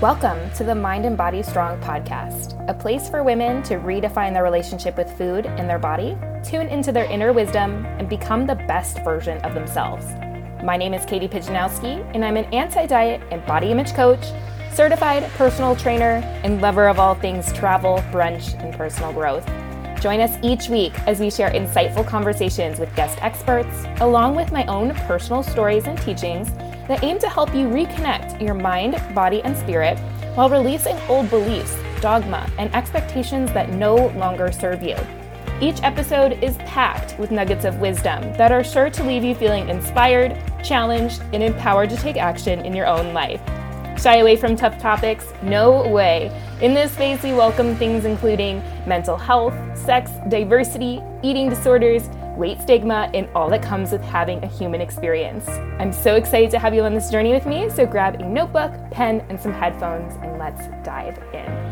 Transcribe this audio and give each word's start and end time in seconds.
Welcome 0.00 0.48
to 0.52 0.62
the 0.62 0.76
Mind 0.76 1.06
and 1.06 1.16
Body 1.16 1.42
Strong 1.42 1.80
podcast, 1.80 2.54
a 2.70 2.72
place 2.72 3.08
for 3.08 3.24
women 3.24 3.64
to 3.64 3.78
redefine 3.78 4.32
their 4.32 4.44
relationship 4.44 4.96
with 4.96 5.10
food 5.18 5.44
and 5.44 5.68
their 5.68 5.80
body, 5.80 6.16
tune 6.44 6.68
into 6.68 6.92
their 6.92 7.06
inner 7.06 7.32
wisdom, 7.32 7.84
and 7.84 8.08
become 8.08 8.46
the 8.46 8.54
best 8.54 9.02
version 9.02 9.38
of 9.38 9.54
themselves. 9.54 10.06
My 10.62 10.76
name 10.76 10.94
is 10.94 11.04
Katie 11.04 11.26
Pijanowski, 11.26 12.08
and 12.14 12.24
I'm 12.24 12.36
an 12.36 12.44
anti 12.54 12.86
diet 12.86 13.20
and 13.32 13.44
body 13.44 13.72
image 13.72 13.92
coach, 13.92 14.24
certified 14.72 15.24
personal 15.32 15.74
trainer, 15.74 16.22
and 16.44 16.60
lover 16.60 16.86
of 16.86 17.00
all 17.00 17.16
things 17.16 17.52
travel, 17.52 17.96
brunch, 18.12 18.54
and 18.62 18.72
personal 18.72 19.12
growth. 19.12 19.44
Join 20.00 20.20
us 20.20 20.38
each 20.44 20.68
week 20.68 20.96
as 21.08 21.18
we 21.18 21.28
share 21.28 21.50
insightful 21.50 22.06
conversations 22.06 22.78
with 22.78 22.94
guest 22.94 23.18
experts, 23.20 23.84
along 24.00 24.36
with 24.36 24.52
my 24.52 24.64
own 24.66 24.94
personal 25.08 25.42
stories 25.42 25.88
and 25.88 26.00
teachings 26.02 26.50
that 26.88 27.04
aim 27.04 27.18
to 27.20 27.28
help 27.28 27.54
you 27.54 27.66
reconnect 27.66 28.40
your 28.40 28.54
mind, 28.54 29.00
body, 29.14 29.42
and 29.42 29.56
spirit 29.56 29.98
while 30.34 30.50
releasing 30.50 30.96
old 31.08 31.30
beliefs, 31.30 31.76
dogma, 32.00 32.50
and 32.58 32.74
expectations 32.74 33.52
that 33.52 33.70
no 33.70 34.08
longer 34.16 34.50
serve 34.50 34.82
you. 34.82 34.96
Each 35.60 35.82
episode 35.82 36.42
is 36.42 36.56
packed 36.58 37.18
with 37.18 37.30
nuggets 37.30 37.64
of 37.64 37.80
wisdom 37.80 38.22
that 38.34 38.52
are 38.52 38.62
sure 38.62 38.90
to 38.90 39.04
leave 39.04 39.24
you 39.24 39.34
feeling 39.34 39.68
inspired, 39.68 40.40
challenged, 40.62 41.20
and 41.32 41.42
empowered 41.42 41.90
to 41.90 41.96
take 41.96 42.16
action 42.16 42.64
in 42.64 42.74
your 42.74 42.86
own 42.86 43.12
life. 43.12 43.40
Shy 44.00 44.18
away 44.18 44.36
from 44.36 44.54
tough 44.54 44.78
topics? 44.78 45.26
No 45.42 45.88
way. 45.88 46.30
In 46.62 46.72
this 46.72 46.92
space, 46.92 47.20
we 47.24 47.32
welcome 47.32 47.74
things 47.74 48.04
including 48.04 48.62
mental 48.86 49.16
health, 49.16 49.54
sex, 49.76 50.12
diversity, 50.28 51.02
eating 51.24 51.48
disorders, 51.48 52.08
weight 52.38 52.62
stigma, 52.62 53.10
and 53.12 53.28
all 53.34 53.50
that 53.50 53.62
comes 53.62 53.90
with 53.90 54.00
having 54.00 54.42
a 54.44 54.46
human 54.46 54.80
experience. 54.80 55.48
I'm 55.78 55.92
so 55.92 56.14
excited 56.14 56.50
to 56.52 56.58
have 56.58 56.72
you 56.72 56.82
on 56.82 56.94
this 56.94 57.10
journey 57.10 57.32
with 57.32 57.44
me, 57.44 57.68
so 57.68 57.84
grab 57.84 58.14
a 58.20 58.24
notebook, 58.24 58.72
pen, 58.90 59.26
and 59.28 59.40
some 59.40 59.52
headphones, 59.52 60.14
and 60.22 60.38
let's 60.38 60.68
dive 60.84 61.18
in. 61.34 61.68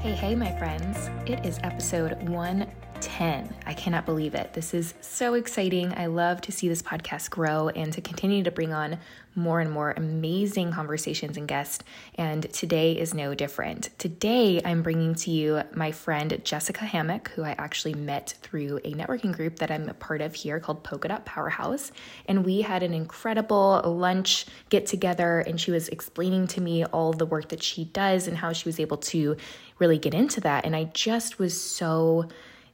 Hey, 0.00 0.12
hey, 0.12 0.34
my 0.34 0.56
friends. 0.58 1.10
It 1.26 1.44
is 1.44 1.58
episode 1.64 2.28
110. 2.96 3.54
I 3.66 3.74
cannot 3.74 4.06
believe 4.06 4.34
it. 4.34 4.54
This 4.54 4.72
is 4.72 4.94
so 5.02 5.34
exciting. 5.34 5.92
I 5.98 6.06
love 6.06 6.40
to 6.42 6.52
see 6.52 6.66
this 6.66 6.80
podcast 6.80 7.28
grow 7.28 7.68
and 7.68 7.92
to 7.92 8.00
continue 8.00 8.42
to 8.42 8.50
bring 8.50 8.72
on 8.72 8.96
more 9.34 9.60
and 9.60 9.70
more 9.70 9.92
amazing 9.98 10.72
conversations 10.72 11.36
and 11.36 11.46
guests, 11.46 11.84
and 12.14 12.50
today 12.54 12.92
is 12.92 13.12
no 13.12 13.34
different. 13.34 13.90
Today, 13.98 14.62
I'm 14.64 14.82
bringing 14.82 15.14
to 15.16 15.30
you 15.30 15.62
my 15.74 15.92
friend 15.92 16.40
Jessica 16.42 16.86
Hammock, 16.86 17.30
who 17.34 17.42
I 17.42 17.54
actually 17.58 17.92
met 17.92 18.34
through 18.40 18.78
a 18.78 18.94
networking 18.94 19.36
group 19.36 19.58
that 19.58 19.70
I'm 19.70 19.90
a 19.90 19.94
part 19.94 20.22
of 20.22 20.34
here 20.34 20.58
called 20.58 20.82
Polka 20.82 21.08
Dot 21.08 21.26
Powerhouse. 21.26 21.92
And 22.24 22.46
we 22.46 22.62
had 22.62 22.82
an 22.82 22.94
incredible 22.94 23.82
lunch 23.84 24.46
get 24.70 24.86
together, 24.86 25.40
and 25.40 25.60
she 25.60 25.70
was 25.70 25.90
explaining 25.90 26.46
to 26.48 26.62
me 26.62 26.86
all 26.86 27.12
the 27.12 27.26
work 27.26 27.50
that 27.50 27.62
she 27.62 27.84
does 27.84 28.26
and 28.26 28.38
how 28.38 28.54
she 28.54 28.66
was 28.66 28.80
able 28.80 28.96
to 28.96 29.36
really 29.78 29.98
get 29.98 30.14
into 30.14 30.40
that. 30.40 30.64
And 30.64 30.74
I 30.74 30.84
just 30.94 31.38
was 31.38 31.60
so, 31.60 32.26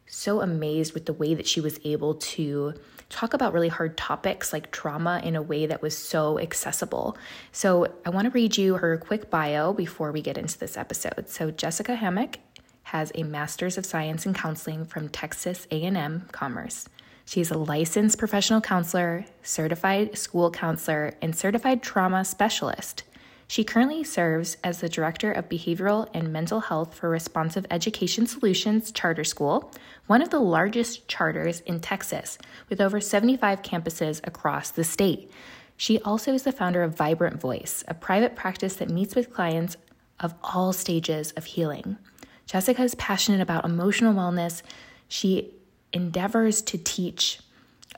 so 0.06 0.40
amazed 0.40 0.94
with 0.94 1.06
the 1.06 1.12
way 1.12 1.34
that 1.34 1.46
she 1.46 1.60
was 1.60 1.80
able 1.84 2.14
to 2.14 2.74
talk 3.08 3.34
about 3.34 3.52
really 3.52 3.68
hard 3.68 3.96
topics 3.96 4.52
like 4.52 4.70
trauma 4.70 5.20
in 5.22 5.36
a 5.36 5.42
way 5.42 5.66
that 5.66 5.82
was 5.82 5.96
so 5.96 6.38
accessible. 6.38 7.16
So, 7.52 7.92
I 8.04 8.10
want 8.10 8.26
to 8.26 8.30
read 8.30 8.56
you 8.56 8.76
her 8.76 8.96
quick 8.96 9.30
bio 9.30 9.72
before 9.72 10.12
we 10.12 10.22
get 10.22 10.38
into 10.38 10.58
this 10.58 10.76
episode. 10.76 11.28
So, 11.28 11.50
Jessica 11.50 11.94
Hammock 11.94 12.38
has 12.84 13.12
a 13.14 13.22
master's 13.22 13.78
of 13.78 13.86
science 13.86 14.26
in 14.26 14.34
counseling 14.34 14.84
from 14.84 15.08
Texas 15.08 15.66
A&M 15.70 16.28
Commerce. 16.32 16.88
She's 17.24 17.50
a 17.50 17.58
licensed 17.58 18.18
professional 18.18 18.60
counselor, 18.60 19.24
certified 19.42 20.18
school 20.18 20.50
counselor, 20.50 21.14
and 21.22 21.36
certified 21.36 21.82
trauma 21.82 22.24
specialist. 22.24 23.04
She 23.52 23.64
currently 23.64 24.02
serves 24.02 24.56
as 24.64 24.80
the 24.80 24.88
Director 24.88 25.30
of 25.30 25.50
Behavioral 25.50 26.08
and 26.14 26.32
Mental 26.32 26.60
Health 26.60 26.94
for 26.94 27.10
Responsive 27.10 27.66
Education 27.70 28.26
Solutions 28.26 28.90
Charter 28.90 29.24
School, 29.24 29.70
one 30.06 30.22
of 30.22 30.30
the 30.30 30.40
largest 30.40 31.06
charters 31.06 31.60
in 31.66 31.78
Texas, 31.78 32.38
with 32.70 32.80
over 32.80 32.98
75 32.98 33.60
campuses 33.60 34.26
across 34.26 34.70
the 34.70 34.84
state. 34.84 35.30
She 35.76 36.00
also 36.00 36.32
is 36.32 36.44
the 36.44 36.50
founder 36.50 36.82
of 36.82 36.96
Vibrant 36.96 37.42
Voice, 37.42 37.84
a 37.86 37.92
private 37.92 38.34
practice 38.36 38.76
that 38.76 38.88
meets 38.88 39.14
with 39.14 39.34
clients 39.34 39.76
of 40.18 40.32
all 40.42 40.72
stages 40.72 41.32
of 41.32 41.44
healing. 41.44 41.98
Jessica 42.46 42.82
is 42.82 42.94
passionate 42.94 43.42
about 43.42 43.66
emotional 43.66 44.14
wellness. 44.14 44.62
She 45.08 45.52
endeavors 45.92 46.62
to 46.62 46.78
teach 46.78 47.40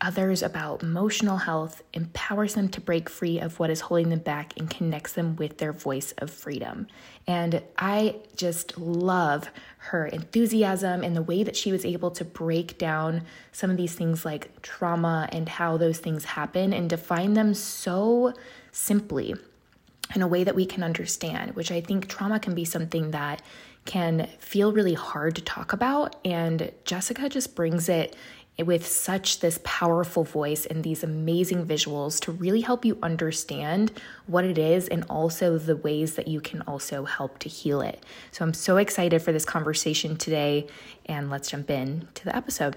others 0.00 0.42
about 0.42 0.82
emotional 0.82 1.38
health, 1.38 1.82
empowers 1.92 2.54
them 2.54 2.68
to 2.68 2.80
break 2.80 3.08
free 3.08 3.38
of 3.38 3.58
what 3.58 3.70
is 3.70 3.82
holding 3.82 4.10
them 4.10 4.20
back, 4.20 4.52
and 4.56 4.70
connects 4.70 5.12
them 5.12 5.36
with 5.36 5.58
their 5.58 5.72
voice 5.72 6.12
of 6.18 6.30
freedom. 6.30 6.86
And 7.26 7.62
I 7.78 8.16
just 8.36 8.78
love 8.78 9.48
her 9.78 10.06
enthusiasm 10.06 11.02
and 11.02 11.16
the 11.16 11.22
way 11.22 11.42
that 11.42 11.56
she 11.56 11.72
was 11.72 11.84
able 11.84 12.10
to 12.12 12.24
break 12.24 12.78
down 12.78 13.22
some 13.52 13.70
of 13.70 13.76
these 13.76 13.94
things 13.94 14.24
like 14.24 14.62
trauma 14.62 15.28
and 15.32 15.48
how 15.48 15.76
those 15.76 15.98
things 15.98 16.24
happen 16.24 16.72
and 16.72 16.88
define 16.90 17.34
them 17.34 17.54
so 17.54 18.34
simply 18.72 19.34
in 20.14 20.22
a 20.22 20.28
way 20.28 20.44
that 20.44 20.54
we 20.54 20.66
can 20.66 20.82
understand, 20.82 21.54
which 21.56 21.72
I 21.72 21.80
think 21.80 22.08
trauma 22.08 22.38
can 22.38 22.54
be 22.54 22.64
something 22.64 23.10
that 23.12 23.42
can 23.84 24.28
feel 24.38 24.72
really 24.72 24.94
hard 24.94 25.36
to 25.36 25.42
talk 25.42 25.72
about. 25.72 26.16
And 26.24 26.72
Jessica 26.84 27.28
just 27.28 27.54
brings 27.54 27.88
it 27.88 28.16
with 28.58 28.86
such 28.86 29.40
this 29.40 29.58
powerful 29.64 30.22
voice 30.22 30.64
and 30.66 30.84
these 30.84 31.02
amazing 31.02 31.66
visuals 31.66 32.20
to 32.20 32.32
really 32.32 32.60
help 32.60 32.84
you 32.84 32.98
understand 33.02 33.92
what 34.26 34.44
it 34.44 34.58
is 34.58 34.86
and 34.88 35.04
also 35.10 35.58
the 35.58 35.76
ways 35.76 36.14
that 36.14 36.28
you 36.28 36.40
can 36.40 36.62
also 36.62 37.04
help 37.04 37.38
to 37.40 37.48
heal 37.48 37.80
it. 37.80 38.04
So 38.30 38.44
I'm 38.44 38.54
so 38.54 38.76
excited 38.76 39.22
for 39.22 39.32
this 39.32 39.44
conversation 39.44 40.16
today 40.16 40.68
and 41.06 41.30
let's 41.30 41.50
jump 41.50 41.70
in 41.70 42.06
to 42.14 42.24
the 42.24 42.36
episode. 42.36 42.76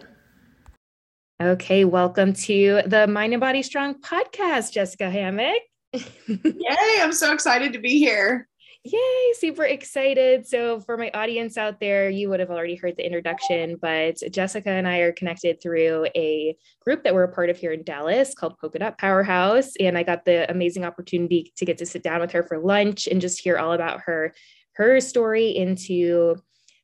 Okay, 1.40 1.86
welcome 1.86 2.34
to 2.34 2.82
the 2.88 3.06
Mind 3.06 3.34
and 3.34 3.40
Body 3.40 3.62
Strong 3.62 4.02
podcast, 4.02 4.72
Jessica 4.72 5.12
Hammock. 5.12 5.62
Yay, 5.94 7.00
I'm 7.00 7.14
so 7.14 7.32
excited 7.32 7.74
to 7.74 7.80
be 7.80 8.00
here. 8.00 8.48
Yay, 8.90 9.34
super 9.34 9.66
excited. 9.66 10.48
So, 10.48 10.80
for 10.80 10.96
my 10.96 11.12
audience 11.14 11.58
out 11.58 11.82
there, 11.82 12.10
you 12.10 12.30
would 12.30 12.40
have 12.40 12.50
already 12.50 12.76
heard 12.76 12.96
the 12.96 13.06
introduction, 13.06 13.76
but 13.82 14.18
Jessica 14.32 14.70
and 14.70 14.88
I 14.88 15.00
are 15.00 15.12
connected 15.12 15.62
through 15.62 16.08
a 16.16 16.56
group 16.80 17.04
that 17.04 17.14
we're 17.14 17.24
a 17.24 17.32
part 17.34 17.50
of 17.50 17.58
here 17.58 17.74
in 17.74 17.84
Dallas 17.84 18.34
called 18.34 18.58
Polka 18.60 18.80
Dot 18.80 18.98
Powerhouse. 18.98 19.76
And 19.78 19.98
I 19.98 20.04
got 20.04 20.24
the 20.24 20.50
amazing 20.50 20.86
opportunity 20.86 21.52
to 21.58 21.66
get 21.66 21.80
to 21.80 21.86
sit 21.86 22.02
down 22.02 22.22
with 22.22 22.32
her 22.32 22.44
for 22.44 22.60
lunch 22.60 23.08
and 23.08 23.20
just 23.20 23.42
hear 23.42 23.58
all 23.58 23.74
about 23.74 24.02
her 24.06 24.34
her 24.76 25.02
story 25.02 25.50
into 25.50 26.36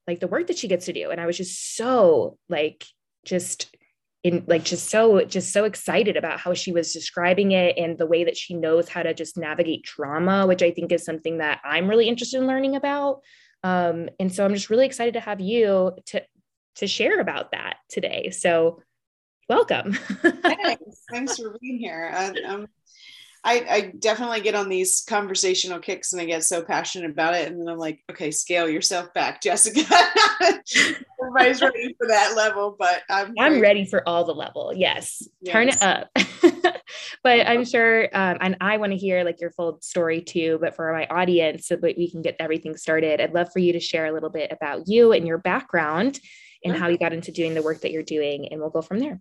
like 0.05 0.19
the 0.19 0.27
work 0.27 0.47
that 0.47 0.57
she 0.57 0.67
gets 0.67 0.87
to 0.87 0.93
do. 0.93 1.09
And 1.09 1.21
I 1.21 1.25
was 1.25 1.37
just 1.37 1.77
so 1.77 2.37
like 2.49 2.85
just 3.23 3.73
in 4.23 4.43
like 4.47 4.63
just 4.63 4.89
so 4.89 5.23
just 5.25 5.51
so 5.51 5.65
excited 5.65 6.15
about 6.15 6.39
how 6.39 6.53
she 6.53 6.71
was 6.71 6.93
describing 6.93 7.51
it 7.51 7.77
and 7.77 7.97
the 7.97 8.05
way 8.05 8.23
that 8.23 8.37
she 8.37 8.53
knows 8.53 8.87
how 8.87 9.03
to 9.03 9.13
just 9.13 9.37
navigate 9.37 9.83
trauma 9.83 10.47
which 10.47 10.63
i 10.63 10.71
think 10.71 10.91
is 10.91 11.03
something 11.03 11.39
that 11.39 11.59
i'm 11.63 11.89
really 11.89 12.07
interested 12.07 12.37
in 12.37 12.47
learning 12.47 12.75
about. 12.75 13.21
Um, 13.65 14.09
and 14.19 14.33
so 14.33 14.43
i'm 14.43 14.53
just 14.53 14.69
really 14.69 14.85
excited 14.85 15.13
to 15.13 15.19
have 15.19 15.39
you 15.39 15.93
to 16.07 16.23
to 16.75 16.87
share 16.87 17.19
about 17.19 17.51
that 17.51 17.77
today. 17.89 18.31
So 18.31 18.81
welcome. 19.49 19.93
Thanks. 20.21 21.03
thanks 21.11 21.37
for 21.37 21.57
being 21.61 21.77
here. 21.77 22.11
Um, 22.45 22.67
I, 23.45 23.65
I 23.69 23.93
definitely 23.99 24.39
get 24.39 24.55
on 24.55 24.69
these 24.69 25.03
conversational 25.07 25.79
kicks 25.79 26.13
and 26.13 26.21
I 26.21 26.25
get 26.25 26.45
so 26.45 26.63
passionate 26.63 27.11
about 27.11 27.33
it. 27.33 27.51
And 27.51 27.59
then 27.59 27.67
I'm 27.67 27.77
like, 27.77 28.01
okay, 28.09 28.31
scale 28.31 28.69
yourself 28.69 29.13
back, 29.13 29.41
Jessica. 29.43 29.83
Everybody's 31.21 31.61
ready 31.61 31.95
for 31.99 32.07
that 32.07 32.35
level, 32.37 32.75
but 32.79 33.03
I'm 33.09 33.33
I'm 33.37 33.59
ready 33.59 33.85
for 33.85 34.07
all 34.07 34.23
the 34.23 34.33
level. 34.33 34.71
Yes. 34.73 35.27
yes. 35.41 35.51
Turn 35.51 35.69
it 35.69 35.81
up. 35.83 36.09
but 37.23 37.47
I'm 37.47 37.65
sure 37.65 38.03
um, 38.13 38.37
and 38.39 38.57
I 38.61 38.77
want 38.77 38.93
to 38.93 38.97
hear 38.97 39.25
like 39.25 39.41
your 39.41 39.51
full 39.51 39.79
story 39.81 40.21
too. 40.21 40.57
But 40.61 40.75
for 40.75 40.93
my 40.93 41.05
audience, 41.07 41.67
so 41.67 41.75
that 41.75 41.97
we 41.97 42.09
can 42.09 42.21
get 42.21 42.37
everything 42.39 42.77
started, 42.77 43.19
I'd 43.19 43.33
love 43.33 43.51
for 43.51 43.59
you 43.59 43.73
to 43.73 43.79
share 43.81 44.05
a 44.05 44.13
little 44.13 44.29
bit 44.29 44.53
about 44.53 44.83
you 44.87 45.11
and 45.11 45.27
your 45.27 45.37
background 45.37 46.19
and 46.65 46.77
how 46.77 46.87
you 46.87 46.97
got 46.97 47.11
into 47.11 47.33
doing 47.33 47.55
the 47.55 47.61
work 47.61 47.81
that 47.81 47.91
you're 47.91 48.03
doing, 48.03 48.47
and 48.49 48.61
we'll 48.61 48.69
go 48.69 48.81
from 48.81 48.99
there 48.99 49.19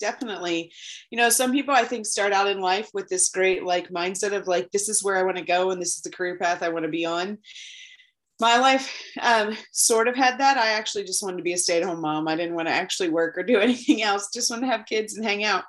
definitely 0.00 0.72
you 1.10 1.18
know 1.18 1.28
some 1.28 1.52
people 1.52 1.74
i 1.74 1.84
think 1.84 2.04
start 2.04 2.32
out 2.32 2.48
in 2.48 2.60
life 2.60 2.88
with 2.92 3.08
this 3.08 3.28
great 3.28 3.62
like 3.62 3.88
mindset 3.90 4.32
of 4.32 4.48
like 4.48 4.70
this 4.70 4.88
is 4.88 5.04
where 5.04 5.16
i 5.16 5.22
want 5.22 5.36
to 5.36 5.44
go 5.44 5.70
and 5.70 5.80
this 5.80 5.96
is 5.96 6.02
the 6.02 6.10
career 6.10 6.36
path 6.38 6.62
i 6.62 6.68
want 6.68 6.84
to 6.84 6.90
be 6.90 7.04
on. 7.04 7.38
My 8.40 8.56
life 8.56 8.90
um, 9.20 9.54
sort 9.70 10.08
of 10.08 10.16
had 10.16 10.38
that. 10.38 10.56
I 10.56 10.70
actually 10.70 11.04
just 11.04 11.22
wanted 11.22 11.36
to 11.36 11.42
be 11.42 11.52
a 11.52 11.58
stay-at-home 11.58 12.00
mom. 12.00 12.26
I 12.26 12.36
didn't 12.36 12.54
want 12.54 12.68
to 12.68 12.74
actually 12.74 13.10
work 13.10 13.36
or 13.36 13.42
do 13.42 13.58
anything 13.60 14.00
else. 14.00 14.30
Just 14.32 14.50
want 14.50 14.62
to 14.62 14.68
have 14.68 14.86
kids 14.86 15.14
and 15.14 15.26
hang 15.26 15.44
out. 15.44 15.64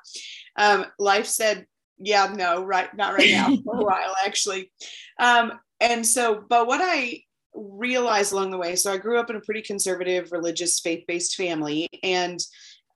Um, 0.55 0.85
life 0.97 1.25
said 1.25 1.65
yeah 2.03 2.33
no 2.35 2.63
right 2.63 2.95
not 2.95 3.13
right 3.13 3.31
now 3.31 3.55
for 3.63 3.75
a 3.75 3.83
while 3.83 4.15
actually. 4.25 4.71
Um, 5.19 5.59
and 5.81 6.05
so 6.05 6.43
but 6.47 6.67
what 6.67 6.79
i 6.81 7.21
realized 7.53 8.31
along 8.31 8.51
the 8.51 8.57
way 8.57 8.77
so 8.77 8.93
i 8.93 8.97
grew 8.97 9.19
up 9.19 9.29
in 9.29 9.35
a 9.35 9.41
pretty 9.41 9.61
conservative 9.61 10.31
religious 10.31 10.79
faith-based 10.79 11.35
family 11.35 11.89
and 12.01 12.39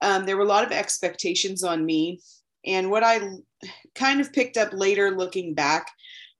um, 0.02 0.24
there 0.24 0.36
were 0.36 0.42
a 0.42 0.48
lot 0.48 0.64
of 0.64 0.72
expectations 0.72 1.62
on 1.62 1.84
me 1.84 2.20
and 2.64 2.90
what 2.90 3.02
i 3.02 3.20
kind 3.94 4.20
of 4.20 4.32
picked 4.32 4.56
up 4.56 4.70
later 4.72 5.10
looking 5.10 5.54
back 5.54 5.90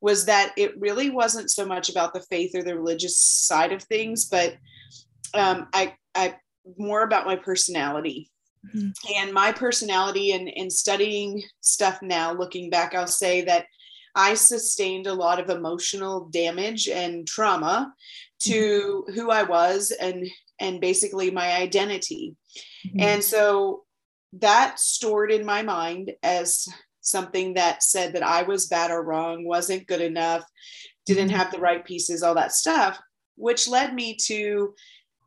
was 0.01 0.27
that 0.27 0.53
it 0.57 0.79
really 0.79 1.11
wasn't 1.11 1.51
so 1.51 1.65
much 1.65 1.89
about 1.89 2.13
the 2.13 2.21
faith 2.23 2.53
or 2.55 2.63
the 2.63 2.77
religious 2.77 3.19
side 3.19 3.73
of 3.73 3.83
things 3.85 4.27
but 4.27 4.57
um, 5.35 5.67
i 5.73 5.95
i 6.15 6.35
more 6.79 7.03
about 7.03 7.27
my 7.27 7.37
personality 7.37 8.31
mm-hmm. 8.75 8.89
and 9.17 9.33
my 9.33 9.53
personality 9.53 10.33
and, 10.33 10.49
and 10.57 10.73
studying 10.73 11.43
stuff 11.61 12.01
now 12.03 12.33
looking 12.33 12.71
back 12.71 12.95
i'll 12.95 13.07
say 13.07 13.43
that 13.43 13.67
I 14.17 14.33
sustained 14.33 15.07
a 15.07 15.13
lot 15.13 15.39
of 15.39 15.51
emotional 15.51 16.31
damage 16.31 16.89
and 16.89 17.27
trauma 17.29 17.93
to 18.41 19.05
mm-hmm. 19.07 19.13
who 19.13 19.31
I 19.31 19.43
was 19.43 19.91
and 19.91 20.27
and 20.59 20.81
basically 20.81 21.31
my 21.31 21.53
identity. 21.53 22.35
Mm-hmm. 22.87 23.01
And 23.01 23.25
so 23.25 23.85
that 24.35 24.79
stored 24.79 25.33
in 25.33 25.45
my 25.45 25.63
mind 25.63 26.13
as 26.23 26.69
something 27.01 27.55
that 27.55 27.83
said 27.83 28.15
that 28.15 28.23
I 28.23 28.43
was 28.43 28.67
bad 28.67 28.91
or 28.91 29.03
wrong, 29.03 29.45
wasn't 29.45 29.87
good 29.87 30.01
enough, 30.01 30.45
didn't 31.07 31.29
mm-hmm. 31.29 31.37
have 31.37 31.53
the 31.53 31.61
right 31.61 31.85
pieces, 31.85 32.23
all 32.23 32.35
that 32.35 32.53
stuff, 32.53 33.01
which 33.37 33.69
led 33.69 33.95
me 33.95 34.17
to 34.25 34.75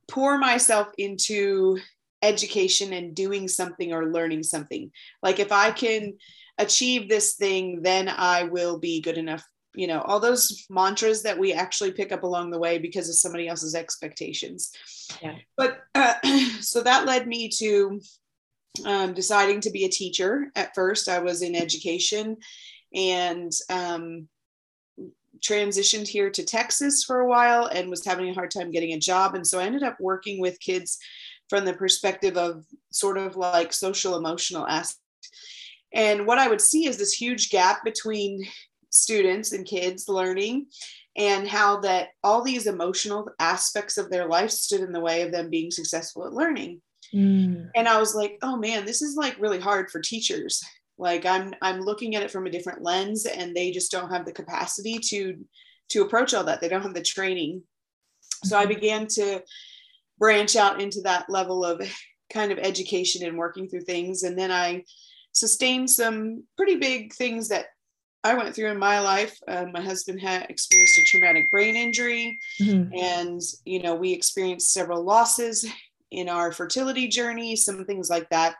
pour 0.09 0.37
myself 0.37 0.89
into 0.97 1.79
education 2.21 2.93
and 2.93 3.15
doing 3.15 3.47
something 3.47 3.93
or 3.93 4.11
learning 4.11 4.43
something. 4.43 4.91
Like 5.23 5.39
if 5.39 5.51
I 5.51 5.71
can 5.71 6.17
achieve 6.57 7.07
this 7.07 7.35
thing, 7.35 7.81
then 7.81 8.09
I 8.09 8.43
will 8.43 8.77
be 8.77 9.01
good 9.01 9.17
enough. 9.17 9.43
You 9.73 9.87
know, 9.87 10.01
all 10.01 10.19
those 10.19 10.65
mantras 10.69 11.23
that 11.23 11.37
we 11.37 11.53
actually 11.53 11.91
pick 11.91 12.11
up 12.11 12.23
along 12.23 12.51
the 12.51 12.59
way 12.59 12.77
because 12.77 13.07
of 13.07 13.15
somebody 13.15 13.47
else's 13.47 13.75
expectations. 13.75 14.71
Yeah. 15.21 15.35
But 15.57 15.81
uh, 15.95 16.15
so 16.61 16.81
that 16.83 17.05
led 17.05 17.27
me 17.27 17.49
to 17.57 17.99
um, 18.85 19.13
deciding 19.13 19.61
to 19.61 19.71
be 19.71 19.85
a 19.85 19.89
teacher. 19.89 20.51
At 20.55 20.75
first, 20.75 21.09
I 21.09 21.19
was 21.19 21.41
in 21.41 21.55
education 21.55 22.37
and 22.93 23.51
um, 23.69 24.27
transitioned 25.39 26.07
here 26.07 26.29
to 26.29 26.43
Texas 26.43 27.03
for 27.03 27.19
a 27.19 27.27
while 27.27 27.65
and 27.65 27.89
was 27.89 28.05
having 28.05 28.29
a 28.29 28.33
hard 28.33 28.51
time 28.51 28.71
getting 28.71 28.93
a 28.93 28.99
job. 28.99 29.35
And 29.35 29.45
so 29.45 29.59
I 29.59 29.65
ended 29.65 29.83
up 29.83 29.97
working 29.99 30.39
with 30.39 30.59
kids 30.59 30.97
from 31.49 31.65
the 31.65 31.73
perspective 31.73 32.37
of 32.37 32.65
sort 32.91 33.17
of 33.17 33.35
like 33.35 33.73
social 33.73 34.15
emotional 34.15 34.67
aspect. 34.67 34.99
and 35.93 36.27
what 36.27 36.37
I 36.37 36.47
would 36.47 36.61
see 36.61 36.87
is 36.87 36.97
this 36.97 37.13
huge 37.13 37.49
gap 37.49 37.83
between 37.83 38.45
students 38.91 39.51
and 39.53 39.65
kids 39.65 40.07
learning 40.07 40.67
and 41.19 41.47
how 41.47 41.81
that 41.81 42.07
all 42.23 42.41
these 42.41 42.65
emotional 42.65 43.29
aspects 43.39 43.97
of 43.97 44.09
their 44.09 44.27
life 44.27 44.49
stood 44.49 44.79
in 44.79 44.93
the 44.93 45.01
way 45.01 45.21
of 45.21 45.33
them 45.33 45.49
being 45.49 45.69
successful 45.69 46.25
at 46.25 46.33
learning. 46.33 46.81
Mm. 47.13 47.69
And 47.75 47.87
I 47.87 47.99
was 47.99 48.15
like, 48.15 48.37
oh 48.41 48.55
man, 48.55 48.85
this 48.85 49.01
is 49.01 49.17
like 49.17 49.35
really 49.37 49.59
hard 49.59 49.91
for 49.91 49.99
teachers. 49.99 50.63
Like 50.97 51.25
I'm 51.25 51.53
I'm 51.61 51.81
looking 51.81 52.15
at 52.15 52.23
it 52.23 52.31
from 52.31 52.47
a 52.47 52.49
different 52.49 52.81
lens 52.81 53.25
and 53.25 53.53
they 53.53 53.71
just 53.71 53.91
don't 53.91 54.11
have 54.11 54.25
the 54.25 54.31
capacity 54.31 54.97
to 55.09 55.45
to 55.89 56.03
approach 56.03 56.33
all 56.33 56.45
that. 56.45 56.61
They 56.61 56.69
don't 56.69 56.83
have 56.83 56.93
the 56.93 57.01
training. 57.01 57.63
So 58.45 58.57
I 58.57 58.63
mm-hmm. 58.63 58.73
began 58.73 59.07
to 59.07 59.43
branch 60.17 60.55
out 60.55 60.81
into 60.81 61.01
that 61.01 61.29
level 61.29 61.65
of 61.65 61.81
kind 62.31 62.51
of 62.51 62.59
education 62.59 63.27
and 63.27 63.37
working 63.37 63.67
through 63.67 63.81
things 63.81 64.23
and 64.23 64.37
then 64.37 64.51
I 64.51 64.83
sustained 65.31 65.89
some 65.89 66.43
pretty 66.57 66.75
big 66.75 67.13
things 67.13 67.49
that 67.49 67.67
I 68.23 68.33
went 68.33 68.53
through 68.53 68.71
in 68.71 68.77
my 68.77 68.99
life. 68.99 69.37
Um, 69.47 69.71
my 69.71 69.81
husband 69.81 70.19
had 70.19 70.49
experienced 70.49 70.99
a 70.99 71.03
traumatic 71.05 71.49
brain 71.51 71.75
injury, 71.75 72.37
mm-hmm. 72.61 72.93
and 72.93 73.41
you 73.65 73.81
know 73.81 73.95
we 73.95 74.11
experienced 74.11 74.73
several 74.73 75.03
losses 75.03 75.65
in 76.11 76.27
our 76.27 76.51
fertility 76.51 77.07
journey, 77.07 77.55
some 77.55 77.85
things 77.85 78.09
like 78.09 78.29
that. 78.29 78.55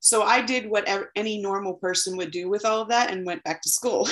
So 0.00 0.22
I 0.22 0.40
did 0.40 0.70
what 0.70 0.88
any 1.16 1.38
normal 1.38 1.74
person 1.74 2.16
would 2.16 2.30
do 2.30 2.48
with 2.48 2.64
all 2.64 2.80
of 2.80 2.88
that 2.88 3.10
and 3.10 3.26
went 3.26 3.42
back 3.44 3.60
to 3.62 3.68
school. 3.68 4.08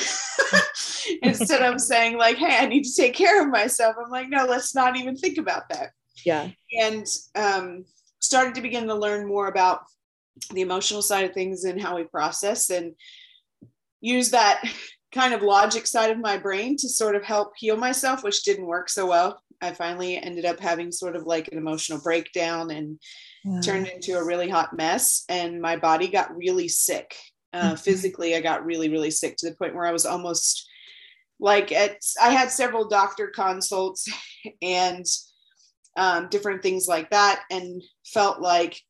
Instead 1.22 1.62
of 1.62 1.80
saying 1.80 2.18
like, 2.18 2.36
"Hey, 2.36 2.58
I 2.58 2.66
need 2.66 2.84
to 2.84 2.94
take 2.94 3.14
care 3.14 3.42
of 3.42 3.48
myself," 3.48 3.96
I'm 4.02 4.10
like, 4.10 4.28
"No, 4.28 4.44
let's 4.44 4.74
not 4.74 4.96
even 4.96 5.16
think 5.16 5.38
about 5.38 5.68
that." 5.70 5.90
Yeah. 6.26 6.50
And 6.78 7.06
um, 7.34 7.84
started 8.20 8.54
to 8.56 8.62
begin 8.62 8.86
to 8.88 8.94
learn 8.94 9.26
more 9.26 9.48
about 9.48 9.82
the 10.50 10.62
emotional 10.62 11.02
side 11.02 11.24
of 11.24 11.32
things 11.32 11.64
and 11.64 11.80
how 11.80 11.96
we 11.96 12.04
process 12.04 12.70
and 12.70 12.94
use 14.04 14.30
that 14.30 14.62
kind 15.12 15.32
of 15.32 15.42
logic 15.42 15.86
side 15.86 16.10
of 16.10 16.18
my 16.18 16.36
brain 16.36 16.76
to 16.76 16.88
sort 16.88 17.16
of 17.16 17.24
help 17.24 17.52
heal 17.56 17.76
myself, 17.76 18.22
which 18.22 18.42
didn't 18.42 18.66
work 18.66 18.90
so 18.90 19.06
well. 19.06 19.40
I 19.62 19.72
finally 19.72 20.18
ended 20.18 20.44
up 20.44 20.60
having 20.60 20.92
sort 20.92 21.16
of 21.16 21.24
like 21.24 21.48
an 21.48 21.58
emotional 21.58 22.00
breakdown 22.00 22.70
and 22.70 23.00
yeah. 23.44 23.60
turned 23.60 23.86
into 23.86 24.18
a 24.18 24.24
really 24.24 24.50
hot 24.50 24.76
mess. 24.76 25.24
And 25.28 25.60
my 25.60 25.76
body 25.76 26.08
got 26.08 26.36
really 26.36 26.68
sick. 26.68 27.16
Uh, 27.54 27.68
mm-hmm. 27.68 27.76
Physically, 27.76 28.34
I 28.34 28.40
got 28.40 28.66
really, 28.66 28.90
really 28.90 29.10
sick 29.10 29.36
to 29.38 29.48
the 29.48 29.56
point 29.56 29.74
where 29.74 29.86
I 29.86 29.92
was 29.92 30.04
almost 30.04 30.68
like 31.40 31.72
at, 31.72 31.98
I 32.20 32.30
had 32.30 32.50
several 32.50 32.88
doctor 32.88 33.28
consults 33.34 34.06
and 34.62 35.06
um, 35.96 36.28
different 36.28 36.62
things 36.62 36.88
like 36.88 37.10
that, 37.10 37.44
and 37.50 37.80
felt 38.04 38.40
like 38.40 38.80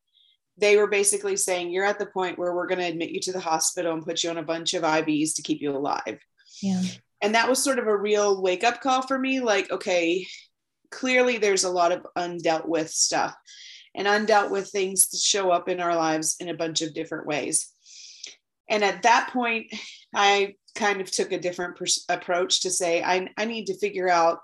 they 0.56 0.76
were 0.76 0.86
basically 0.86 1.36
saying 1.36 1.70
you're 1.70 1.84
at 1.84 1.98
the 1.98 2.06
point 2.06 2.38
where 2.38 2.54
we're 2.54 2.66
going 2.66 2.78
to 2.78 2.86
admit 2.86 3.10
you 3.10 3.20
to 3.20 3.32
the 3.32 3.40
hospital 3.40 3.92
and 3.92 4.04
put 4.04 4.22
you 4.22 4.30
on 4.30 4.38
a 4.38 4.42
bunch 4.42 4.74
of 4.74 4.82
IVs 4.82 5.34
to 5.34 5.42
keep 5.42 5.60
you 5.60 5.76
alive. 5.76 6.18
Yeah. 6.62 6.82
And 7.20 7.34
that 7.34 7.48
was 7.48 7.62
sort 7.62 7.78
of 7.78 7.86
a 7.86 7.96
real 7.96 8.40
wake 8.40 8.64
up 8.64 8.80
call 8.80 9.02
for 9.02 9.18
me 9.18 9.40
like 9.40 9.70
okay, 9.70 10.26
clearly 10.90 11.38
there's 11.38 11.64
a 11.64 11.70
lot 11.70 11.92
of 11.92 12.06
undealt 12.16 12.68
with 12.68 12.90
stuff 12.90 13.34
and 13.94 14.06
undealt 14.06 14.50
with 14.50 14.68
things 14.68 15.08
to 15.08 15.16
show 15.16 15.50
up 15.50 15.68
in 15.68 15.80
our 15.80 15.96
lives 15.96 16.36
in 16.38 16.48
a 16.48 16.54
bunch 16.54 16.82
of 16.82 16.94
different 16.94 17.26
ways. 17.26 17.70
And 18.68 18.84
at 18.84 19.02
that 19.02 19.30
point 19.32 19.72
I 20.14 20.54
kind 20.74 21.00
of 21.00 21.10
took 21.10 21.32
a 21.32 21.40
different 21.40 21.76
pers- 21.76 22.04
approach 22.08 22.60
to 22.62 22.70
say 22.70 23.02
I 23.02 23.28
I 23.36 23.46
need 23.46 23.66
to 23.66 23.78
figure 23.78 24.08
out 24.08 24.38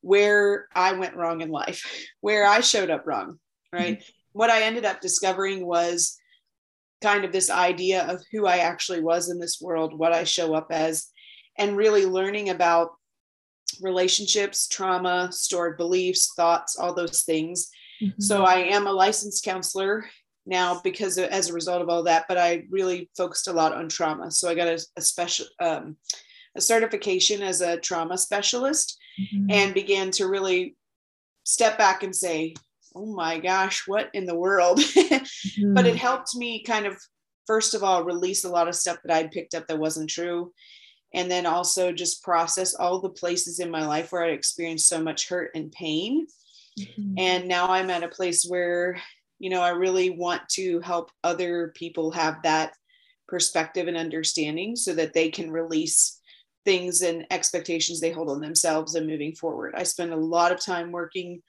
where 0.00 0.68
I 0.74 0.92
went 0.92 1.16
wrong 1.16 1.40
in 1.40 1.48
life, 1.48 2.06
where 2.20 2.46
I 2.46 2.60
showed 2.60 2.90
up 2.90 3.06
wrong, 3.06 3.38
right? 3.72 3.98
Mm-hmm 3.98 4.12
what 4.38 4.50
I 4.50 4.62
ended 4.62 4.84
up 4.84 5.00
discovering 5.00 5.66
was 5.66 6.16
kind 7.02 7.24
of 7.24 7.32
this 7.32 7.50
idea 7.50 8.06
of 8.06 8.22
who 8.30 8.46
I 8.46 8.58
actually 8.58 9.00
was 9.00 9.30
in 9.30 9.40
this 9.40 9.60
world, 9.60 9.98
what 9.98 10.12
I 10.12 10.22
show 10.22 10.54
up 10.54 10.68
as, 10.70 11.08
and 11.58 11.76
really 11.76 12.06
learning 12.06 12.50
about 12.50 12.90
relationships, 13.82 14.68
trauma, 14.68 15.28
stored 15.32 15.76
beliefs, 15.76 16.34
thoughts, 16.36 16.76
all 16.76 16.94
those 16.94 17.22
things. 17.24 17.68
Mm-hmm. 18.00 18.20
So 18.20 18.44
I 18.44 18.58
am 18.58 18.86
a 18.86 18.92
licensed 18.92 19.44
counselor 19.44 20.08
now 20.46 20.80
because 20.84 21.18
of, 21.18 21.24
as 21.30 21.50
a 21.50 21.52
result 21.52 21.82
of 21.82 21.88
all 21.88 22.04
that, 22.04 22.26
but 22.28 22.38
I 22.38 22.62
really 22.70 23.10
focused 23.16 23.48
a 23.48 23.52
lot 23.52 23.74
on 23.74 23.88
trauma. 23.88 24.30
So 24.30 24.48
I 24.48 24.54
got 24.54 24.68
a, 24.68 24.78
a 24.96 25.00
special 25.00 25.46
um, 25.58 25.96
a 26.56 26.60
certification 26.60 27.42
as 27.42 27.60
a 27.60 27.76
trauma 27.78 28.16
specialist 28.16 28.98
mm-hmm. 29.20 29.50
and 29.50 29.74
began 29.74 30.12
to 30.12 30.28
really 30.28 30.76
step 31.42 31.76
back 31.76 32.04
and 32.04 32.14
say, 32.14 32.54
oh 32.98 33.06
my 33.06 33.38
gosh, 33.38 33.86
what 33.86 34.10
in 34.12 34.26
the 34.26 34.34
world? 34.34 34.78
mm-hmm. 34.78 35.72
But 35.74 35.86
it 35.86 35.90
mm-hmm. 35.90 35.98
helped 35.98 36.34
me 36.34 36.62
kind 36.62 36.86
of, 36.86 36.96
first 37.46 37.74
of 37.74 37.84
all, 37.84 38.04
release 38.04 38.44
a 38.44 38.50
lot 38.50 38.68
of 38.68 38.74
stuff 38.74 38.98
that 39.04 39.14
I'd 39.14 39.30
picked 39.30 39.54
up 39.54 39.66
that 39.68 39.78
wasn't 39.78 40.10
true. 40.10 40.52
And 41.14 41.30
then 41.30 41.46
also 41.46 41.92
just 41.92 42.22
process 42.22 42.74
all 42.74 43.00
the 43.00 43.08
places 43.08 43.60
in 43.60 43.70
my 43.70 43.86
life 43.86 44.12
where 44.12 44.24
I 44.24 44.30
experienced 44.30 44.88
so 44.88 45.00
much 45.00 45.28
hurt 45.28 45.52
and 45.54 45.72
pain. 45.72 46.26
Mm-hmm. 46.78 47.14
And 47.16 47.48
now 47.48 47.68
I'm 47.68 47.88
at 47.90 48.02
a 48.02 48.08
place 48.08 48.44
where, 48.46 49.00
you 49.38 49.48
know, 49.48 49.62
I 49.62 49.70
really 49.70 50.10
want 50.10 50.46
to 50.50 50.80
help 50.80 51.10
other 51.24 51.72
people 51.74 52.10
have 52.10 52.42
that 52.42 52.72
perspective 53.26 53.88
and 53.88 53.96
understanding 53.96 54.76
so 54.76 54.94
that 54.94 55.14
they 55.14 55.30
can 55.30 55.50
release 55.50 56.20
things 56.64 57.00
and 57.00 57.26
expectations 57.30 58.00
they 58.00 58.10
hold 58.10 58.28
on 58.28 58.40
themselves 58.40 58.94
and 58.94 59.06
moving 59.06 59.34
forward. 59.34 59.74
I 59.74 59.84
spend 59.84 60.12
a 60.12 60.16
lot 60.16 60.52
of 60.52 60.60
time 60.60 60.92
working 60.92 61.42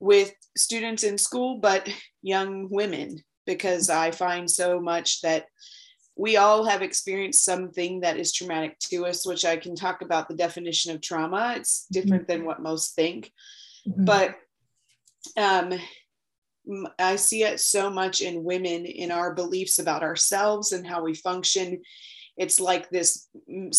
with 0.00 0.32
students 0.56 1.02
in 1.02 1.18
school, 1.18 1.58
but 1.58 1.88
young 2.22 2.68
women, 2.70 3.18
because 3.46 3.90
I 3.90 4.10
find 4.10 4.50
so 4.50 4.80
much 4.80 5.20
that 5.22 5.46
we 6.16 6.36
all 6.36 6.64
have 6.64 6.82
experienced 6.82 7.44
something 7.44 8.00
that 8.00 8.16
is 8.16 8.32
traumatic 8.32 8.78
to 8.90 9.06
us, 9.06 9.26
which 9.26 9.44
I 9.44 9.56
can 9.56 9.74
talk 9.74 10.02
about 10.02 10.28
the 10.28 10.36
definition 10.36 10.94
of 10.94 11.00
trauma. 11.00 11.54
It's 11.56 11.86
different 11.90 12.28
mm-hmm. 12.28 12.38
than 12.40 12.44
what 12.44 12.62
most 12.62 12.94
think. 12.94 13.32
Mm-hmm. 13.88 14.04
But 14.04 14.36
um, 15.36 15.74
I 16.98 17.16
see 17.16 17.42
it 17.42 17.60
so 17.60 17.90
much 17.90 18.20
in 18.20 18.44
women 18.44 18.86
in 18.86 19.10
our 19.10 19.34
beliefs 19.34 19.78
about 19.78 20.02
ourselves 20.02 20.72
and 20.72 20.86
how 20.86 21.02
we 21.02 21.14
function. 21.14 21.82
It's 22.36 22.60
like 22.60 22.90
this 22.90 23.28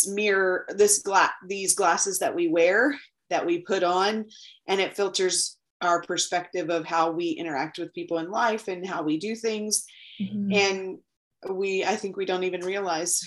mirror, 0.07 0.65
this 0.69 0.99
glass, 0.99 1.31
these 1.47 1.75
glasses 1.75 2.19
that 2.19 2.35
we 2.35 2.47
wear 2.47 2.97
that 3.29 3.45
we 3.45 3.59
put 3.59 3.83
on, 3.83 4.25
and 4.67 4.79
it 4.79 4.95
filters 4.95 5.57
our 5.81 6.01
perspective 6.01 6.69
of 6.69 6.85
how 6.85 7.11
we 7.11 7.29
interact 7.29 7.77
with 7.77 7.93
people 7.93 8.17
in 8.17 8.29
life 8.29 8.67
and 8.67 8.85
how 8.85 9.03
we 9.03 9.17
do 9.17 9.35
things 9.35 9.85
mm-hmm. 10.21 10.53
and 10.53 10.97
we 11.49 11.83
i 11.83 11.95
think 11.95 12.15
we 12.15 12.25
don't 12.25 12.43
even 12.43 12.61
realize 12.61 13.21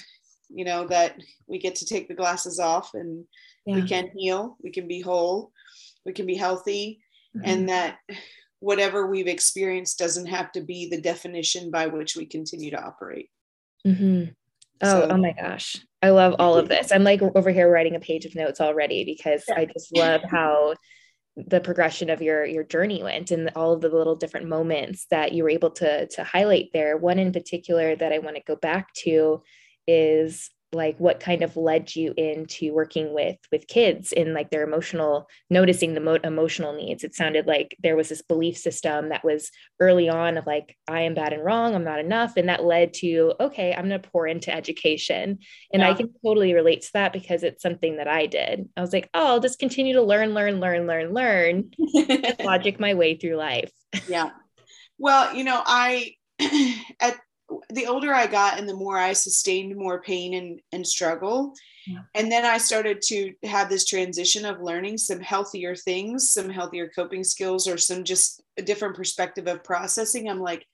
you 0.49 0.65
know 0.65 0.87
that 0.87 1.17
we 1.47 1.59
get 1.59 1.75
to 1.77 1.87
take 1.87 2.09
the 2.09 2.15
glasses 2.15 2.59
off 2.59 2.95
and 2.95 3.25
yeah. 3.67 3.75
we 3.75 3.83
can 3.83 4.11
heal 4.17 4.57
we 4.63 4.71
can 4.71 4.89
be 4.89 5.01
whole 5.01 5.53
we 6.07 6.13
can 6.13 6.27
be 6.27 6.35
healthy 6.35 7.01
mm-hmm. 7.37 7.49
and 7.49 7.69
that 7.69 7.99
whatever 8.61 9.07
we've 9.07 9.29
experienced 9.29 9.99
doesn't 9.99 10.27
have 10.27 10.51
to 10.51 10.63
be 10.63 10.89
the 10.89 11.01
definition 11.01 11.71
by 11.71 11.87
which 11.87 12.17
we 12.17 12.27
continue 12.27 12.71
to 12.71 12.83
operate 12.83 13.29
mm-hmm. 13.87 14.31
oh 14.83 15.01
so, 15.01 15.09
oh 15.11 15.17
my 15.17 15.35
gosh 15.39 15.77
i 16.03 16.09
love 16.09 16.35
all 16.39 16.57
of 16.57 16.69
this 16.69 16.91
i'm 16.93 17.05
like 17.05 17.21
over 17.23 17.51
here 17.51 17.71
writing 17.71 17.95
a 17.95 18.01
page 18.01 18.25
of 18.25 18.35
notes 18.35 18.61
already 18.61 19.05
because 19.05 19.45
yeah. 19.49 19.59
i 19.59 19.65
just 19.67 19.95
love 19.95 20.23
how 20.31 20.75
the 21.47 21.61
progression 21.61 22.11
of 22.11 22.21
your 22.21 22.45
your 22.45 22.65
journey 22.65 23.03
went 23.03 23.31
and 23.31 23.51
all 23.55 23.73
of 23.73 23.81
the 23.81 23.89
little 23.89 24.17
different 24.17 24.49
moments 24.49 25.07
that 25.11 25.33
you 25.33 25.43
were 25.43 25.51
able 25.51 25.71
to 25.71 26.07
to 26.09 26.25
highlight 26.25 26.71
there. 26.73 26.97
One 26.97 27.19
in 27.19 27.33
particular 27.33 27.95
that 27.97 28.13
i 28.13 28.19
want 28.19 28.37
to 28.37 28.43
go 28.47 28.57
back 28.57 28.93
to 28.95 29.43
is 29.87 30.51
like 30.73 30.99
what 30.99 31.21
kind 31.21 31.43
of 31.43 31.57
led 31.57 31.95
you 31.97 32.13
into 32.17 32.75
working 32.75 33.15
with 33.15 33.37
with 33.51 33.67
kids 33.67 34.13
in 34.13 34.35
like 34.35 34.51
their 34.51 34.63
emotional 34.63 35.29
noticing 35.49 35.95
the 35.95 36.01
mo- 36.01 36.19
emotional 36.23 36.75
needs? 36.75 37.05
It 37.05 37.15
sounded 37.15 37.47
like 37.47 37.77
there 37.83 37.97
was 37.97 38.09
this 38.09 38.23
belief 38.23 38.57
system 38.57 39.09
that 39.09 39.25
was 39.25 39.51
early 39.81 40.09
on 40.09 40.37
of 40.37 40.47
like 40.47 40.77
i 40.89 41.03
am 41.03 41.15
bad 41.15 41.33
and 41.33 41.45
wrong 41.45 41.75
i'm 41.75 41.85
not 41.85 42.01
enough 42.01 42.37
and 42.37 42.49
that 42.49 42.65
led 42.65 42.93
to 42.93 43.33
okay 43.39 43.73
i'm 43.73 43.89
going 43.89 44.01
to 44.01 44.09
pour 44.09 44.27
into 44.27 44.55
education. 44.55 45.39
And 45.73 45.81
yeah. 45.83 45.91
i 45.91 45.95
can 45.95 46.13
totally 46.25 46.55
relate 46.55 46.83
to 46.83 46.93
that 46.95 47.13
because 47.13 47.43
it's 47.43 47.63
something 47.63 47.97
that 47.97 48.09
i 48.09 48.27
did. 48.27 48.69
I 48.77 48.81
was 48.81 48.93
like 48.93 49.09
oh 49.15 49.27
i'll 49.27 49.41
just 49.41 49.59
continue 49.59 49.95
to 49.95 50.03
learn 50.03 50.35
learn 50.35 50.61
learn 50.61 50.87
learn 50.87 51.13
learn 51.13 51.71
logic 52.41 52.81
my 52.81 52.95
way 52.95 53.17
through 53.17 53.37
life. 53.37 53.71
Yeah. 54.09 54.31
Well 54.99 55.35
you 55.35 55.45
know 55.45 55.63
i 55.65 56.15
at 57.01 57.17
the 57.71 57.87
older 57.87 58.13
I 58.13 58.27
got 58.27 58.59
and 58.59 58.69
the 58.69 58.77
more 58.77 58.99
I 58.99 59.13
sustained 59.13 59.77
more 59.77 60.01
pain 60.03 60.35
and, 60.35 60.61
and 60.73 60.87
struggle. 60.87 61.55
Yeah. 61.87 62.01
And 62.15 62.31
then 62.31 62.45
I 62.45 62.59
started 62.59 63.01
to 63.07 63.33
have 63.45 63.69
this 63.69 63.87
transition 63.87 64.45
of 64.45 64.61
learning 64.61 64.99
some 64.99 65.21
healthier 65.21 65.75
things, 65.75 66.33
some 66.33 66.51
healthier 66.51 66.91
coping 66.95 67.25
skills, 67.25 67.67
or 67.67 67.79
some 67.79 68.05
just 68.05 68.43
a 68.59 68.63
different 68.63 68.97
perspective 68.97 69.47
of 69.47 69.65
processing. 69.65 70.29
I'm 70.29 70.41
like, 70.41 70.67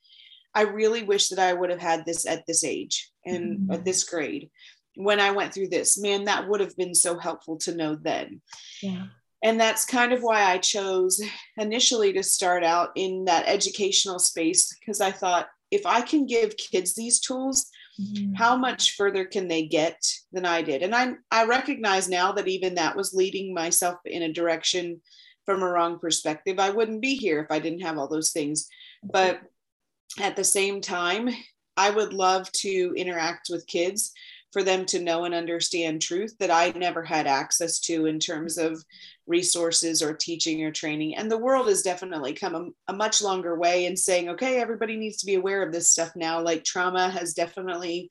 I 0.54 0.62
really 0.62 1.02
wish 1.02 1.28
that 1.28 1.38
I 1.38 1.52
would 1.52 1.70
have 1.70 1.80
had 1.80 2.04
this 2.04 2.26
at 2.26 2.46
this 2.46 2.64
age 2.64 3.10
and 3.24 3.58
mm-hmm. 3.58 3.72
at 3.72 3.84
this 3.84 4.04
grade 4.04 4.50
when 4.96 5.20
I 5.20 5.32
went 5.32 5.52
through 5.52 5.68
this. 5.68 5.98
Man, 5.98 6.24
that 6.24 6.48
would 6.48 6.60
have 6.60 6.76
been 6.76 6.94
so 6.94 7.18
helpful 7.18 7.56
to 7.58 7.74
know 7.74 7.96
then. 7.96 8.40
Yeah. 8.82 9.06
And 9.42 9.60
that's 9.60 9.84
kind 9.84 10.12
of 10.12 10.22
why 10.22 10.42
I 10.42 10.58
chose 10.58 11.20
initially 11.58 12.14
to 12.14 12.22
start 12.22 12.64
out 12.64 12.90
in 12.96 13.26
that 13.26 13.46
educational 13.46 14.18
space 14.18 14.74
because 14.80 15.00
I 15.00 15.12
thought 15.12 15.48
if 15.74 15.86
I 15.86 16.00
can 16.02 16.24
give 16.24 16.56
kids 16.56 16.94
these 16.94 17.18
tools, 17.18 17.66
mm-hmm. 18.00 18.32
how 18.34 18.56
much 18.56 18.94
further 18.96 19.24
can 19.24 19.48
they 19.48 19.66
get 19.66 20.00
than 20.32 20.46
I 20.46 20.62
did? 20.62 20.82
And 20.82 20.94
I 20.94 21.14
I 21.30 21.46
recognize 21.46 22.08
now 22.08 22.30
that 22.32 22.48
even 22.48 22.76
that 22.76 22.96
was 22.96 23.12
leading 23.12 23.52
myself 23.52 23.96
in 24.04 24.22
a 24.22 24.32
direction 24.32 25.00
from 25.44 25.62
a 25.62 25.68
wrong 25.68 25.98
perspective. 25.98 26.58
I 26.60 26.70
wouldn't 26.70 27.02
be 27.02 27.16
here 27.16 27.40
if 27.40 27.50
I 27.50 27.58
didn't 27.58 27.80
have 27.82 27.98
all 27.98 28.08
those 28.08 28.30
things. 28.30 28.68
But 29.02 29.40
at 30.20 30.36
the 30.36 30.44
same 30.44 30.80
time, 30.80 31.28
I 31.76 31.90
would 31.90 32.12
love 32.12 32.50
to 32.52 32.94
interact 32.96 33.48
with 33.50 33.66
kids 33.66 34.12
for 34.54 34.62
them 34.62 34.86
to 34.86 35.02
know 35.02 35.24
and 35.24 35.34
understand 35.34 36.00
truth 36.00 36.36
that 36.38 36.50
I 36.52 36.70
never 36.76 37.02
had 37.02 37.26
access 37.26 37.80
to 37.80 38.06
in 38.06 38.20
terms 38.20 38.56
of 38.56 38.84
resources 39.26 40.00
or 40.00 40.14
teaching 40.14 40.62
or 40.62 40.70
training. 40.70 41.16
And 41.16 41.28
the 41.28 41.36
world 41.36 41.66
has 41.66 41.82
definitely 41.82 42.34
come 42.34 42.54
a, 42.54 42.92
a, 42.92 42.94
much 42.94 43.20
longer 43.20 43.58
way 43.58 43.86
in 43.86 43.96
saying, 43.96 44.28
okay, 44.28 44.60
everybody 44.60 44.96
needs 44.96 45.16
to 45.18 45.26
be 45.26 45.34
aware 45.34 45.60
of 45.60 45.72
this 45.72 45.90
stuff 45.90 46.12
now. 46.14 46.40
Like 46.40 46.62
trauma 46.62 47.10
has 47.10 47.34
definitely 47.34 48.08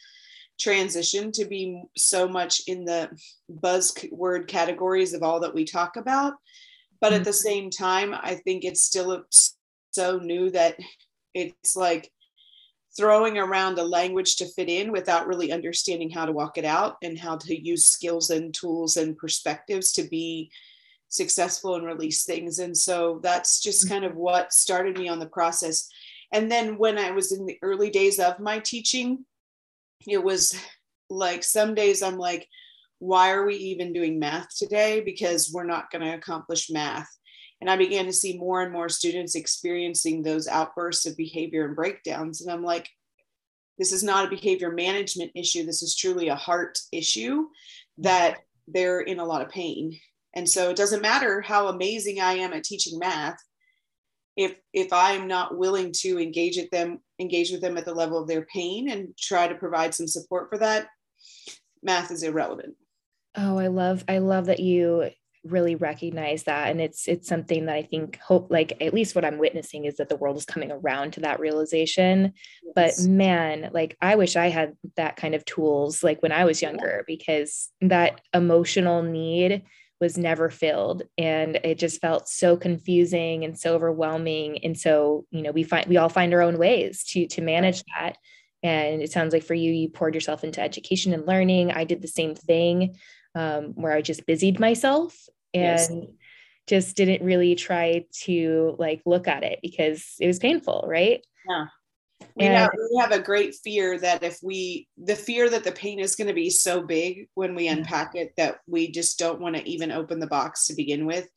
transitioned 0.59 1.31
to 1.33 1.45
be 1.45 1.81
so 1.95 2.27
much 2.27 2.63
in 2.67 2.83
the 2.83 3.09
buzzword 3.49 4.47
categories 4.47 5.13
of 5.13 5.23
all 5.23 5.39
that 5.39 5.55
we 5.55 5.63
talk 5.63 5.95
about. 5.95 6.33
But 6.99 7.13
at 7.13 7.23
the 7.23 7.29
mm-hmm. 7.29 7.47
same 7.47 7.69
time, 7.69 8.13
I 8.13 8.35
think 8.35 8.65
it's 8.65 8.81
still 8.81 9.23
so 9.91 10.17
new 10.17 10.49
that 10.51 10.75
it's 11.33 11.77
like 11.77 12.11
throwing 12.95 13.37
around 13.37 13.79
a 13.79 13.83
language 13.83 14.35
to 14.35 14.45
fit 14.45 14.69
in 14.69 14.91
without 14.91 15.27
really 15.27 15.51
understanding 15.51 16.09
how 16.09 16.25
to 16.25 16.31
walk 16.31 16.57
it 16.57 16.65
out 16.65 16.97
and 17.01 17.17
how 17.17 17.35
to 17.35 17.59
use 17.59 17.85
skills 17.85 18.29
and 18.29 18.53
tools 18.53 18.97
and 18.97 19.17
perspectives 19.17 19.91
to 19.93 20.03
be 20.03 20.51
successful 21.09 21.75
and 21.75 21.85
release 21.85 22.23
things. 22.23 22.59
And 22.59 22.77
so 22.77 23.19
that's 23.23 23.61
just 23.61 23.85
mm-hmm. 23.85 23.93
kind 23.93 24.05
of 24.05 24.15
what 24.15 24.53
started 24.53 24.97
me 24.97 25.07
on 25.07 25.19
the 25.19 25.27
process. 25.27 25.87
And 26.31 26.51
then 26.51 26.77
when 26.77 26.97
I 26.97 27.11
was 27.11 27.31
in 27.31 27.45
the 27.45 27.57
early 27.61 27.89
days 27.89 28.19
of 28.19 28.39
my 28.39 28.59
teaching, 28.59 29.25
it 30.07 30.23
was 30.23 30.59
like 31.09 31.43
some 31.43 31.75
days 31.75 32.01
I'm 32.01 32.17
like, 32.17 32.47
why 32.99 33.31
are 33.31 33.45
we 33.45 33.55
even 33.55 33.93
doing 33.93 34.17
math 34.17 34.47
today? 34.57 35.01
Because 35.01 35.51
we're 35.51 35.65
not 35.65 35.91
going 35.91 36.03
to 36.03 36.15
accomplish 36.15 36.71
math. 36.71 37.09
And 37.63 37.69
I 37.69 37.77
began 37.77 38.03
to 38.07 38.11
see 38.11 38.37
more 38.37 38.61
and 38.61 38.73
more 38.73 38.89
students 38.89 39.35
experiencing 39.35 40.21
those 40.21 40.49
outbursts 40.49 41.05
of 41.05 41.15
behavior 41.15 41.65
and 41.65 41.77
breakdowns. 41.77 42.41
And 42.41 42.51
I'm 42.51 42.61
like, 42.61 42.89
this 43.79 43.93
is 43.93 44.03
not 44.03 44.25
a 44.25 44.29
behavior 44.29 44.69
management 44.69 45.31
issue. 45.33 45.65
This 45.65 45.81
is 45.81 45.95
truly 45.95 46.27
a 46.27 46.35
heart 46.35 46.77
issue 46.91 47.45
that 47.99 48.39
they're 48.67 48.99
in 48.99 49.19
a 49.19 49.23
lot 49.23 49.41
of 49.41 49.49
pain. 49.49 49.97
And 50.35 50.49
so 50.49 50.71
it 50.71 50.75
doesn't 50.75 51.01
matter 51.01 51.39
how 51.39 51.69
amazing 51.69 52.19
I 52.19 52.33
am 52.33 52.51
at 52.51 52.65
teaching 52.65 52.99
math. 52.99 53.37
If 54.35 54.57
if 54.73 54.91
I'm 54.91 55.29
not 55.29 55.57
willing 55.57 55.93
to 55.99 56.19
engage 56.19 56.57
at 56.57 56.69
them, 56.69 56.99
engage 57.17 57.49
with 57.49 57.61
them 57.61 57.77
at 57.77 57.85
the 57.85 57.93
level 57.93 58.21
of 58.21 58.27
their 58.27 58.45
pain 58.53 58.89
and 58.89 59.15
try 59.17 59.47
to 59.47 59.55
provide 59.55 59.95
some 59.95 60.07
support 60.07 60.49
for 60.49 60.57
that, 60.57 60.89
math 61.81 62.11
is 62.11 62.23
irrelevant. 62.23 62.75
Oh, 63.37 63.57
I 63.57 63.67
love 63.67 64.03
I 64.09 64.17
love 64.17 64.47
that 64.47 64.59
you 64.59 65.11
really 65.43 65.75
recognize 65.75 66.43
that 66.43 66.69
and 66.69 66.79
it's 66.79 67.07
it's 67.07 67.27
something 67.27 67.65
that 67.65 67.75
i 67.75 67.81
think 67.81 68.17
hope 68.19 68.49
like 68.49 68.73
at 68.81 68.93
least 68.93 69.13
what 69.13 69.25
i'm 69.25 69.37
witnessing 69.37 69.85
is 69.85 69.97
that 69.97 70.07
the 70.07 70.15
world 70.15 70.37
is 70.37 70.45
coming 70.45 70.71
around 70.71 71.11
to 71.11 71.19
that 71.19 71.39
realization. 71.39 72.33
Yes. 72.63 72.73
but 73.03 73.09
man 73.09 73.69
like 73.73 73.97
i 74.01 74.15
wish 74.15 74.35
i 74.35 74.47
had 74.47 74.77
that 74.95 75.15
kind 75.17 75.35
of 75.35 75.43
tools 75.43 76.03
like 76.03 76.21
when 76.21 76.31
i 76.31 76.45
was 76.45 76.61
younger 76.61 77.03
because 77.07 77.69
that 77.81 78.21
emotional 78.33 79.03
need 79.03 79.63
was 80.03 80.17
never 80.17 80.49
filled 80.49 81.03
and 81.17 81.55
it 81.63 81.79
just 81.79 82.01
felt 82.01 82.27
so 82.27 82.57
confusing 82.57 83.45
and 83.45 83.57
so 83.57 83.73
overwhelming. 83.73 84.57
And 84.61 84.77
so 84.77 85.25
you 85.31 85.41
know 85.41 85.51
we 85.51 85.63
find 85.63 85.85
we 85.87 85.95
all 85.95 86.09
find 86.09 86.33
our 86.33 86.41
own 86.41 86.57
ways 86.57 87.05
to 87.11 87.25
to 87.27 87.41
manage 87.41 87.83
that. 87.95 88.17
And 88.63 89.01
it 89.01 89.13
sounds 89.13 89.31
like 89.31 89.43
for 89.43 89.53
you 89.53 89.71
you 89.71 89.87
poured 89.87 90.13
yourself 90.13 90.43
into 90.43 90.61
education 90.61 91.13
and 91.13 91.25
learning. 91.25 91.71
I 91.71 91.85
did 91.85 92.01
the 92.01 92.09
same 92.09 92.35
thing 92.35 92.97
um, 93.33 93.73
where 93.75 93.93
I 93.93 94.01
just 94.01 94.25
busied 94.25 94.59
myself 94.59 95.17
and 95.53 96.01
yes. 96.03 96.07
just 96.67 96.95
didn't 96.95 97.25
really 97.25 97.55
try 97.55 98.05
to 98.23 98.75
like 98.79 99.01
look 99.05 99.27
at 99.27 99.43
it 99.43 99.59
because 99.61 100.15
it 100.19 100.27
was 100.27 100.39
painful, 100.39 100.85
right? 100.87 101.25
Yeah. 101.47 101.65
We 102.35 102.45
and, 102.45 102.55
have, 102.55 102.71
we 102.73 102.99
have 102.99 103.11
a 103.11 103.19
great 103.19 103.53
fear 103.63 103.99
that 103.99 104.23
if 104.23 104.39
we, 104.41 104.87
the 104.97 105.15
fear 105.15 105.49
that 105.49 105.63
the 105.63 105.73
pain 105.73 105.99
is 105.99 106.15
going 106.15 106.29
to 106.29 106.33
be 106.33 106.49
so 106.49 106.81
big 106.81 107.27
when 107.35 107.53
we 107.53 107.67
unpack 107.67 108.15
it 108.15 108.33
that 108.37 108.59
we 108.65 108.91
just 108.91 109.19
don't 109.19 109.41
want 109.41 109.55
to 109.55 109.69
even 109.69 109.91
open 109.91 110.19
the 110.19 110.27
box 110.27 110.67
to 110.67 110.75
begin 110.75 111.05
with. 111.05 111.27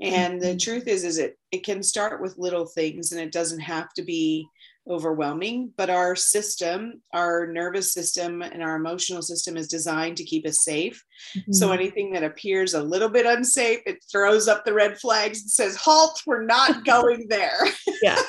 And 0.00 0.40
mm-hmm. 0.40 0.50
the 0.52 0.56
truth 0.56 0.86
is, 0.86 1.04
is 1.04 1.18
it 1.18 1.36
it 1.52 1.64
can 1.64 1.82
start 1.82 2.22
with 2.22 2.38
little 2.38 2.66
things, 2.66 3.12
and 3.12 3.20
it 3.20 3.32
doesn't 3.32 3.60
have 3.60 3.92
to 3.94 4.02
be 4.02 4.46
overwhelming, 4.88 5.72
but 5.76 5.90
our 5.90 6.16
system, 6.16 7.02
our 7.12 7.46
nervous 7.46 7.92
system, 7.92 8.42
and 8.42 8.62
our 8.62 8.76
emotional 8.76 9.22
system 9.22 9.56
is 9.56 9.68
designed 9.68 10.16
to 10.16 10.24
keep 10.24 10.46
us 10.46 10.64
safe. 10.64 11.04
Mm-hmm. 11.36 11.52
So 11.52 11.72
anything 11.72 12.12
that 12.12 12.24
appears 12.24 12.74
a 12.74 12.82
little 12.82 13.08
bit 13.08 13.26
unsafe, 13.26 13.80
it 13.86 13.98
throws 14.10 14.48
up 14.48 14.64
the 14.64 14.74
red 14.74 14.98
flags 14.98 15.42
and 15.42 15.50
says, 15.50 15.76
Halt, 15.76 16.20
we're 16.26 16.44
not 16.44 16.84
going 16.86 17.26
there. 17.28 17.58
yeah, 18.02 18.20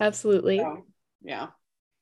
absolutely. 0.00 0.58
So, 0.58 0.84
yeah 1.22 1.48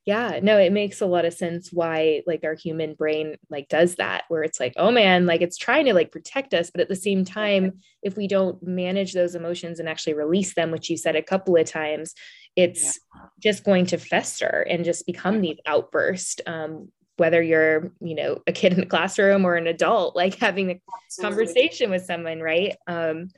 yeah 0.05 0.39
no 0.43 0.59
it 0.59 0.73
makes 0.73 1.01
a 1.01 1.07
lot 1.07 1.25
of 1.25 1.33
sense 1.33 1.73
why 1.73 2.23
like 2.27 2.45
our 2.45 2.55
human 2.55 2.95
brain 2.95 3.37
like 3.49 3.69
does 3.69 3.97
that 3.97 4.25
where 4.29 4.43
it's 4.43 4.61
like 4.61 4.75
oh 4.77 4.91
man 4.91 5.27
like 5.27 5.41
it's 5.41 5.57
trying 5.57 5.87
to 5.87 5.95
like 5.95 6.13
protect 6.13 6.53
us 6.53 6.71
but 6.71 6.81
at 6.81 6.89
the 6.89 6.97
same 6.97 7.25
time 7.25 7.73
if 8.03 8.17
we 8.17 8.29
don't 8.29 8.63
manage 8.63 9.13
those 9.13 9.35
emotions 9.35 9.81
and 9.81 9.89
actually 9.89 10.15
release 10.15 10.55
them 10.55 10.71
which 10.71 10.91
you 10.91 10.97
said 10.97 11.17
a 11.17 11.23
couple 11.23 11.57
of 11.57 11.67
times 11.67 12.15
it's 12.57 12.99
yeah. 13.15 13.23
just 13.41 13.65
going 13.65 13.87
to 13.87 13.99
fester 13.99 14.67
and 14.69 14.85
just 14.85 15.07
become 15.07 15.41
these 15.41 15.59
outbursts 15.67 16.41
um, 16.47 16.89
whether 17.17 17.43
you're 17.43 17.93
you 18.01 18.15
know 18.15 18.43
a 18.47 18.53
kid 18.53 18.73
in 18.73 18.81
the 18.81 18.87
classroom 18.87 19.45
or 19.45 19.55
an 19.55 19.67
adult 19.67 20.15
like 20.15 20.35
having 20.35 20.71
a 20.71 20.81
Absolutely. 21.07 21.47
conversation 21.47 21.91
with 21.91 22.05
someone 22.05 22.41
right 22.41 22.77
um, 22.87 23.29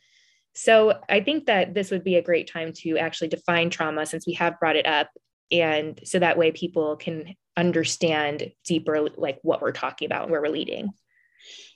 so 0.55 0.99
i 1.09 1.21
think 1.21 1.47
that 1.47 1.75
this 1.75 1.91
would 1.91 2.03
be 2.03 2.17
a 2.17 2.23
great 2.23 2.51
time 2.51 2.73
to 2.73 2.99
actually 2.99 3.29
define 3.29 3.71
trauma 3.71 4.05
since 4.05 4.27
we 4.27 4.33
have 4.33 4.59
brought 4.59 4.77
it 4.77 4.87
up 4.87 5.11
and 5.51 6.01
so 6.05 6.19
that 6.19 6.39
way 6.39 6.53
people 6.53 6.97
can 6.97 7.35
understand 7.57 8.53
deeper 8.65 9.09
like 9.17 9.39
what 9.43 9.63
we're 9.63 9.73
talking 9.73 10.07
about 10.07 10.25
and 10.25 10.31
where 10.31 10.43
we're 10.43 10.49
leading. 10.49 10.91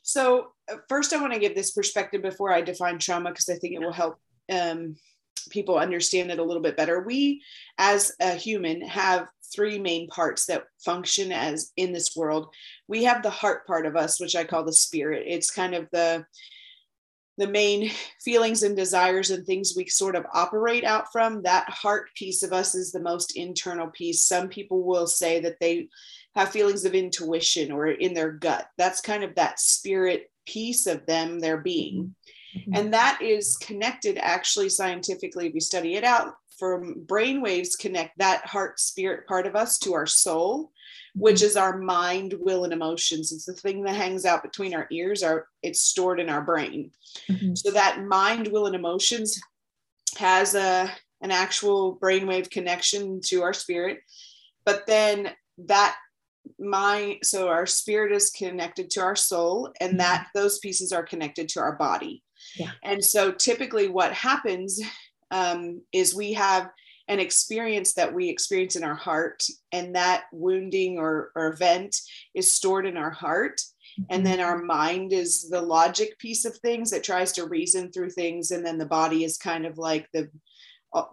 So 0.03 0.49
uh, 0.71 0.77
first 0.89 1.13
i 1.13 1.21
want 1.21 1.33
to 1.33 1.39
give 1.39 1.55
this 1.55 1.73
perspective 1.73 2.23
before 2.23 2.53
i 2.53 2.61
define 2.61 2.99
trauma 2.99 3.31
because 3.31 3.49
i 3.49 3.55
think 3.55 3.75
it 3.75 3.81
will 3.81 3.93
help 3.93 4.19
um, 4.51 4.97
people 5.49 5.79
understand 5.79 6.31
it 6.31 6.39
a 6.39 6.45
little 6.45 6.63
bit 6.63 6.77
better. 6.77 7.01
We 7.01 7.43
as 7.79 8.13
a 8.21 8.35
human 8.35 8.83
have 8.83 9.29
three 9.55 9.79
main 9.79 10.09
parts 10.09 10.47
that 10.47 10.65
function 10.85 11.33
as 11.33 11.73
in 11.77 11.93
this 11.93 12.15
world. 12.17 12.49
We 12.89 13.05
have 13.05 13.23
the 13.23 13.31
heart 13.31 13.67
part 13.67 13.87
of 13.87 13.97
us 13.97 14.21
which 14.21 14.37
i 14.37 14.45
call 14.45 14.65
the 14.65 14.73
spirit. 14.73 15.25
It's 15.27 15.51
kind 15.51 15.75
of 15.75 15.89
the 15.93 16.25
the 17.41 17.49
main 17.49 17.91
feelings 18.21 18.63
and 18.63 18.77
desires 18.77 19.31
and 19.31 19.45
things 19.45 19.75
we 19.77 19.87
sort 19.87 20.15
of 20.15 20.27
operate 20.33 20.85
out 20.85 21.11
from 21.11 21.43
that 21.43 21.69
heart 21.69 22.11
piece 22.15 22.43
of 22.43 22.53
us 22.53 22.75
is 22.75 22.93
the 22.93 23.01
most 23.01 23.37
internal 23.37 23.89
piece. 23.89 24.23
Some 24.23 24.49
people 24.49 24.85
will 24.85 25.07
say 25.07 25.41
that 25.41 25.59
they 25.59 25.89
have 26.37 26.51
feelings 26.51 26.85
of 26.85 26.95
intuition 26.95 27.73
or 27.73 27.89
in 27.89 28.15
their 28.15 28.31
gut. 28.31 28.69
That's 28.77 29.01
kind 29.01 29.25
of 29.25 29.35
that 29.35 29.59
spirit 29.59 30.31
piece 30.47 30.87
of 30.87 31.07
them 31.07 31.41
their 31.41 31.59
being. 31.59 32.15
Mm-hmm. 32.57 32.75
and 32.75 32.93
that 32.95 33.21
is 33.23 33.57
connected 33.59 34.19
actually 34.19 34.71
scientifically 34.71 35.47
if 35.47 35.55
you 35.55 35.61
study 35.61 35.95
it 35.95 36.03
out 36.03 36.35
from 36.59 37.05
brain 37.07 37.41
waves 37.41 37.77
connect 37.77 38.19
that 38.19 38.45
heart 38.45 38.81
spirit 38.81 39.25
part 39.29 39.47
of 39.47 39.55
us 39.55 39.79
to 39.79 39.95
our 39.95 40.07
soul 40.07 40.73
which 41.15 41.43
is 41.43 41.57
our 41.57 41.79
mind 41.79 42.35
will 42.39 42.65
and 42.65 42.73
emotions 42.73 43.33
it's 43.33 43.45
the 43.45 43.53
thing 43.53 43.83
that 43.83 43.95
hangs 43.95 44.25
out 44.25 44.43
between 44.43 44.75
our 44.75 44.87
ears 44.91 45.23
are 45.23 45.47
it's 45.63 45.81
stored 45.81 46.21
in 46.21 46.29
our 46.29 46.43
brain 46.43 46.91
mm-hmm. 47.29 47.55
so 47.55 47.71
that 47.71 48.05
mind 48.05 48.49
will 48.49 48.67
and 48.67 48.75
emotions 48.75 49.41
has 50.19 50.55
a 50.55 50.91
an 51.23 51.31
actual 51.31 51.97
brainwave 51.97 52.51
connection 52.51 53.21
to 53.21 53.43
our 53.43 53.53
spirit 53.53 54.01
but 54.65 54.87
then 54.87 55.31
that 55.59 55.97
my 56.59 57.19
so 57.23 57.49
our 57.49 57.67
spirit 57.67 58.13
is 58.13 58.31
connected 58.31 58.91
to 58.91 59.01
our 59.01 59.17
soul 59.17 59.73
and 59.81 59.91
mm-hmm. 59.91 59.99
that 59.99 60.29
those 60.35 60.59
pieces 60.59 60.93
are 60.93 61.03
connected 61.03 61.49
to 61.49 61.61
our 61.61 61.77
body 61.77 62.23
yeah. 62.57 62.71
and 62.83 63.05
so 63.05 63.31
typically 63.31 63.89
what 63.89 64.13
happens 64.13 64.81
um, 65.31 65.81
is 65.93 66.15
we 66.15 66.33
have 66.33 66.71
an 67.11 67.19
experience 67.19 67.95
that 67.95 68.15
we 68.15 68.29
experience 68.29 68.77
in 68.77 68.85
our 68.85 68.95
heart 68.95 69.43
and 69.73 69.97
that 69.97 70.25
wounding 70.33 70.97
or, 70.97 71.33
or 71.35 71.49
event 71.49 71.97
is 72.35 72.53
stored 72.53 72.87
in 72.87 72.97
our 72.97 73.11
heart. 73.11 73.61
And 74.09 74.25
then 74.25 74.41
our 74.41 74.63
mind 74.63 75.13
is 75.13 75.51
the 75.51 75.61
logic 75.61 76.19
piece 76.19 76.45
of 76.45 76.57
things 76.57 76.91
that 76.91 77.05
tries 77.05 77.33
to 77.33 77.49
reason 77.49 77.91
through 77.91 78.11
things 78.11 78.53
and 78.53 78.65
then 78.65 78.79
the 78.79 78.87
body 78.87 79.25
is 79.25 79.37
kind 79.37 79.67
of 79.67 79.77
like 79.77 80.07
the 80.15 80.31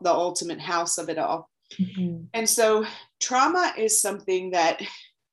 the 0.01 0.11
ultimate 0.11 0.61
house 0.61 0.97
of 0.97 1.09
it 1.09 1.17
all. 1.17 1.49
Mm-hmm. 1.77 2.23
and 2.33 2.49
so 2.49 2.85
trauma 3.19 3.73
is 3.77 3.99
something 4.01 4.51
that 4.51 4.81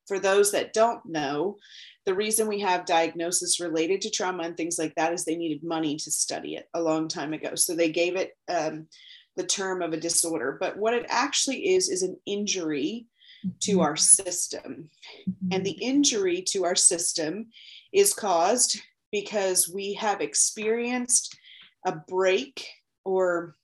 for 0.08 0.18
those 0.18 0.50
that 0.50 0.72
don't 0.72 1.06
know 1.06 1.58
the 2.06 2.14
reason 2.14 2.48
we 2.48 2.60
have 2.60 2.86
diagnosis 2.86 3.60
related 3.60 4.00
to 4.02 4.10
trauma 4.10 4.42
and 4.42 4.56
things 4.56 4.78
like 4.78 4.94
that 4.96 5.12
is 5.12 5.24
they 5.24 5.36
needed 5.36 5.62
money 5.62 5.96
to 5.96 6.10
study 6.10 6.56
it 6.56 6.68
a 6.74 6.82
long 6.82 7.08
time 7.08 7.32
ago. 7.32 7.54
So 7.54 7.74
they 7.74 7.90
gave 7.90 8.16
it 8.16 8.32
um, 8.48 8.88
the 9.36 9.46
term 9.46 9.82
of 9.82 9.92
a 9.92 10.00
disorder, 10.00 10.56
but 10.60 10.76
what 10.76 10.94
it 10.94 11.06
actually 11.08 11.74
is 11.74 11.88
is 11.88 12.02
an 12.02 12.16
injury 12.26 13.06
to 13.60 13.72
mm-hmm. 13.72 13.80
our 13.80 13.96
system. 13.96 14.88
And 15.52 15.64
the 15.64 15.72
injury 15.72 16.42
to 16.48 16.64
our 16.64 16.76
system 16.76 17.48
is 17.92 18.14
caused 18.14 18.80
because 19.12 19.68
we 19.68 19.94
have 19.94 20.20
experienced 20.20 21.36
a 21.86 21.92
break 22.08 22.66
or 23.04 23.54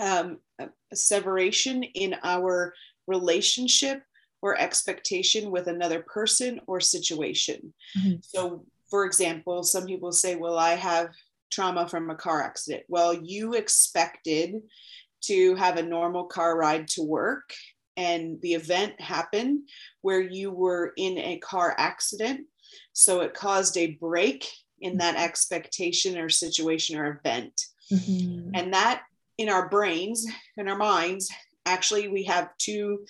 um, 0.00 0.38
a 0.58 0.68
separation 0.94 1.82
in 1.82 2.14
our 2.22 2.72
relationship 3.06 4.02
or 4.40 4.58
expectation 4.58 5.50
with 5.50 5.66
another 5.66 6.04
person 6.06 6.60
or 6.66 6.80
situation. 6.80 7.74
Mm-hmm. 7.98 8.16
So, 8.22 8.64
for 8.88 9.04
example, 9.04 9.64
some 9.64 9.86
people 9.86 10.12
say, 10.12 10.36
Well, 10.36 10.56
I 10.56 10.70
have 10.70 11.10
trauma 11.50 11.88
from 11.88 12.10
a 12.10 12.14
car 12.14 12.42
accident. 12.42 12.84
Well, 12.88 13.14
you 13.14 13.54
expected 13.54 14.56
to 15.22 15.54
have 15.56 15.76
a 15.76 15.82
normal 15.82 16.24
car 16.24 16.56
ride 16.56 16.88
to 16.88 17.02
work 17.02 17.52
and 17.96 18.40
the 18.42 18.54
event 18.54 19.00
happened 19.00 19.68
where 20.02 20.20
you 20.20 20.52
were 20.52 20.92
in 20.96 21.18
a 21.18 21.38
car 21.38 21.74
accident. 21.76 22.46
So 22.92 23.20
it 23.20 23.34
caused 23.34 23.76
a 23.76 23.98
break 24.00 24.46
in 24.80 24.98
that 24.98 25.16
expectation 25.16 26.16
or 26.16 26.28
situation 26.28 26.96
or 26.96 27.20
event. 27.24 27.60
Mm-hmm. 27.90 28.50
and 28.52 28.74
that 28.74 29.04
in 29.38 29.48
our 29.48 29.70
brains 29.70 30.26
in 30.58 30.68
our 30.68 30.76
minds 30.76 31.30
actually 31.64 32.08
we 32.08 32.24
have 32.24 32.50
two 32.58 33.06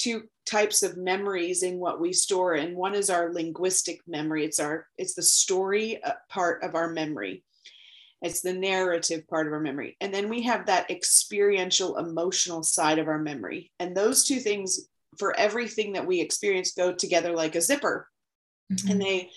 two 0.00 0.24
types 0.46 0.82
of 0.82 0.96
memories 0.96 1.62
in 1.62 1.78
what 1.78 2.00
we 2.00 2.12
store 2.12 2.54
and 2.54 2.76
one 2.76 2.94
is 2.94 3.10
our 3.10 3.32
linguistic 3.32 4.00
memory. 4.06 4.44
It's 4.44 4.60
our 4.60 4.86
it's 4.98 5.14
the 5.14 5.22
story 5.22 6.02
uh, 6.02 6.12
part 6.28 6.62
of 6.62 6.74
our 6.74 6.88
memory 6.88 7.44
it's 8.26 8.40
the 8.40 8.52
narrative 8.52 9.26
part 9.28 9.46
of 9.46 9.52
our 9.52 9.60
memory. 9.60 9.96
And 10.00 10.12
then 10.12 10.28
we 10.28 10.42
have 10.42 10.66
that 10.66 10.90
experiential, 10.90 11.96
emotional 11.96 12.62
side 12.62 12.98
of 12.98 13.08
our 13.08 13.18
memory. 13.18 13.70
And 13.78 13.96
those 13.96 14.24
two 14.24 14.40
things, 14.40 14.88
for 15.18 15.36
everything 15.38 15.92
that 15.92 16.06
we 16.06 16.20
experience, 16.20 16.72
go 16.72 16.92
together 16.92 17.32
like 17.32 17.54
a 17.54 17.60
zipper. 17.60 18.08
Mm-hmm. 18.72 18.90
And 18.90 19.00
they 19.00 19.30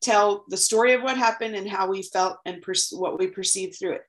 tell 0.00 0.44
the 0.48 0.56
story 0.56 0.92
of 0.94 1.02
what 1.02 1.16
happened 1.16 1.56
and 1.56 1.68
how 1.68 1.88
we 1.88 2.02
felt 2.02 2.38
and 2.46 2.62
per- 2.62 2.74
what 2.92 3.18
we 3.18 3.26
perceived 3.26 3.76
through 3.78 3.94
it. 3.94 4.02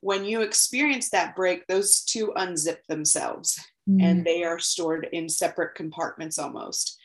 When 0.00 0.24
you 0.24 0.42
experience 0.42 1.10
that 1.10 1.36
break, 1.36 1.66
those 1.66 2.02
two 2.02 2.32
unzip 2.36 2.78
themselves 2.88 3.58
mm-hmm. 3.88 4.04
and 4.04 4.24
they 4.24 4.42
are 4.42 4.58
stored 4.58 5.08
in 5.12 5.28
separate 5.28 5.76
compartments 5.76 6.38
almost. 6.38 6.98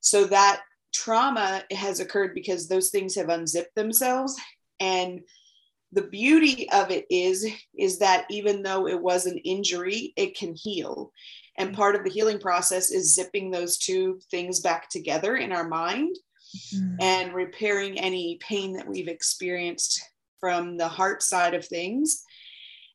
So 0.00 0.24
that 0.26 0.62
trauma 0.94 1.64
has 1.72 2.00
occurred 2.00 2.32
because 2.32 2.68
those 2.68 2.90
things 2.90 3.16
have 3.16 3.28
unzipped 3.28 3.74
themselves 3.74 4.40
and 4.80 5.20
the 5.92 6.02
beauty 6.02 6.68
of 6.70 6.90
it 6.90 7.06
is 7.10 7.46
is 7.76 7.98
that 7.98 8.26
even 8.30 8.62
though 8.62 8.86
it 8.86 9.00
was 9.00 9.26
an 9.26 9.38
injury 9.38 10.12
it 10.16 10.36
can 10.36 10.54
heal 10.54 11.12
and 11.56 11.74
part 11.74 11.96
of 11.96 12.04
the 12.04 12.10
healing 12.10 12.38
process 12.38 12.90
is 12.90 13.14
zipping 13.14 13.50
those 13.50 13.78
two 13.78 14.20
things 14.30 14.60
back 14.60 14.88
together 14.90 15.36
in 15.36 15.52
our 15.52 15.66
mind 15.68 16.14
mm-hmm. 16.74 16.96
and 17.00 17.34
repairing 17.34 17.98
any 17.98 18.38
pain 18.40 18.74
that 18.74 18.86
we've 18.86 19.08
experienced 19.08 20.02
from 20.40 20.76
the 20.76 20.88
heart 20.88 21.22
side 21.22 21.54
of 21.54 21.64
things 21.64 22.22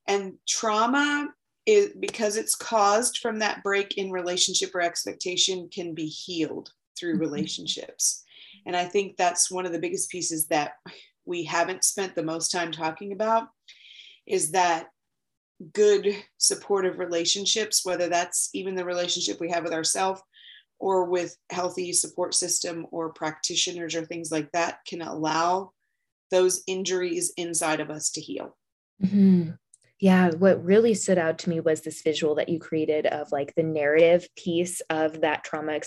and 0.07 0.33
trauma 0.47 1.27
is 1.65 1.93
because 1.99 2.35
it's 2.35 2.55
caused 2.55 3.19
from 3.19 3.39
that 3.39 3.63
break 3.63 3.97
in 3.97 4.11
relationship 4.11 4.75
or 4.75 4.81
expectation 4.81 5.69
can 5.73 5.93
be 5.93 6.05
healed 6.05 6.71
through 6.97 7.13
mm-hmm. 7.13 7.21
relationships 7.21 8.23
and 8.67 8.75
i 8.75 8.85
think 8.85 9.17
that's 9.17 9.49
one 9.49 9.65
of 9.65 9.71
the 9.71 9.79
biggest 9.79 10.11
pieces 10.11 10.47
that 10.47 10.73
we 11.25 11.43
haven't 11.43 11.83
spent 11.83 12.15
the 12.15 12.23
most 12.23 12.51
time 12.51 12.71
talking 12.71 13.11
about 13.11 13.47
is 14.25 14.51
that 14.51 14.87
good 15.71 16.15
supportive 16.37 16.99
relationships 16.99 17.85
whether 17.85 18.09
that's 18.09 18.49
even 18.53 18.75
the 18.75 18.83
relationship 18.83 19.39
we 19.39 19.49
have 19.49 19.63
with 19.63 19.73
ourselves 19.73 20.21
or 20.79 21.05
with 21.05 21.37
healthy 21.51 21.93
support 21.93 22.33
system 22.33 22.85
or 22.91 23.13
practitioners 23.13 23.95
or 23.95 24.05
things 24.05 24.31
like 24.31 24.51
that 24.51 24.79
can 24.85 25.01
allow 25.01 25.71
those 26.31 26.63
injuries 26.67 27.31
inside 27.37 27.79
of 27.79 27.89
us 27.89 28.09
to 28.09 28.19
heal 28.19 28.57
mm-hmm. 29.01 29.51
yeah 29.99 30.31
what 30.31 30.63
really 30.65 30.93
stood 30.93 31.17
out 31.17 31.37
to 31.37 31.49
me 31.49 31.59
was 31.59 31.81
this 31.81 32.01
visual 32.01 32.35
that 32.35 32.49
you 32.49 32.59
created 32.59 33.05
of 33.05 33.31
like 33.31 33.53
the 33.55 33.63
narrative 33.63 34.27
piece 34.35 34.81
of 34.89 35.21
that 35.21 35.43
trauma 35.43 35.79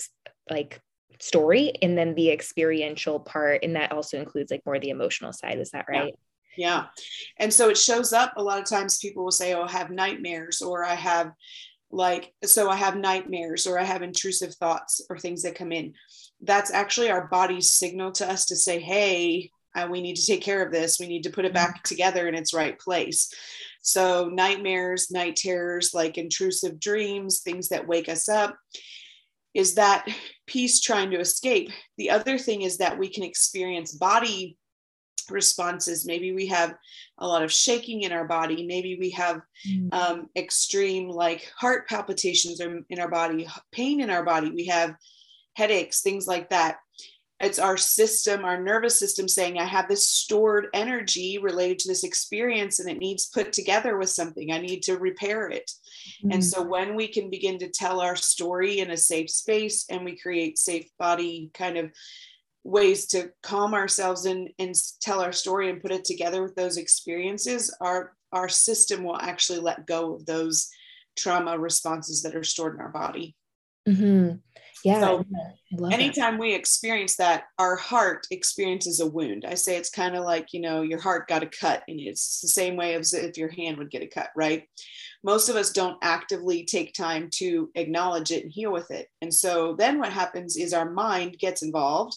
like 0.49 0.81
story 1.19 1.71
and 1.81 1.97
then 1.97 2.15
the 2.15 2.29
experiential 2.29 3.19
part 3.19 3.63
and 3.63 3.75
that 3.75 3.91
also 3.91 4.19
includes 4.19 4.51
like 4.51 4.65
more 4.65 4.79
the 4.79 4.89
emotional 4.89 5.33
side 5.33 5.59
is 5.59 5.71
that 5.71 5.85
right 5.89 6.15
yeah. 6.55 6.67
yeah. 6.67 6.85
and 7.37 7.53
so 7.53 7.69
it 7.69 7.77
shows 7.77 8.13
up 8.13 8.33
a 8.37 8.43
lot 8.43 8.59
of 8.59 8.65
times 8.65 8.99
people 8.99 9.23
will 9.23 9.31
say 9.31 9.53
oh 9.53 9.63
i 9.63 9.71
have 9.71 9.89
nightmares 9.89 10.61
or 10.61 10.85
i 10.85 10.95
have 10.95 11.31
like 11.91 12.33
so 12.43 12.69
i 12.69 12.75
have 12.75 12.95
nightmares 12.95 13.65
or 13.65 13.79
i 13.79 13.83
have 13.83 14.01
intrusive 14.01 14.53
thoughts 14.55 15.01
or 15.09 15.17
things 15.17 15.41
that 15.43 15.55
come 15.55 15.71
in 15.71 15.93
that's 16.41 16.71
actually 16.71 17.09
our 17.09 17.27
body's 17.27 17.71
signal 17.71 18.11
to 18.11 18.29
us 18.29 18.45
to 18.45 18.55
say 18.55 18.79
hey 18.79 19.49
uh, 19.75 19.87
we 19.89 20.01
need 20.01 20.15
to 20.15 20.25
take 20.25 20.41
care 20.41 20.65
of 20.65 20.71
this 20.71 20.99
we 20.99 21.07
need 21.07 21.23
to 21.23 21.29
put 21.29 21.45
it 21.45 21.53
back 21.53 21.75
mm-hmm. 21.77 21.87
together 21.95 22.27
in 22.27 22.35
its 22.35 22.53
right 22.53 22.77
place 22.79 23.31
so 23.81 24.29
nightmares 24.33 25.09
night 25.11 25.35
terrors 25.35 25.93
like 25.93 26.17
intrusive 26.17 26.79
dreams 26.79 27.39
things 27.39 27.69
that 27.69 27.87
wake 27.87 28.09
us 28.09 28.27
up 28.27 28.57
is 29.57 29.73
that 29.73 30.07
piece 30.45 30.79
trying 30.79 31.09
to 31.09 31.19
escape. 31.19 31.71
The 31.97 32.11
other 32.11 32.37
thing 32.37 32.61
is 32.61 32.77
that 32.77 32.97
we 32.97 33.09
can 33.09 33.23
experience 33.23 33.91
body 33.91 34.55
responses. 35.31 36.05
Maybe 36.05 36.31
we 36.31 36.45
have 36.45 36.75
a 37.17 37.27
lot 37.27 37.41
of 37.41 37.51
shaking 37.51 38.03
in 38.03 38.11
our 38.11 38.25
body. 38.25 38.67
Maybe 38.67 38.97
we 38.99 39.09
have 39.09 39.41
mm. 39.67 39.91
um, 39.91 40.29
extreme 40.35 41.09
like 41.09 41.51
heart 41.57 41.89
palpitations 41.89 42.61
in 42.61 42.99
our 42.99 43.09
body, 43.09 43.47
pain 43.71 43.99
in 43.99 44.11
our 44.11 44.23
body. 44.23 44.51
We 44.51 44.67
have 44.67 44.95
headaches, 45.55 46.01
things 46.01 46.27
like 46.27 46.51
that 46.51 46.77
it's 47.39 47.59
our 47.59 47.77
system, 47.77 48.43
our 48.43 48.61
nervous 48.61 48.99
system 48.99 49.27
saying, 49.27 49.59
I 49.59 49.65
have 49.65 49.87
this 49.87 50.07
stored 50.07 50.67
energy 50.73 51.37
related 51.37 51.79
to 51.79 51.87
this 51.87 52.03
experience 52.03 52.79
and 52.79 52.89
it 52.89 52.97
needs 52.97 53.27
put 53.27 53.53
together 53.53 53.97
with 53.97 54.09
something. 54.09 54.51
I 54.51 54.57
need 54.57 54.81
to 54.83 54.97
repair 54.97 55.47
it. 55.49 55.69
Mm-hmm. 56.23 56.31
And 56.31 56.43
so 56.43 56.63
when 56.63 56.95
we 56.95 57.07
can 57.07 57.29
begin 57.29 57.59
to 57.59 57.69
tell 57.69 58.01
our 58.01 58.15
story 58.15 58.79
in 58.79 58.89
a 58.89 58.97
safe 58.97 59.29
space 59.29 59.85
and 59.89 60.03
we 60.03 60.17
create 60.17 60.57
safe 60.57 60.89
body 60.97 61.51
kind 61.53 61.77
of 61.77 61.91
ways 62.63 63.05
to 63.07 63.31
calm 63.43 63.73
ourselves 63.73 64.25
and, 64.25 64.49
and 64.57 64.73
tell 64.99 65.21
our 65.21 65.31
story 65.31 65.69
and 65.69 65.81
put 65.81 65.91
it 65.91 66.05
together 66.05 66.41
with 66.41 66.55
those 66.55 66.77
experiences, 66.77 67.75
our 67.79 68.13
our 68.33 68.49
system 68.49 69.05
will 69.05 69.15
actually 69.21 69.59
let 69.59 69.87
go 69.87 70.13
of 70.13 70.25
those 70.25 70.69
trauma 71.15 71.57
responses 71.57 72.23
that 72.23 72.35
are 72.35 72.43
stored 72.43 72.75
in 72.75 72.81
our 72.81 72.89
body. 72.89 73.35
Mm-hmm. 73.87 74.35
Yeah. 74.83 75.01
So 75.01 75.25
anytime 75.91 76.33
that. 76.33 76.39
we 76.39 76.53
experience 76.53 77.15
that, 77.17 77.45
our 77.57 77.75
heart 77.75 78.27
experiences 78.31 78.99
a 78.99 79.07
wound. 79.07 79.45
I 79.45 79.55
say 79.55 79.75
it's 79.75 79.89
kind 79.89 80.15
of 80.15 80.23
like, 80.23 80.53
you 80.53 80.61
know, 80.61 80.81
your 80.81 81.01
heart 81.01 81.27
got 81.27 81.43
a 81.43 81.47
cut 81.47 81.83
and 81.87 81.99
it's 81.99 82.41
the 82.41 82.47
same 82.47 82.75
way 82.75 82.95
as 82.95 83.13
if 83.13 83.37
your 83.37 83.49
hand 83.49 83.77
would 83.77 83.89
get 83.89 84.03
a 84.03 84.07
cut, 84.07 84.29
right? 84.35 84.63
Most 85.23 85.49
of 85.49 85.55
us 85.55 85.71
don't 85.71 85.97
actively 86.01 86.63
take 86.63 86.93
time 86.93 87.29
to 87.35 87.69
acknowledge 87.75 88.31
it 88.31 88.43
and 88.43 88.51
heal 88.51 88.71
with 88.71 88.91
it. 88.91 89.07
And 89.21 89.33
so 89.33 89.75
then 89.77 89.99
what 89.99 90.13
happens 90.13 90.55
is 90.55 90.73
our 90.73 90.89
mind 90.89 91.37
gets 91.39 91.63
involved 91.63 92.15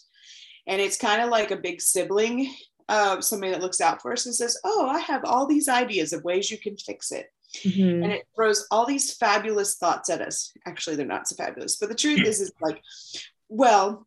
and 0.67 0.81
it's 0.81 0.99
kind 0.99 1.23
of 1.23 1.31
like 1.31 1.51
a 1.51 1.57
big 1.57 1.81
sibling, 1.81 2.55
uh, 2.89 3.21
somebody 3.21 3.53
that 3.53 3.63
looks 3.63 3.81
out 3.81 4.03
for 4.03 4.13
us 4.13 4.27
and 4.27 4.35
says, 4.35 4.59
Oh, 4.65 4.87
I 4.87 5.01
have 5.01 5.25
all 5.25 5.47
these 5.47 5.69
ideas 5.69 6.13
of 6.13 6.25
ways 6.25 6.51
you 6.51 6.59
can 6.59 6.77
fix 6.77 7.11
it. 7.11 7.27
Mm-hmm. 7.59 8.05
And 8.05 8.13
it 8.13 8.27
throws 8.35 8.67
all 8.71 8.87
these 8.87 9.15
fabulous 9.15 9.77
thoughts 9.77 10.09
at 10.11 10.21
us. 10.21 10.53
Actually, 10.67 10.97
they're 10.97 11.07
not 11.07 11.29
so 11.29 11.37
fabulous, 11.37 11.77
but 11.77 11.89
the 11.89 11.95
truth 11.95 12.27
is, 12.27 12.41
is 12.41 12.53
like, 12.61 12.81
well, 13.49 14.07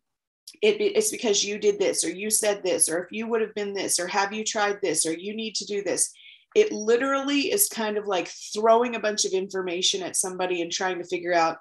it, 0.62 0.80
it's 0.80 1.12
because 1.12 1.44
you 1.44 1.58
did 1.58 1.80
this, 1.80 2.06
or 2.06 2.10
you 2.10 2.30
said 2.30 2.64
this, 2.64 2.88
or 2.88 3.04
if 3.04 3.12
you 3.12 3.28
would 3.28 3.42
have 3.42 3.54
been 3.54 3.74
this, 3.74 4.00
or 4.00 4.08
have 4.08 4.34
you 4.34 4.44
tried 4.44 4.80
this, 4.82 5.06
or 5.06 5.14
you 5.14 5.36
need 5.36 5.56
to 5.56 5.66
do 5.66 5.84
this. 5.84 6.12
It 6.56 6.72
literally 6.72 7.52
is 7.52 7.68
kind 7.68 7.98
of 7.98 8.06
like 8.06 8.28
throwing 8.54 8.96
a 8.96 9.00
bunch 9.00 9.26
of 9.26 9.32
information 9.32 10.04
at 10.04 10.16
somebody 10.16 10.62
and 10.62 10.72
trying 10.72 11.00
to 11.00 11.08
figure 11.08 11.34
out 11.34 11.58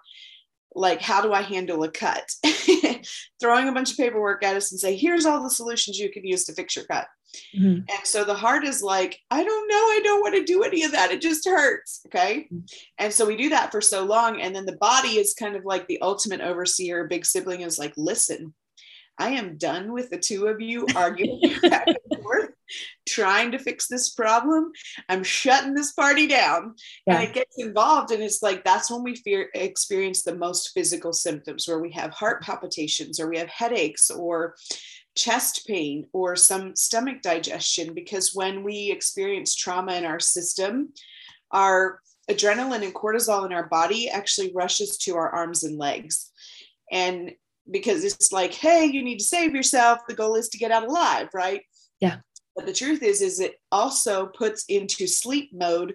like 0.74 1.00
how 1.00 1.20
do 1.20 1.32
i 1.32 1.42
handle 1.42 1.82
a 1.82 1.90
cut? 1.90 2.30
Throwing 3.40 3.68
a 3.68 3.72
bunch 3.72 3.92
of 3.92 3.96
paperwork 3.96 4.44
at 4.44 4.56
us 4.56 4.70
and 4.70 4.80
say 4.80 4.96
here's 4.96 5.26
all 5.26 5.42
the 5.42 5.50
solutions 5.50 5.98
you 5.98 6.10
can 6.10 6.24
use 6.24 6.44
to 6.44 6.52
fix 6.52 6.76
your 6.76 6.84
cut. 6.86 7.06
Mm-hmm. 7.56 7.88
and 7.88 8.04
so 8.04 8.24
the 8.24 8.34
heart 8.34 8.62
is 8.62 8.82
like 8.82 9.18
i 9.30 9.42
don't 9.42 9.68
know. 9.68 9.74
I 9.74 10.00
don't 10.04 10.20
want 10.20 10.34
to 10.34 10.44
do 10.44 10.62
any 10.62 10.84
of 10.84 10.92
that. 10.92 11.10
It 11.10 11.22
just 11.22 11.48
hurts. 11.48 12.02
Okay? 12.06 12.48
Mm-hmm. 12.52 12.58
and 12.98 13.12
so 13.12 13.26
we 13.26 13.36
do 13.36 13.48
that 13.50 13.72
for 13.72 13.80
so 13.80 14.04
long 14.04 14.40
and 14.40 14.54
then 14.54 14.66
the 14.66 14.76
body 14.76 15.18
is 15.18 15.34
kind 15.34 15.56
of 15.56 15.64
like 15.64 15.86
the 15.86 16.00
ultimate 16.02 16.40
overseer 16.40 17.06
big 17.06 17.24
sibling 17.24 17.62
is 17.62 17.78
like 17.78 17.94
listen 17.96 18.54
I 19.18 19.30
am 19.30 19.56
done 19.56 19.92
with 19.92 20.10
the 20.10 20.18
two 20.18 20.46
of 20.46 20.60
you 20.60 20.86
arguing 20.96 21.40
back 21.62 21.86
and 21.86 22.22
forth, 22.22 22.50
trying 23.08 23.52
to 23.52 23.58
fix 23.58 23.88
this 23.88 24.10
problem. 24.10 24.72
I'm 25.08 25.22
shutting 25.22 25.74
this 25.74 25.92
party 25.92 26.26
down. 26.26 26.74
Yeah. 27.06 27.16
And 27.16 27.24
it 27.24 27.34
gets 27.34 27.56
involved. 27.58 28.10
And 28.10 28.22
it's 28.22 28.42
like 28.42 28.64
that's 28.64 28.90
when 28.90 29.02
we 29.02 29.16
fear 29.16 29.48
experience 29.54 30.22
the 30.22 30.36
most 30.36 30.70
physical 30.74 31.12
symptoms 31.12 31.66
where 31.66 31.80
we 31.80 31.92
have 31.92 32.12
heart 32.12 32.42
palpitations 32.42 33.20
or 33.20 33.28
we 33.28 33.38
have 33.38 33.48
headaches 33.48 34.10
or 34.10 34.54
chest 35.14 35.66
pain 35.66 36.06
or 36.12 36.36
some 36.36 36.74
stomach 36.76 37.22
digestion. 37.22 37.94
Because 37.94 38.34
when 38.34 38.62
we 38.62 38.90
experience 38.90 39.54
trauma 39.54 39.94
in 39.94 40.04
our 40.04 40.20
system, 40.20 40.92
our 41.50 42.00
adrenaline 42.30 42.84
and 42.84 42.94
cortisol 42.94 43.44
in 43.44 43.52
our 43.52 43.68
body 43.68 44.08
actually 44.08 44.52
rushes 44.54 44.96
to 44.96 45.16
our 45.16 45.30
arms 45.30 45.64
and 45.64 45.76
legs. 45.78 46.30
And 46.90 47.32
because 47.70 48.04
it's 48.04 48.32
like, 48.32 48.54
hey, 48.54 48.86
you 48.86 49.02
need 49.02 49.18
to 49.18 49.24
save 49.24 49.54
yourself. 49.54 50.00
The 50.08 50.14
goal 50.14 50.34
is 50.34 50.48
to 50.50 50.58
get 50.58 50.70
out 50.70 50.86
alive, 50.86 51.28
right? 51.32 51.62
Yeah. 52.00 52.18
But 52.54 52.66
the 52.66 52.72
truth 52.72 53.02
is, 53.02 53.22
is 53.22 53.40
it 53.40 53.60
also 53.70 54.26
puts 54.26 54.64
into 54.68 55.06
sleep 55.06 55.50
mode 55.52 55.94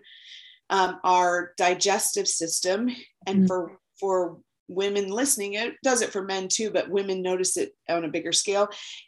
um, 0.70 1.00
our 1.04 1.54
digestive 1.58 2.28
system, 2.28 2.90
and 3.26 3.40
mm-hmm. 3.40 3.48
for 3.48 3.80
for 4.00 4.38
women 4.68 5.10
listening, 5.10 5.54
it 5.54 5.76
does 5.84 6.02
it 6.02 6.12
for 6.12 6.24
men 6.24 6.48
too, 6.48 6.70
but 6.70 6.90
women 6.90 7.22
notice 7.22 7.58
it 7.58 7.74
on 7.90 8.04
a 8.04 8.10
bigger 8.10 8.32
scale. 8.32 8.68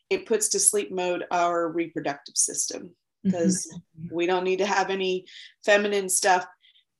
It 0.09 0.25
puts 0.25 0.49
to 0.49 0.59
sleep 0.59 0.91
mode 0.91 1.25
our 1.31 1.69
reproductive 1.69 2.37
system 2.37 2.95
because 3.23 3.67
mm-hmm. 3.67 4.15
we 4.15 4.25
don't 4.25 4.45
need 4.45 4.59
to 4.59 4.65
have 4.65 4.89
any 4.89 5.25
feminine 5.65 6.07
stuff 6.07 6.45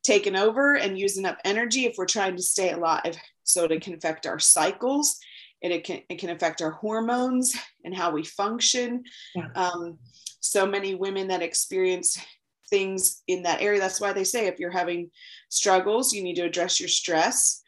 taken 0.04 0.36
over 0.36 0.76
and 0.76 1.00
using 1.00 1.26
up 1.26 1.38
energy 1.46 1.86
if 1.86 1.96
we're 1.98 2.06
trying 2.06 2.36
to 2.36 2.44
stay 2.44 2.72
alive. 2.72 3.18
So 3.44 3.64
it 3.66 3.82
can 3.82 3.94
affect 3.94 4.28
our 4.28 4.40
cycles 4.40 5.20
it, 5.62 5.72
it, 5.72 5.84
can, 5.84 6.02
it 6.10 6.20
can 6.20 6.30
affect 6.30 6.62
our 6.62 6.72
hormones 6.72 7.56
and 7.84 7.96
how 7.96 8.12
we 8.12 8.24
function. 8.24 9.04
Yeah. 9.36 9.48
Um, 9.56 9.98
so 10.40 10.66
many 10.66 10.96
women 10.96 11.28
that 11.28 11.42
experience 11.42 12.18
things 12.70 13.24
in 13.28 13.44
that 13.44 13.62
area. 13.62 13.80
That's 13.80 14.00
why 14.00 14.14
they 14.14 14.24
say 14.24 14.48
if 14.48 14.60
you're 14.60 14.72
having 14.72 15.10
struggles, 15.50 16.14
you 16.14 16.24
need 16.24 16.36
to 16.36 16.46
address 16.46 16.80
your 16.80 16.90
stress. 16.90 17.62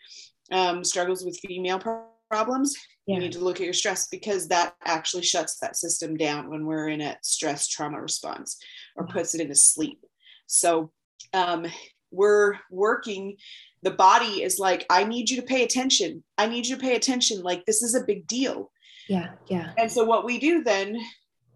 Um, 0.51 0.83
struggles 0.83 1.23
with 1.23 1.39
female 1.39 1.81
problems, 2.29 2.75
yeah. 3.05 3.15
you 3.15 3.21
need 3.21 3.31
to 3.33 3.39
look 3.39 3.57
at 3.61 3.65
your 3.65 3.73
stress 3.73 4.07
because 4.07 4.47
that 4.49 4.75
actually 4.83 5.23
shuts 5.23 5.57
that 5.59 5.77
system 5.77 6.17
down 6.17 6.49
when 6.49 6.65
we're 6.65 6.89
in 6.89 6.99
a 6.99 7.17
stress 7.21 7.67
trauma 7.67 8.01
response 8.01 8.57
or 8.97 9.07
puts 9.07 9.33
it 9.33 9.41
into 9.41 9.55
sleep. 9.55 10.03
So 10.47 10.91
um, 11.33 11.65
we're 12.11 12.55
working 12.69 13.37
the 13.83 13.91
body 13.91 14.43
is 14.43 14.59
like 14.59 14.85
i 14.89 15.03
need 15.03 15.29
you 15.29 15.37
to 15.37 15.47
pay 15.47 15.63
attention. 15.63 16.23
I 16.37 16.47
need 16.47 16.67
you 16.67 16.75
to 16.75 16.81
pay 16.81 16.95
attention. 16.95 17.41
Like 17.41 17.65
this 17.65 17.81
is 17.81 17.95
a 17.95 18.05
big 18.05 18.27
deal. 18.27 18.71
Yeah 19.07 19.31
yeah. 19.47 19.71
And 19.77 19.91
so 19.91 20.03
what 20.03 20.25
we 20.25 20.39
do 20.39 20.63
then 20.63 20.99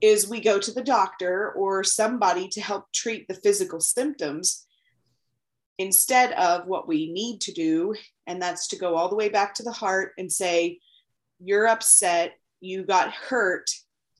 is 0.02 0.30
we 0.30 0.42
go 0.42 0.60
to 0.60 0.72
the 0.72 0.84
doctor 0.84 1.52
or 1.54 1.84
somebody 1.84 2.48
to 2.50 2.62
help 2.62 2.92
treat 2.94 3.28
the 3.28 3.34
physical 3.34 3.80
symptoms 3.80 4.66
instead 5.78 6.32
of 6.34 6.68
what 6.68 6.88
we 6.88 7.12
need 7.12 7.42
to 7.42 7.52
do. 7.54 7.96
And 8.28 8.42
that's 8.42 8.68
to 8.70 8.78
go 8.78 8.96
all 8.96 9.10
the 9.10 9.16
way 9.16 9.30
back 9.30 9.54
to 9.56 9.64
the 9.64 9.72
heart 9.72 10.14
and 10.18 10.32
say 10.32 10.80
you're 11.40 11.68
upset. 11.68 12.34
You 12.62 12.84
got 12.84 13.12
hurt. 13.12 13.70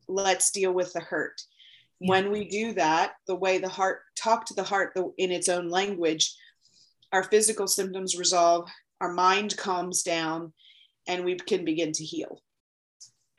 Let's 0.08 0.52
deal 0.52 0.74
with 0.74 0.94
the 0.94 1.02
hurt. 1.02 1.42
Yeah. 2.02 2.10
when 2.10 2.32
we 2.32 2.50
do 2.50 2.74
that 2.74 3.14
the 3.26 3.36
way 3.36 3.58
the 3.58 3.70
heart 3.70 4.02
talk 4.18 4.46
to 4.48 4.54
the 4.54 4.64
heart 4.64 4.98
in 5.18 5.32
its 5.32 5.48
own 5.48 5.70
language 5.70 6.36
our 7.16 7.24
physical 7.24 7.68
symptoms 7.68 8.18
resolve, 8.18 8.70
our 9.00 9.14
mind 9.14 9.56
calms 9.56 10.04
down, 10.04 10.54
and 11.08 11.24
we 11.24 11.36
can 11.36 11.64
begin 11.64 11.94
to 11.94 12.04
heal. 12.04 12.42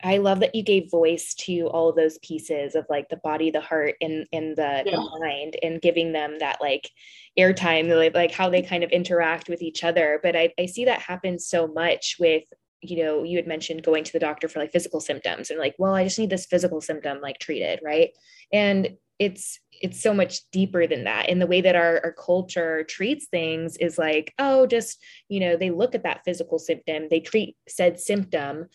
I 0.03 0.17
love 0.17 0.39
that 0.41 0.55
you 0.55 0.63
gave 0.63 0.91
voice 0.91 1.33
to 1.35 1.67
all 1.67 1.89
of 1.89 1.95
those 1.95 2.19
pieces 2.19 2.75
of 2.75 2.85
like 2.89 3.09
the 3.09 3.17
body, 3.17 3.51
the 3.51 3.61
heart, 3.61 3.95
and 4.01 4.25
and 4.31 4.55
the, 4.55 4.83
yeah. 4.85 4.91
the 4.91 5.19
mind, 5.19 5.57
and 5.61 5.81
giving 5.81 6.11
them 6.11 6.37
that 6.39 6.59
like 6.59 6.89
airtime, 7.37 7.95
like, 7.95 8.15
like 8.15 8.31
how 8.31 8.49
they 8.49 8.61
kind 8.61 8.83
of 8.83 8.91
interact 8.91 9.47
with 9.47 9.61
each 9.61 9.83
other. 9.83 10.19
But 10.21 10.35
I, 10.35 10.53
I 10.59 10.65
see 10.65 10.85
that 10.85 11.01
happen 11.01 11.39
so 11.39 11.67
much 11.67 12.17
with 12.19 12.43
you 12.81 13.03
know 13.03 13.23
you 13.23 13.37
had 13.37 13.47
mentioned 13.47 13.83
going 13.83 14.03
to 14.03 14.13
the 14.13 14.19
doctor 14.19 14.47
for 14.47 14.59
like 14.59 14.71
physical 14.71 14.99
symptoms 14.99 15.49
and 15.49 15.59
like 15.59 15.73
well 15.79 15.95
i 15.95 16.03
just 16.03 16.19
need 16.19 16.29
this 16.29 16.45
physical 16.45 16.79
symptom 16.79 17.19
like 17.19 17.39
treated 17.39 17.79
right 17.83 18.11
and 18.53 18.95
it's 19.19 19.59
it's 19.79 20.01
so 20.01 20.13
much 20.13 20.49
deeper 20.51 20.87
than 20.87 21.03
that. 21.03 21.29
And 21.29 21.39
the 21.41 21.47
way 21.47 21.61
that 21.61 21.75
our, 21.75 22.01
our 22.03 22.11
culture 22.11 22.83
treats 22.83 23.27
things 23.27 23.77
is 23.77 23.97
like 23.97 24.33
oh 24.39 24.67
just 24.67 25.03
you 25.29 25.39
know 25.39 25.57
they 25.57 25.71
look 25.71 25.95
at 25.95 26.03
that 26.03 26.21
physical 26.25 26.59
symptom 26.59 27.07
they 27.09 27.19
treat 27.19 27.55
said 27.67 27.99
symptom 27.99 28.65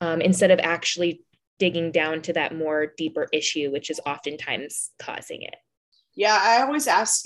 um, 0.00 0.20
instead 0.20 0.50
of 0.50 0.60
actually 0.60 1.22
digging 1.58 1.92
down 1.92 2.22
to 2.22 2.32
that 2.32 2.56
more 2.56 2.92
deeper 2.96 3.28
issue 3.32 3.70
which 3.70 3.90
is 3.90 4.00
oftentimes 4.06 4.90
causing 4.98 5.42
it. 5.42 5.54
Yeah 6.14 6.38
i 6.40 6.62
always 6.62 6.86
ask 6.86 7.24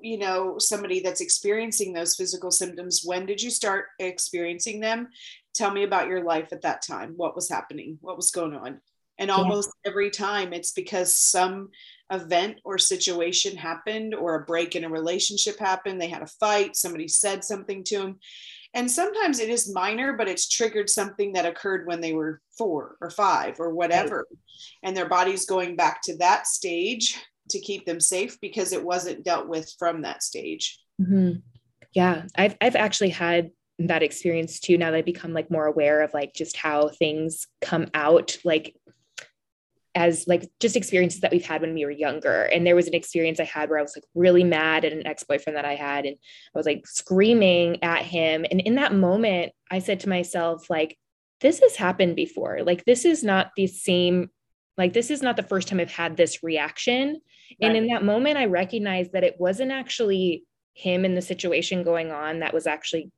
you 0.00 0.18
know 0.18 0.56
somebody 0.58 1.00
that's 1.00 1.20
experiencing 1.20 1.92
those 1.92 2.16
physical 2.16 2.50
symptoms 2.50 3.02
when 3.04 3.26
did 3.26 3.40
you 3.40 3.50
start 3.50 3.86
experiencing 3.98 4.80
them? 4.80 5.08
Tell 5.54 5.70
me 5.70 5.82
about 5.84 6.08
your 6.08 6.24
life 6.24 6.48
at 6.52 6.62
that 6.62 6.80
time. 6.80 7.12
What 7.16 7.34
was 7.34 7.50
happening? 7.50 7.98
What 8.00 8.16
was 8.16 8.30
going 8.30 8.54
on 8.54 8.80
and 9.22 9.30
almost 9.30 9.70
yeah. 9.84 9.90
every 9.90 10.10
time 10.10 10.52
it's 10.52 10.72
because 10.72 11.14
some 11.16 11.68
event 12.10 12.58
or 12.64 12.76
situation 12.76 13.56
happened 13.56 14.14
or 14.14 14.34
a 14.34 14.44
break 14.44 14.74
in 14.74 14.84
a 14.84 14.88
relationship 14.88 15.58
happened 15.58 16.00
they 16.00 16.08
had 16.08 16.22
a 16.22 16.26
fight 16.26 16.76
somebody 16.76 17.08
said 17.08 17.42
something 17.42 17.84
to 17.84 17.98
them 17.98 18.18
and 18.74 18.90
sometimes 18.90 19.38
it 19.38 19.48
is 19.48 19.72
minor 19.72 20.12
but 20.14 20.28
it's 20.28 20.48
triggered 20.48 20.90
something 20.90 21.32
that 21.32 21.46
occurred 21.46 21.86
when 21.86 22.00
they 22.00 22.12
were 22.12 22.40
four 22.58 22.96
or 23.00 23.08
five 23.08 23.58
or 23.60 23.72
whatever 23.72 24.26
right. 24.28 24.38
and 24.82 24.96
their 24.96 25.08
body's 25.08 25.46
going 25.46 25.76
back 25.76 26.00
to 26.02 26.16
that 26.18 26.46
stage 26.46 27.18
to 27.48 27.60
keep 27.60 27.86
them 27.86 28.00
safe 28.00 28.38
because 28.40 28.72
it 28.72 28.84
wasn't 28.84 29.24
dealt 29.24 29.48
with 29.48 29.72
from 29.78 30.02
that 30.02 30.22
stage 30.22 30.78
mm-hmm. 31.00 31.38
yeah 31.94 32.24
I've, 32.36 32.56
I've 32.60 32.76
actually 32.76 33.10
had 33.10 33.52
that 33.78 34.02
experience 34.02 34.60
too 34.60 34.76
now 34.76 34.90
that 34.90 34.98
i 34.98 35.02
become 35.02 35.32
like 35.32 35.50
more 35.50 35.66
aware 35.66 36.02
of 36.02 36.12
like 36.12 36.34
just 36.34 36.56
how 36.56 36.88
things 36.88 37.46
come 37.62 37.86
out 37.94 38.36
like 38.44 38.76
as 39.94 40.26
like 40.26 40.48
just 40.58 40.74
experiences 40.74 41.20
that 41.20 41.30
we've 41.32 41.44
had 41.44 41.60
when 41.60 41.74
we 41.74 41.84
were 41.84 41.90
younger. 41.90 42.44
And 42.44 42.66
there 42.66 42.76
was 42.76 42.88
an 42.88 42.94
experience 42.94 43.38
I 43.38 43.44
had 43.44 43.68
where 43.68 43.78
I 43.78 43.82
was 43.82 43.94
like 43.94 44.04
really 44.14 44.42
mad 44.42 44.84
at 44.84 44.92
an 44.92 45.06
ex-boyfriend 45.06 45.56
that 45.56 45.66
I 45.66 45.74
had 45.74 46.06
and 46.06 46.16
I 46.54 46.58
was 46.58 46.66
like 46.66 46.86
screaming 46.86 47.82
at 47.82 48.02
him 48.02 48.46
and 48.50 48.60
in 48.60 48.76
that 48.76 48.94
moment 48.94 49.52
I 49.70 49.80
said 49.80 50.00
to 50.00 50.08
myself 50.08 50.70
like 50.70 50.96
this 51.40 51.60
has 51.60 51.76
happened 51.76 52.16
before. 52.16 52.60
Like 52.62 52.84
this 52.84 53.04
is 53.04 53.22
not 53.22 53.50
the 53.54 53.66
same 53.66 54.30
like 54.78 54.94
this 54.94 55.10
is 55.10 55.20
not 55.20 55.36
the 55.36 55.42
first 55.42 55.68
time 55.68 55.80
I've 55.80 55.90
had 55.90 56.16
this 56.16 56.42
reaction. 56.42 57.08
Right. 57.08 57.68
And 57.68 57.76
in 57.76 57.88
that 57.88 58.02
moment 58.02 58.38
I 58.38 58.46
recognized 58.46 59.12
that 59.12 59.24
it 59.24 59.36
wasn't 59.38 59.72
actually 59.72 60.44
him 60.72 61.04
and 61.04 61.14
the 61.14 61.22
situation 61.22 61.82
going 61.82 62.12
on 62.12 62.40
that 62.40 62.54
was 62.54 62.66
actually 62.66 63.10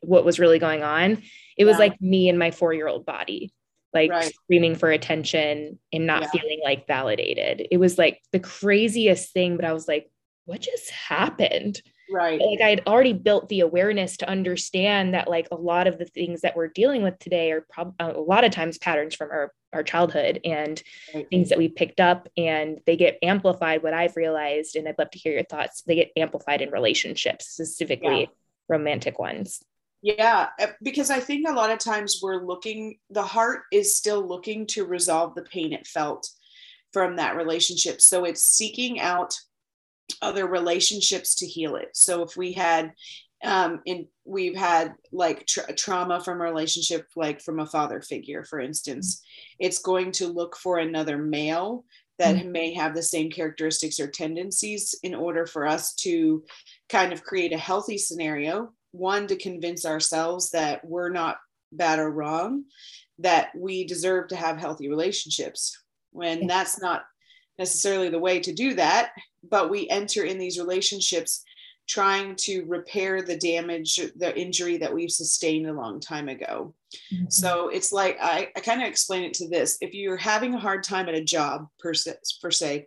what 0.00 0.24
was 0.24 0.38
really 0.38 0.60
going 0.60 0.84
on. 0.84 1.22
It 1.56 1.64
was 1.64 1.78
like 1.78 2.00
me 2.00 2.28
and 2.28 2.38
my 2.38 2.52
4-year-old 2.52 3.04
body 3.04 3.52
like 3.92 4.10
right. 4.10 4.32
screaming 4.32 4.74
for 4.76 4.90
attention 4.90 5.78
and 5.92 6.06
not 6.06 6.22
yeah. 6.22 6.28
feeling 6.28 6.60
like 6.62 6.86
validated. 6.86 7.66
It 7.70 7.78
was 7.78 7.98
like 7.98 8.22
the 8.32 8.40
craziest 8.40 9.32
thing, 9.32 9.56
but 9.56 9.64
I 9.64 9.72
was 9.72 9.88
like, 9.88 10.10
what 10.44 10.60
just 10.60 10.90
happened? 10.90 11.82
right 12.10 12.40
like 12.40 12.60
i'd 12.60 12.86
already 12.86 13.12
built 13.12 13.48
the 13.48 13.60
awareness 13.60 14.16
to 14.16 14.28
understand 14.28 15.14
that 15.14 15.28
like 15.28 15.48
a 15.50 15.56
lot 15.56 15.86
of 15.86 15.98
the 15.98 16.04
things 16.04 16.40
that 16.40 16.56
we're 16.56 16.68
dealing 16.68 17.02
with 17.02 17.18
today 17.18 17.52
are 17.52 17.64
prob- 17.70 17.94
uh, 18.00 18.12
a 18.14 18.20
lot 18.20 18.44
of 18.44 18.50
times 18.50 18.78
patterns 18.78 19.14
from 19.14 19.30
our 19.30 19.52
our 19.72 19.82
childhood 19.82 20.40
and 20.44 20.82
right. 21.14 21.28
things 21.30 21.48
that 21.48 21.58
we 21.58 21.68
picked 21.68 22.00
up 22.00 22.28
and 22.36 22.80
they 22.86 22.96
get 22.96 23.18
amplified 23.22 23.82
what 23.82 23.94
i've 23.94 24.16
realized 24.16 24.76
and 24.76 24.88
i'd 24.88 24.98
love 24.98 25.10
to 25.10 25.18
hear 25.18 25.32
your 25.32 25.44
thoughts 25.44 25.82
they 25.82 25.94
get 25.94 26.10
amplified 26.16 26.60
in 26.60 26.70
relationships 26.70 27.46
specifically 27.46 28.22
yeah. 28.22 28.26
romantic 28.68 29.18
ones 29.18 29.62
yeah 30.02 30.48
uh, 30.60 30.66
because 30.82 31.10
i 31.10 31.20
think 31.20 31.48
a 31.48 31.52
lot 31.52 31.70
of 31.70 31.78
times 31.78 32.20
we're 32.22 32.44
looking 32.44 32.98
the 33.10 33.22
heart 33.22 33.62
is 33.72 33.96
still 33.96 34.26
looking 34.26 34.66
to 34.66 34.84
resolve 34.84 35.34
the 35.34 35.42
pain 35.42 35.72
it 35.72 35.86
felt 35.86 36.28
from 36.92 37.16
that 37.16 37.36
relationship 37.36 38.00
so 38.00 38.24
it's 38.24 38.44
seeking 38.44 39.00
out 39.00 39.34
other 40.22 40.46
relationships 40.46 41.36
to 41.36 41.46
heal 41.46 41.76
it 41.76 41.90
so 41.92 42.22
if 42.22 42.36
we 42.36 42.52
had 42.52 42.92
um 43.44 43.80
in 43.86 44.06
we've 44.24 44.56
had 44.56 44.94
like 45.12 45.46
tra- 45.46 45.72
trauma 45.74 46.20
from 46.20 46.40
a 46.40 46.44
relationship 46.44 47.06
like 47.16 47.40
from 47.40 47.60
a 47.60 47.66
father 47.66 48.00
figure 48.00 48.44
for 48.44 48.60
instance 48.60 49.22
it's 49.58 49.78
going 49.78 50.10
to 50.10 50.26
look 50.26 50.56
for 50.56 50.78
another 50.78 51.16
male 51.16 51.84
that 52.18 52.36
mm-hmm. 52.36 52.52
may 52.52 52.74
have 52.74 52.94
the 52.94 53.02
same 53.02 53.30
characteristics 53.30 53.98
or 53.98 54.06
tendencies 54.06 54.94
in 55.02 55.14
order 55.14 55.46
for 55.46 55.66
us 55.66 55.94
to 55.94 56.44
kind 56.90 57.14
of 57.14 57.24
create 57.24 57.52
a 57.52 57.58
healthy 57.58 57.96
scenario 57.96 58.70
one 58.92 59.26
to 59.26 59.36
convince 59.36 59.84
ourselves 59.84 60.50
that 60.50 60.84
we're 60.84 61.10
not 61.10 61.38
bad 61.72 61.98
or 61.98 62.10
wrong 62.10 62.64
that 63.18 63.50
we 63.56 63.84
deserve 63.84 64.28
to 64.28 64.36
have 64.36 64.58
healthy 64.58 64.88
relationships 64.88 65.82
when 66.10 66.46
that's 66.46 66.80
not 66.80 67.04
necessarily 67.58 68.08
the 68.08 68.18
way 68.18 68.40
to 68.40 68.52
do 68.52 68.74
that 68.74 69.12
but 69.48 69.70
we 69.70 69.88
enter 69.88 70.24
in 70.24 70.38
these 70.38 70.58
relationships 70.58 71.44
trying 71.90 72.36
to 72.36 72.62
repair 72.66 73.20
the 73.20 73.36
damage, 73.36 73.96
the 74.14 74.38
injury 74.38 74.76
that 74.76 74.94
we've 74.94 75.10
sustained 75.10 75.66
a 75.66 75.72
long 75.72 75.98
time 75.98 76.28
ago. 76.28 76.72
Mm-hmm. 77.12 77.24
So 77.28 77.68
it's 77.68 77.90
like 77.90 78.16
I, 78.22 78.48
I 78.56 78.60
kind 78.60 78.80
of 78.80 78.88
explain 78.88 79.24
it 79.24 79.34
to 79.34 79.48
this: 79.48 79.76
if 79.80 79.92
you're 79.92 80.16
having 80.16 80.54
a 80.54 80.58
hard 80.60 80.84
time 80.84 81.08
at 81.08 81.16
a 81.16 81.24
job 81.24 81.66
per 81.80 81.92
se, 81.92 82.14
per 82.40 82.52
se, 82.52 82.86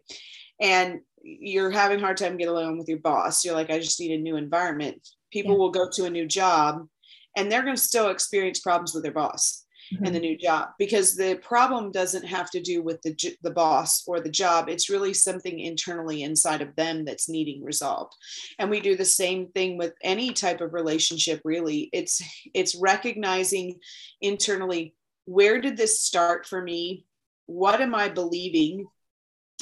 and 0.62 1.02
you're 1.22 1.70
having 1.70 2.00
a 2.00 2.02
hard 2.02 2.16
time 2.16 2.38
getting 2.38 2.56
along 2.56 2.78
with 2.78 2.88
your 2.88 3.00
boss, 3.00 3.44
you're 3.44 3.54
like, 3.54 3.70
I 3.70 3.80
just 3.80 4.00
need 4.00 4.18
a 4.18 4.22
new 4.22 4.38
environment. 4.38 5.06
People 5.34 5.54
yeah. 5.54 5.58
will 5.58 5.72
go 5.72 5.90
to 5.90 6.06
a 6.06 6.10
new 6.10 6.28
job, 6.28 6.88
and 7.36 7.52
they're 7.52 7.64
going 7.64 7.76
to 7.76 7.82
still 7.82 8.10
experience 8.10 8.60
problems 8.60 8.94
with 8.94 9.02
their 9.04 9.12
boss 9.12 9.66
mm-hmm. 9.92 10.06
and 10.06 10.16
the 10.16 10.20
new 10.20 10.38
job 10.38 10.70
because 10.78 11.16
the 11.16 11.40
problem 11.42 11.92
doesn't 11.92 12.26
have 12.26 12.50
to 12.52 12.62
do 12.62 12.84
with 12.84 13.02
the 13.02 13.16
the 13.42 13.52
boss 13.52 14.04
or 14.08 14.20
the 14.20 14.30
job. 14.30 14.70
It's 14.70 14.90
really 14.90 15.14
something 15.14 15.60
internally 15.60 16.24
inside 16.24 16.62
of 16.62 16.76
them 16.76 17.04
that's 17.04 17.30
needing 17.30 17.64
resolved. 17.64 18.14
And 18.60 18.70
we 18.70 18.80
do 18.80 18.96
the 18.96 19.06
same 19.06 19.48
thing 19.48 19.78
with 19.78 19.94
any 20.04 20.32
type 20.32 20.62
of 20.62 20.74
relationship 20.74 21.42
really. 21.44 21.90
It's 21.92 22.22
it's 22.54 22.76
recognizing 22.76 23.80
internally 24.22 24.96
where 25.26 25.60
did 25.60 25.78
this 25.78 26.02
start 26.02 26.46
for 26.46 26.62
me? 26.62 27.06
What 27.46 27.82
am 27.82 27.96
i 27.96 28.08
believing 28.08 28.86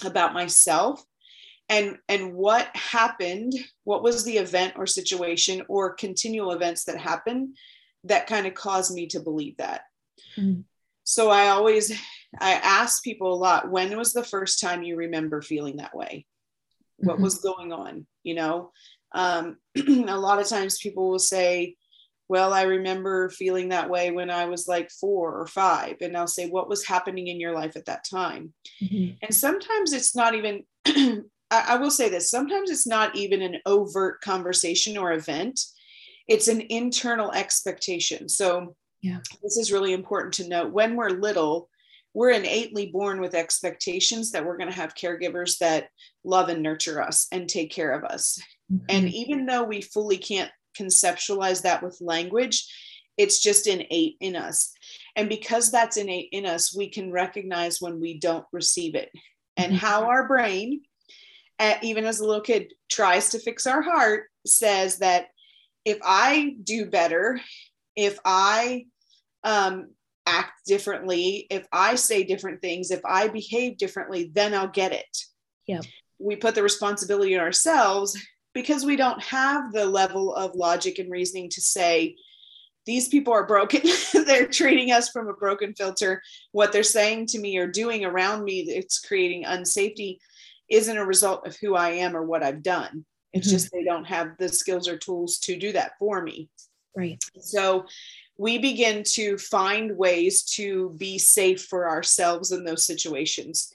about 0.04 0.34
myself 0.34 1.04
and 1.72 1.98
and 2.08 2.34
what 2.34 2.70
happened 2.76 3.54
what 3.86 4.04
was 4.04 4.24
the 4.24 4.38
event 4.38 4.74
or 4.78 4.86
situation 4.86 5.64
or 5.68 5.96
continual 5.96 6.52
events 6.52 6.84
that 6.84 6.98
happened 6.98 7.58
that 8.04 8.28
kind 8.28 8.46
of 8.46 8.54
caused 8.54 8.94
me 8.94 9.08
to 9.08 9.20
believe 9.20 9.58
that 9.58 9.82
Mm-hmm. 10.38 10.62
So 11.04 11.30
I 11.30 11.50
always 11.50 11.92
I 12.40 12.54
ask 12.54 13.04
people 13.04 13.34
a 13.34 13.36
lot, 13.36 13.70
when 13.70 13.98
was 13.98 14.14
the 14.14 14.24
first 14.24 14.60
time 14.60 14.84
you 14.84 14.96
remember 14.96 15.42
feeling 15.42 15.78
that 15.78 15.96
way? 15.96 16.26
What 16.98 17.16
mm-hmm. 17.16 17.24
was 17.24 17.40
going 17.40 17.74
on? 17.74 18.06
You 18.24 18.36
know, 18.36 18.72
um, 19.14 19.58
a 19.78 20.18
lot 20.18 20.40
of 20.40 20.48
times 20.48 20.80
people 20.80 21.10
will 21.10 21.20
say, 21.20 21.76
well, 22.30 22.54
I 22.54 22.62
remember 22.64 23.30
feeling 23.30 23.70
that 23.70 23.90
way 23.90 24.12
when 24.12 24.30
I 24.30 24.46
was 24.46 24.68
like 24.68 24.90
four 24.90 25.38
or 25.38 25.48
five. 25.48 25.98
And 26.00 26.16
I'll 26.16 26.28
say, 26.28 26.48
what 26.48 26.70
was 26.70 26.86
happening 26.86 27.28
in 27.28 27.42
your 27.42 27.54
life 27.54 27.76
at 27.76 27.86
that 27.86 28.06
time? 28.10 28.54
Mm-hmm. 28.82 29.16
And 29.22 29.36
sometimes 29.36 29.92
it's 29.92 30.16
not 30.16 30.34
even, 30.36 30.64
I, 31.52 31.66
I 31.70 31.76
will 31.76 31.92
say 31.92 32.10
this 32.10 32.32
sometimes 32.32 32.72
it's 32.72 32.88
not 32.88 33.16
even 33.16 33.42
an 33.42 33.58
overt 33.66 34.22
conversation 34.22 34.98
or 34.98 35.12
event, 35.12 35.60
it's 36.28 36.48
an 36.48 36.62
internal 36.70 37.32
expectation. 37.32 38.28
So 38.30 38.76
yeah. 39.02 39.20
This 39.42 39.58
is 39.58 39.72
really 39.72 39.94
important 39.94 40.34
to 40.36 40.48
note. 40.48 40.72
When 40.72 40.96
we're 40.96 41.10
little, 41.10 41.70
we're 42.14 42.32
innately 42.32 42.88
born 42.88 43.20
with 43.20 43.34
expectations 43.34 44.32
that 44.32 44.46
we're 44.46 44.58
going 44.58 44.70
to 44.70 44.76
have 44.76 44.96
caregivers 44.96 45.58
that 45.58 45.90
love 46.24 46.50
and 46.50 46.62
nurture 46.62 47.02
us 47.02 47.28
and 47.32 47.50
take 47.50 47.72
care 47.72 47.94
of 47.94 48.04
us. 48.04 48.40
Mm-hmm. 48.72 48.86
And 48.90 49.10
even 49.10 49.46
though 49.46 49.64
we 49.64 49.82
fully 49.82 50.18
can't 50.18 50.52
conceptualize 50.80 51.64
that 51.64 51.82
with 51.82 51.98
language, 52.02 52.72
it's 53.18 53.42
just 53.42 53.68
innate 53.68 54.18
in 54.20 54.36
us. 54.36 54.72
And 55.16 55.30
because 55.30 55.72
that's 55.72 55.98
innate 55.98 56.30
in 56.32 56.46
us, 56.46 56.76
we 56.76 56.90
can 56.90 57.12
recognize 57.12 57.82
when 57.82 58.00
we 58.00 58.20
don't 58.20 58.46
receive 58.52 58.96
it 58.96 59.10
and 59.58 59.74
mm-hmm. 59.74 59.86
how 59.86 60.06
our 60.06 60.28
brain, 60.28 60.82
even 61.82 62.06
as 62.06 62.20
a 62.20 62.26
little 62.26 62.42
kid, 62.42 62.74
tries 62.90 63.30
to 63.30 63.40
fix 63.40 63.68
our 63.68 63.82
heart, 63.82 64.26
says 64.46 65.00
that 65.00 65.28
if 65.86 65.98
I 66.04 66.56
do 66.64 66.86
better, 66.86 67.40
if 67.96 68.20
I 68.26 68.86
um, 69.44 69.90
act 70.26 70.66
differently, 70.66 71.48
if 71.50 71.66
I 71.72 71.96
say 71.96 72.24
different 72.24 72.62
things, 72.62 72.92
if 72.92 73.02
I 73.06 73.28
behave 73.28 73.78
differently, 73.78 74.32
then 74.34 74.54
I'll 74.54 74.68
get 74.68 74.94
it. 74.94 75.18
Yeah. 75.68 75.82
We 76.20 76.36
put 76.36 76.56
the 76.56 76.64
responsibility 76.64 77.36
on 77.36 77.42
ourselves 77.42 78.18
because 78.54 78.86
we 78.86 78.96
don't 78.96 79.22
have 79.24 79.72
the 79.72 79.86
level 79.86 80.36
of 80.36 80.56
logic 80.56 81.00
and 81.00 81.12
reasoning 81.12 81.50
to 81.50 81.62
say, 81.62 82.16
these 82.86 83.08
people 83.08 83.34
are 83.34 83.46
broken. 83.46 83.82
they're 84.26 84.48
treating 84.48 84.92
us 84.92 85.10
from 85.10 85.28
a 85.28 85.34
broken 85.34 85.74
filter. 85.74 86.22
What 86.52 86.72
they're 86.72 86.84
saying 86.84 87.28
to 87.28 87.40
me 87.40 87.58
or 87.58 87.68
doing 87.68 88.04
around 88.04 88.44
me 88.44 88.62
it's 88.62 89.00
creating 89.00 89.46
unsafety 89.46 90.18
isn't 90.72 90.98
a 90.98 91.06
result 91.06 91.46
of 91.46 91.56
who 91.58 91.76
I 91.76 91.92
am 91.92 92.16
or 92.16 92.24
what 92.24 92.44
I've 92.44 92.64
done. 92.64 93.06
It's 93.34 93.48
mm-hmm. 93.48 93.56
just 93.56 93.72
they 93.72 93.84
don't 93.84 94.06
have 94.06 94.38
the 94.40 94.50
skills 94.50 94.88
or 94.88 94.98
tools 94.98 95.38
to 95.40 95.58
do 95.58 95.72
that 95.74 95.94
for 96.00 96.22
me. 96.22 96.50
Right. 96.96 97.24
So 97.40 97.86
we 98.38 98.58
begin 98.58 99.04
to 99.14 99.38
find 99.38 99.98
ways 99.98 100.44
to 100.56 100.96
be 100.98 101.18
safe 101.18 101.66
for 101.66 101.90
ourselves 101.90 102.52
in 102.52 102.64
those 102.64 102.86
situations. 102.86 103.72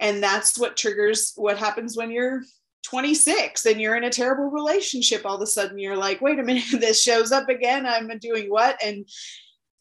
And 0.00 0.22
that's 0.22 0.58
what 0.58 0.76
triggers 0.76 1.32
what 1.36 1.58
happens 1.58 1.96
when 1.96 2.10
you're 2.10 2.42
26 2.84 3.64
and 3.66 3.80
you're 3.80 3.96
in 3.96 4.04
a 4.04 4.10
terrible 4.10 4.50
relationship. 4.50 5.24
All 5.24 5.36
of 5.36 5.42
a 5.42 5.46
sudden, 5.46 5.78
you're 5.78 5.96
like, 5.96 6.20
wait 6.20 6.38
a 6.38 6.42
minute, 6.42 6.64
this 6.72 7.02
shows 7.02 7.32
up 7.32 7.48
again. 7.48 7.86
I'm 7.86 8.10
doing 8.18 8.50
what? 8.50 8.82
And 8.82 9.08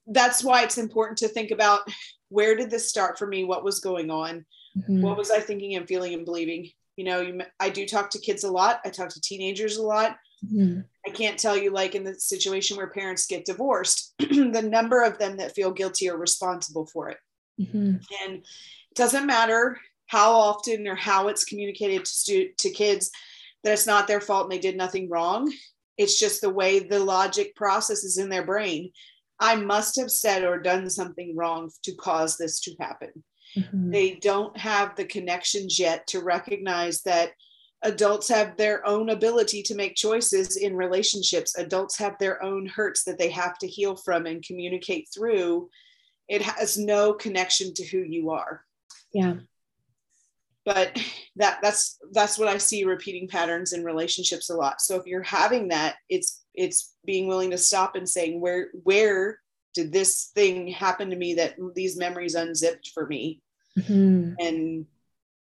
that's 0.07 0.43
why 0.43 0.63
it's 0.63 0.77
important 0.77 1.17
to 1.19 1.27
think 1.27 1.51
about 1.51 1.81
where 2.29 2.55
did 2.55 2.69
this 2.69 2.89
start 2.89 3.17
for 3.17 3.27
me? 3.27 3.43
What 3.43 3.63
was 3.63 3.79
going 3.79 4.11
on? 4.11 4.45
Mm-hmm. 4.77 5.01
What 5.01 5.17
was 5.17 5.31
I 5.31 5.39
thinking 5.39 5.75
and 5.75 5.87
feeling 5.87 6.13
and 6.13 6.25
believing? 6.25 6.69
You 6.95 7.05
know, 7.05 7.21
you, 7.21 7.41
I 7.59 7.69
do 7.69 7.85
talk 7.85 8.09
to 8.11 8.19
kids 8.19 8.43
a 8.43 8.51
lot, 8.51 8.81
I 8.85 8.89
talk 8.89 9.09
to 9.09 9.21
teenagers 9.21 9.77
a 9.77 9.83
lot. 9.83 10.17
Mm-hmm. 10.45 10.81
I 11.07 11.09
can't 11.09 11.39
tell 11.39 11.55
you, 11.55 11.71
like 11.71 11.95
in 11.95 12.03
the 12.03 12.15
situation 12.15 12.77
where 12.77 12.89
parents 12.89 13.27
get 13.27 13.45
divorced, 13.45 14.13
the 14.19 14.61
number 14.61 15.03
of 15.03 15.17
them 15.17 15.37
that 15.37 15.55
feel 15.55 15.71
guilty 15.71 16.09
or 16.09 16.17
responsible 16.17 16.85
for 16.85 17.09
it. 17.09 17.17
Mm-hmm. 17.59 17.95
And 18.23 18.35
it 18.35 18.95
doesn't 18.95 19.25
matter 19.25 19.79
how 20.07 20.33
often 20.33 20.87
or 20.87 20.95
how 20.95 21.27
it's 21.27 21.45
communicated 21.45 22.05
to, 22.05 22.11
stu- 22.11 22.49
to 22.57 22.69
kids 22.69 23.09
that 23.63 23.73
it's 23.73 23.87
not 23.87 24.07
their 24.07 24.21
fault 24.21 24.43
and 24.43 24.51
they 24.51 24.59
did 24.59 24.77
nothing 24.77 25.09
wrong. 25.09 25.51
It's 25.97 26.19
just 26.19 26.41
the 26.41 26.49
way 26.49 26.79
the 26.79 26.99
logic 26.99 27.55
processes 27.55 28.17
in 28.17 28.29
their 28.29 28.45
brain. 28.45 28.91
I 29.39 29.55
must 29.55 29.99
have 29.99 30.11
said 30.11 30.43
or 30.43 30.59
done 30.59 30.89
something 30.89 31.35
wrong 31.35 31.71
to 31.83 31.95
cause 31.95 32.37
this 32.37 32.59
to 32.61 32.75
happen. 32.79 33.23
Mm-hmm. 33.57 33.91
They 33.91 34.15
don't 34.15 34.55
have 34.57 34.95
the 34.95 35.05
connections 35.05 35.79
yet 35.79 36.07
to 36.07 36.21
recognize 36.21 37.01
that 37.03 37.31
adults 37.83 38.29
have 38.29 38.57
their 38.57 38.85
own 38.87 39.09
ability 39.09 39.61
to 39.63 39.75
make 39.75 39.95
choices 39.95 40.55
in 40.55 40.75
relationships. 40.75 41.57
Adults 41.57 41.97
have 41.97 42.17
their 42.17 42.41
own 42.43 42.65
hurts 42.65 43.03
that 43.03 43.19
they 43.19 43.29
have 43.29 43.57
to 43.59 43.67
heal 43.67 43.95
from 43.95 44.25
and 44.25 44.43
communicate 44.43 45.07
through. 45.13 45.69
It 46.27 46.41
has 46.41 46.77
no 46.77 47.13
connection 47.13 47.73
to 47.75 47.85
who 47.85 47.99
you 47.99 48.31
are. 48.31 48.61
Yeah. 49.13 49.35
But 50.65 50.97
that 51.35 51.59
that's 51.61 51.97
that's 52.13 52.37
what 52.37 52.47
i 52.47 52.57
see 52.57 52.85
repeating 52.85 53.27
patterns 53.27 53.73
in 53.73 53.83
relationships 53.83 54.49
a 54.49 54.55
lot. 54.55 54.79
So 54.79 54.95
if 54.95 55.05
you're 55.05 55.21
having 55.21 55.67
that 55.69 55.95
it's 56.09 56.43
it's 56.53 56.93
being 57.05 57.27
willing 57.27 57.51
to 57.51 57.57
stop 57.57 57.95
and 57.95 58.07
saying 58.07 58.39
where 58.39 58.69
where 58.83 59.39
did 59.73 59.91
this 59.91 60.31
thing 60.35 60.67
happen 60.67 61.09
to 61.09 61.15
me 61.15 61.35
that 61.35 61.55
these 61.75 61.97
memories 61.97 62.35
unzipped 62.35 62.89
for 62.93 63.07
me 63.07 63.41
mm-hmm. 63.77 64.33
and 64.39 64.85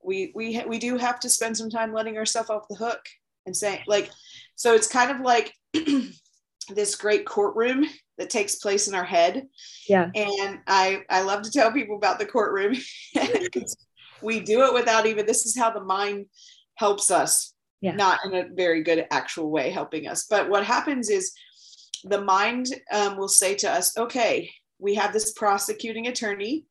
we 0.04 0.32
we 0.36 0.64
we 0.68 0.80
do 0.80 0.98
have 0.98 1.20
to 1.20 1.30
spend 1.30 1.56
some 1.56 1.70
time 1.70 1.94
letting 1.94 2.18
ourselves 2.18 2.50
off 2.50 2.68
the 2.70 2.76
hook 2.76 3.02
and 3.46 3.56
saying 3.56 3.80
like 3.88 4.10
so 4.56 4.74
it's 4.74 4.88
kind 4.88 5.12
of 5.12 5.20
like 5.22 5.54
this 6.70 6.96
great 6.96 7.26
courtroom 7.26 7.86
that 8.18 8.30
takes 8.30 8.56
place 8.56 8.88
in 8.88 8.96
our 8.96 9.04
head 9.04 9.48
yeah 9.88 10.10
and 10.16 10.60
i 10.68 11.04
i 11.10 11.22
love 11.22 11.42
to 11.42 11.52
tell 11.52 11.72
people 11.72 11.96
about 11.96 12.20
the 12.20 12.26
courtroom 12.26 12.76
we 14.22 14.40
do 14.40 14.64
it 14.64 14.74
without 14.74 15.06
even 15.06 15.26
this 15.26 15.46
is 15.46 15.58
how 15.58 15.72
the 15.72 15.84
mind 15.84 16.26
helps 16.76 17.12
us 17.12 17.54
yeah. 17.82 17.96
not 17.96 18.20
in 18.26 18.34
a 18.36 18.48
very 18.54 18.84
good 18.84 19.06
actual 19.12 19.50
way 19.50 19.72
helping 19.72 20.08
us. 20.08 20.26
But 20.30 20.50
what 20.50 20.64
happens 20.64 21.10
is 21.10 21.34
the 22.04 22.22
mind 22.22 22.68
um, 22.92 23.18
will 23.18 23.28
say 23.28 23.56
to 23.56 23.70
us, 23.70 23.98
okay, 23.98 24.52
we 24.80 24.96
have 24.96 25.14
this 25.14 25.34
prosecuting 25.34 26.08
attorney 26.08 26.66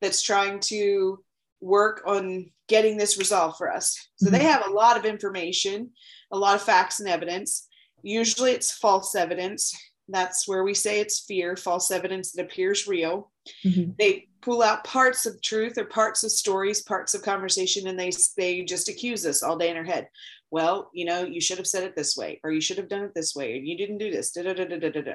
that's 0.00 0.22
trying 0.22 0.60
to 0.60 1.18
work 1.60 2.02
on 2.06 2.50
getting 2.68 2.96
this 2.96 3.18
resolved 3.18 3.56
for 3.56 3.72
us. 3.72 4.08
So 4.16 4.26
mm-hmm. 4.26 4.34
they 4.36 4.44
have 4.44 4.66
a 4.66 4.70
lot 4.70 4.98
of 4.98 5.04
information, 5.04 5.90
a 6.30 6.38
lot 6.38 6.56
of 6.56 6.62
facts 6.62 7.00
and 7.00 7.08
evidence. 7.08 7.66
Usually 8.02 8.52
it's 8.52 8.72
false 8.72 9.14
evidence. 9.14 9.74
That's 10.08 10.46
where 10.46 10.64
we 10.64 10.74
say 10.74 11.00
it's 11.00 11.24
fear, 11.24 11.56
false 11.56 11.90
evidence 11.90 12.32
that 12.32 12.42
appears 12.42 12.86
real. 12.86 13.32
Mm-hmm. 13.64 13.92
They 13.98 14.28
pull 14.42 14.62
out 14.62 14.84
parts 14.84 15.24
of 15.24 15.40
truth 15.40 15.78
or 15.78 15.86
parts 15.86 16.22
of 16.22 16.30
stories, 16.30 16.82
parts 16.82 17.14
of 17.14 17.22
conversation, 17.22 17.86
and 17.86 17.98
they 17.98 18.10
they 18.36 18.62
just 18.62 18.90
accuse 18.90 19.24
us 19.24 19.42
all 19.42 19.56
day 19.56 19.70
in 19.70 19.76
our 19.78 19.84
head. 19.84 20.08
Well, 20.54 20.88
you 20.94 21.04
know, 21.04 21.24
you 21.24 21.40
should 21.40 21.58
have 21.58 21.66
said 21.66 21.82
it 21.82 21.96
this 21.96 22.16
way, 22.16 22.38
or 22.44 22.52
you 22.52 22.60
should 22.60 22.76
have 22.76 22.88
done 22.88 23.02
it 23.02 23.12
this 23.12 23.34
way, 23.34 23.58
and 23.58 23.66
you 23.66 23.76
didn't 23.76 23.98
do 23.98 24.12
this. 24.12 24.30
Da, 24.30 24.44
da, 24.44 24.54
da, 24.54 24.64
da, 24.64 24.88
da, 24.88 25.02
da. 25.02 25.14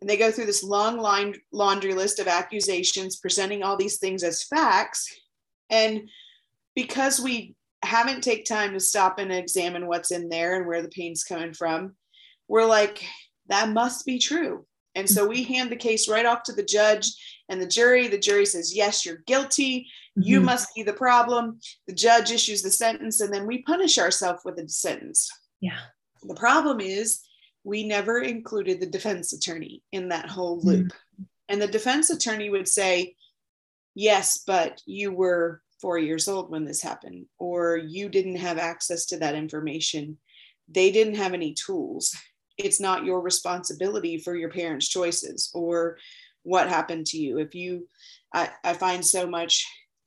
And 0.00 0.08
they 0.08 0.16
go 0.16 0.30
through 0.30 0.46
this 0.46 0.64
long 0.64 0.96
line 0.96 1.34
laundry 1.52 1.92
list 1.92 2.18
of 2.18 2.26
accusations, 2.26 3.16
presenting 3.16 3.62
all 3.62 3.76
these 3.76 3.98
things 3.98 4.22
as 4.22 4.42
facts. 4.42 5.06
And 5.68 6.08
because 6.74 7.20
we 7.20 7.56
haven't 7.82 8.22
take 8.22 8.46
time 8.46 8.72
to 8.72 8.80
stop 8.80 9.18
and 9.18 9.30
examine 9.30 9.86
what's 9.86 10.12
in 10.12 10.30
there 10.30 10.56
and 10.56 10.66
where 10.66 10.80
the 10.80 10.88
pain's 10.88 11.24
coming 11.24 11.52
from, 11.52 11.94
we're 12.48 12.64
like, 12.64 13.04
that 13.48 13.68
must 13.68 14.06
be 14.06 14.18
true. 14.18 14.64
And 14.94 15.06
so 15.06 15.26
mm. 15.26 15.28
we 15.28 15.42
hand 15.42 15.70
the 15.70 15.76
case 15.76 16.08
right 16.08 16.24
off 16.24 16.44
to 16.44 16.54
the 16.54 16.64
judge 16.64 17.12
and 17.50 17.60
the 17.60 17.66
jury. 17.66 18.08
The 18.08 18.18
jury 18.18 18.46
says, 18.46 18.74
yes, 18.74 19.04
you're 19.04 19.22
guilty. 19.26 19.86
You 20.16 20.38
mm-hmm. 20.38 20.46
must 20.46 20.74
be 20.74 20.82
the 20.82 20.94
problem. 20.94 21.60
The 21.86 21.94
judge 21.94 22.30
issues 22.30 22.62
the 22.62 22.70
sentence, 22.70 23.20
and 23.20 23.32
then 23.32 23.46
we 23.46 23.62
punish 23.62 23.98
ourselves 23.98 24.40
with 24.44 24.58
a 24.58 24.68
sentence. 24.68 25.28
Yeah. 25.60 25.78
The 26.22 26.34
problem 26.34 26.80
is 26.80 27.20
we 27.64 27.86
never 27.86 28.20
included 28.20 28.80
the 28.80 28.86
defense 28.86 29.32
attorney 29.32 29.82
in 29.92 30.08
that 30.08 30.30
whole 30.30 30.60
loop. 30.60 30.86
Mm-hmm. 30.86 31.22
And 31.50 31.60
the 31.60 31.66
defense 31.66 32.08
attorney 32.08 32.48
would 32.48 32.68
say, 32.68 33.16
yes, 33.94 34.42
but 34.46 34.80
you 34.86 35.12
were 35.12 35.60
four 35.80 35.98
years 35.98 36.28
old 36.28 36.50
when 36.50 36.64
this 36.64 36.80
happened, 36.80 37.26
or 37.38 37.76
you 37.76 38.08
didn't 38.08 38.36
have 38.36 38.58
access 38.58 39.06
to 39.06 39.18
that 39.18 39.34
information. 39.34 40.18
They 40.68 40.90
didn't 40.92 41.16
have 41.16 41.34
any 41.34 41.54
tools 41.54 42.14
it's 42.64 42.80
not 42.80 43.04
your 43.04 43.20
responsibility 43.20 44.18
for 44.18 44.36
your 44.36 44.50
parents' 44.50 44.88
choices 44.88 45.50
or 45.54 45.98
what 46.42 46.68
happened 46.68 47.06
to 47.06 47.18
you. 47.18 47.38
If 47.38 47.54
you, 47.54 47.86
I, 48.32 48.50
I 48.64 48.72
find 48.74 49.04
so 49.04 49.26
much 49.26 49.66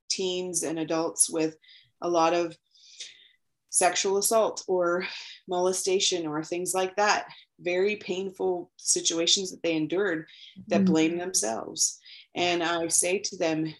teens 0.10 0.64
and 0.64 0.80
adults 0.80 1.30
with 1.30 1.56
a 2.02 2.10
lot 2.10 2.34
of 2.34 2.58
sexual 3.70 4.18
assault 4.18 4.64
or 4.68 5.06
molestation 5.48 6.28
or 6.28 6.44
things 6.44 6.74
like 6.76 6.96
that 6.96 7.26
very 7.60 7.96
painful 7.96 8.70
situations 8.78 9.50
that 9.50 9.64
they 9.64 9.76
endured 9.76 10.28
that 10.68 10.82
mm-hmm. 10.82 10.94
blame 10.94 11.18
themselves 11.18 11.98
and 12.36 12.62
i 12.62 12.88
say 12.88 13.18
to 13.18 13.36
them 13.38 13.74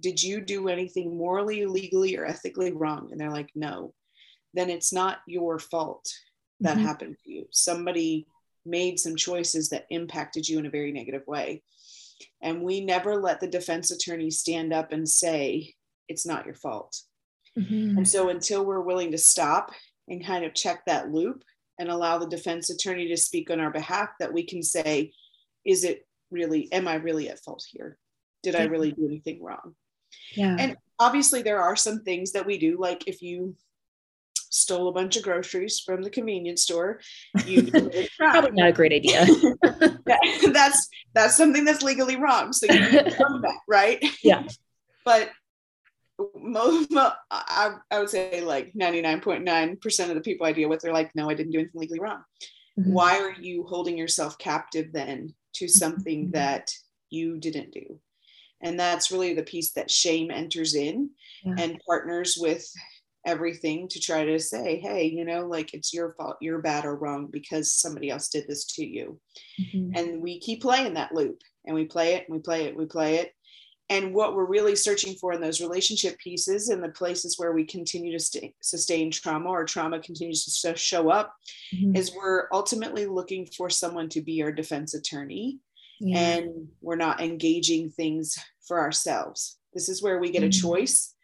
did 0.00 0.22
you 0.22 0.40
do 0.40 0.68
anything 0.68 1.16
morally 1.16 1.64
legally 1.64 2.14
or 2.16 2.26
ethically 2.26 2.72
wrong 2.72 3.08
and 3.10 3.18
they're 3.18 3.30
like 3.30 3.48
no 3.54 3.94
then 4.54 4.68
it's 4.68 4.92
not 4.92 5.18
your 5.26 5.58
fault 5.58 6.12
that 6.62 6.76
mm-hmm. 6.76 6.86
happened 6.86 7.16
to 7.24 7.30
you. 7.30 7.46
Somebody 7.50 8.26
made 8.64 8.98
some 8.98 9.16
choices 9.16 9.68
that 9.70 9.86
impacted 9.90 10.48
you 10.48 10.58
in 10.58 10.66
a 10.66 10.70
very 10.70 10.92
negative 10.92 11.26
way. 11.26 11.62
And 12.40 12.62
we 12.62 12.80
never 12.80 13.16
let 13.16 13.40
the 13.40 13.46
defense 13.46 13.90
attorney 13.90 14.30
stand 14.30 14.72
up 14.72 14.92
and 14.92 15.08
say, 15.08 15.74
it's 16.08 16.26
not 16.26 16.46
your 16.46 16.54
fault. 16.54 17.00
Mm-hmm. 17.58 17.98
And 17.98 18.08
so 18.08 18.28
until 18.28 18.64
we're 18.64 18.80
willing 18.80 19.12
to 19.12 19.18
stop 19.18 19.70
and 20.08 20.24
kind 20.24 20.44
of 20.44 20.54
check 20.54 20.84
that 20.86 21.10
loop 21.10 21.44
and 21.78 21.88
allow 21.88 22.18
the 22.18 22.28
defense 22.28 22.70
attorney 22.70 23.08
to 23.08 23.16
speak 23.16 23.50
on 23.50 23.60
our 23.60 23.70
behalf, 23.70 24.10
that 24.20 24.32
we 24.32 24.44
can 24.44 24.62
say, 24.62 25.12
is 25.64 25.84
it 25.84 26.06
really, 26.30 26.72
am 26.72 26.88
I 26.88 26.94
really 26.94 27.28
at 27.28 27.40
fault 27.40 27.64
here? 27.70 27.98
Did 28.42 28.56
I 28.56 28.64
really 28.64 28.92
do 28.92 29.06
anything 29.06 29.42
wrong? 29.42 29.74
Yeah. 30.34 30.56
And 30.58 30.76
obviously, 30.98 31.42
there 31.42 31.62
are 31.62 31.76
some 31.76 32.02
things 32.02 32.32
that 32.32 32.46
we 32.46 32.58
do, 32.58 32.76
like 32.78 33.06
if 33.06 33.22
you 33.22 33.54
stole 34.52 34.88
a 34.88 34.92
bunch 34.92 35.16
of 35.16 35.22
groceries 35.22 35.80
from 35.80 36.02
the 36.02 36.10
convenience 36.10 36.62
store. 36.62 37.00
You 37.46 37.70
probably 38.18 38.50
not 38.52 38.68
a 38.68 38.72
great 38.72 38.92
idea. 38.92 39.26
that's 40.52 40.88
that's 41.14 41.36
something 41.36 41.64
that's 41.64 41.82
legally 41.82 42.16
wrong. 42.16 42.52
So 42.52 42.72
you 42.72 43.02
come 43.12 43.40
back, 43.40 43.60
right? 43.68 44.04
Yeah. 44.22 44.46
But 45.04 45.30
most, 46.36 46.94
I, 46.94 47.74
I 47.90 47.98
would 47.98 48.08
say 48.08 48.40
like 48.40 48.72
99.9% 48.72 50.08
of 50.08 50.14
the 50.14 50.20
people 50.20 50.46
I 50.46 50.52
deal 50.52 50.68
with 50.68 50.84
are 50.84 50.92
like, 50.92 51.10
no, 51.16 51.28
I 51.28 51.34
didn't 51.34 51.50
do 51.50 51.58
anything 51.58 51.80
legally 51.80 51.98
wrong. 51.98 52.22
Mm-hmm. 52.78 52.92
Why 52.92 53.18
are 53.18 53.32
you 53.32 53.64
holding 53.64 53.98
yourself 53.98 54.38
captive 54.38 54.92
then 54.92 55.34
to 55.54 55.66
something 55.66 56.26
mm-hmm. 56.26 56.32
that 56.34 56.70
you 57.10 57.40
didn't 57.40 57.72
do? 57.72 57.98
And 58.60 58.78
that's 58.78 59.10
really 59.10 59.34
the 59.34 59.42
piece 59.42 59.72
that 59.72 59.90
shame 59.90 60.30
enters 60.30 60.76
in 60.76 61.10
yeah. 61.44 61.54
and 61.58 61.82
partners 61.84 62.38
with 62.38 62.64
everything 63.24 63.88
to 63.88 64.00
try 64.00 64.24
to 64.24 64.38
say, 64.38 64.78
hey, 64.78 65.04
you 65.04 65.24
know, 65.24 65.46
like 65.46 65.74
it's 65.74 65.92
your 65.92 66.14
fault, 66.14 66.36
you're 66.40 66.60
bad 66.60 66.84
or 66.84 66.96
wrong 66.96 67.28
because 67.30 67.72
somebody 67.72 68.10
else 68.10 68.28
did 68.28 68.46
this 68.48 68.64
to 68.64 68.84
you. 68.84 69.20
Mm-hmm. 69.60 69.92
And 69.96 70.22
we 70.22 70.40
keep 70.40 70.62
playing 70.62 70.94
that 70.94 71.14
loop 71.14 71.40
and 71.64 71.74
we 71.74 71.84
play 71.84 72.14
it 72.14 72.24
and 72.26 72.36
we 72.36 72.40
play 72.40 72.64
it, 72.64 72.76
we 72.76 72.86
play 72.86 73.16
it. 73.16 73.32
And 73.88 74.14
what 74.14 74.34
we're 74.34 74.46
really 74.46 74.74
searching 74.74 75.14
for 75.14 75.32
in 75.34 75.40
those 75.40 75.60
relationship 75.60 76.18
pieces 76.18 76.70
and 76.70 76.82
the 76.82 76.88
places 76.88 77.38
where 77.38 77.52
we 77.52 77.64
continue 77.64 78.12
to 78.12 78.18
stay, 78.18 78.54
sustain 78.62 79.10
trauma 79.10 79.50
or 79.50 79.64
trauma 79.64 80.00
continues 80.00 80.44
to 80.62 80.76
show 80.76 81.10
up 81.10 81.34
mm-hmm. 81.74 81.94
is 81.94 82.14
we're 82.16 82.48
ultimately 82.52 83.06
looking 83.06 83.46
for 83.46 83.68
someone 83.68 84.08
to 84.08 84.22
be 84.22 84.42
our 84.42 84.52
defense 84.52 84.94
attorney. 84.94 85.58
Yeah. 86.00 86.18
And 86.18 86.68
we're 86.80 86.96
not 86.96 87.20
engaging 87.20 87.90
things 87.90 88.36
for 88.66 88.80
ourselves. 88.80 89.58
This 89.74 89.88
is 89.88 90.02
where 90.02 90.18
we 90.18 90.30
get 90.30 90.42
a 90.42 90.46
mm-hmm. 90.46 90.68
choice 90.68 91.14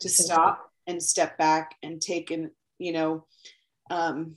to 0.00 0.08
stop 0.08 0.69
and 0.86 1.02
step 1.02 1.36
back 1.38 1.74
and 1.82 2.00
take 2.00 2.30
an 2.30 2.50
you 2.78 2.92
know 2.92 3.26
um, 3.90 4.36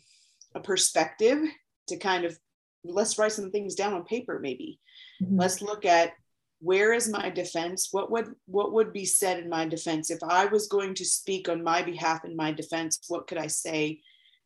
a 0.56 0.60
perspective 0.60 1.40
to 1.88 1.98
kind 1.98 2.26
of 2.26 2.38
let's 2.84 3.18
write 3.18 3.32
some 3.32 3.52
things 3.52 3.76
down 3.76 3.94
on 3.94 4.04
paper 4.04 4.40
maybe 4.40 4.80
mm-hmm. 5.22 5.40
let's 5.40 5.62
look 5.62 5.86
at 5.86 6.12
where 6.60 6.94
is 6.94 7.10
my 7.10 7.30
defense 7.30 7.90
what 7.92 8.12
would 8.12 8.34
what 8.46 8.72
would 8.72 8.94
be 8.94 9.06
said 9.06 9.40
in 9.40 9.50
my 9.50 9.66
defense 9.66 10.10
if 10.10 10.20
i 10.24 10.46
was 10.46 10.68
going 10.68 10.94
to 10.94 11.06
speak 11.06 11.50
on 11.50 11.64
my 11.64 11.82
behalf 11.82 12.24
in 12.26 12.36
my 12.36 12.52
defense 12.52 13.00
what 13.08 13.28
could 13.28 13.38
i 13.38 13.48
say 13.48 14.00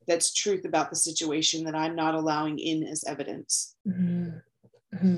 that's 0.08 0.34
truth 0.34 0.66
about 0.66 0.90
the 0.90 0.96
situation 0.96 1.64
that 1.64 1.76
i'm 1.76 1.96
not 1.96 2.16
allowing 2.16 2.58
in 2.58 2.84
as 2.84 3.04
evidence 3.06 3.76
mm-hmm. 3.88 4.30
Mm-hmm. 4.96 5.18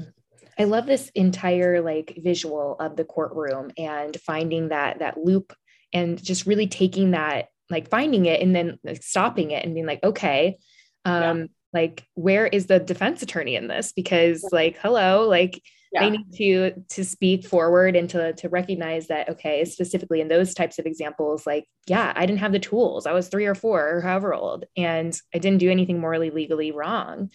i 0.57 0.63
love 0.65 0.85
this 0.85 1.09
entire 1.15 1.81
like 1.81 2.17
visual 2.21 2.75
of 2.79 2.95
the 2.95 3.05
courtroom 3.05 3.71
and 3.77 4.19
finding 4.21 4.69
that 4.69 4.99
that 4.99 5.17
loop 5.17 5.53
and 5.93 6.21
just 6.21 6.45
really 6.45 6.67
taking 6.67 7.11
that 7.11 7.47
like 7.69 7.89
finding 7.89 8.25
it 8.25 8.41
and 8.41 8.55
then 8.55 8.79
like, 8.83 9.03
stopping 9.03 9.51
it 9.51 9.63
and 9.63 9.73
being 9.73 9.85
like 9.85 10.03
okay 10.03 10.57
um 11.05 11.39
yeah. 11.39 11.45
like 11.73 12.05
where 12.15 12.47
is 12.47 12.67
the 12.67 12.79
defense 12.79 13.21
attorney 13.21 13.55
in 13.55 13.67
this 13.67 13.91
because 13.93 14.43
like 14.51 14.77
hello 14.81 15.27
like 15.27 15.61
yeah. 15.91 16.01
they 16.01 16.09
need 16.11 16.33
to 16.35 16.71
to 16.89 17.03
speak 17.03 17.45
forward 17.45 17.95
and 17.95 18.09
to 18.09 18.33
to 18.33 18.49
recognize 18.49 19.07
that 19.07 19.29
okay 19.29 19.65
specifically 19.65 20.21
in 20.21 20.27
those 20.27 20.53
types 20.53 20.79
of 20.79 20.85
examples 20.85 21.47
like 21.47 21.65
yeah 21.87 22.13
i 22.15 22.25
didn't 22.25 22.39
have 22.39 22.51
the 22.51 22.59
tools 22.59 23.05
i 23.05 23.11
was 23.11 23.27
3 23.27 23.45
or 23.45 23.55
4 23.55 23.97
or 23.97 24.01
however 24.01 24.33
old 24.33 24.65
and 24.77 25.19
i 25.33 25.39
didn't 25.39 25.59
do 25.59 25.71
anything 25.71 25.99
morally 25.99 26.29
legally 26.29 26.71
wrong 26.71 27.29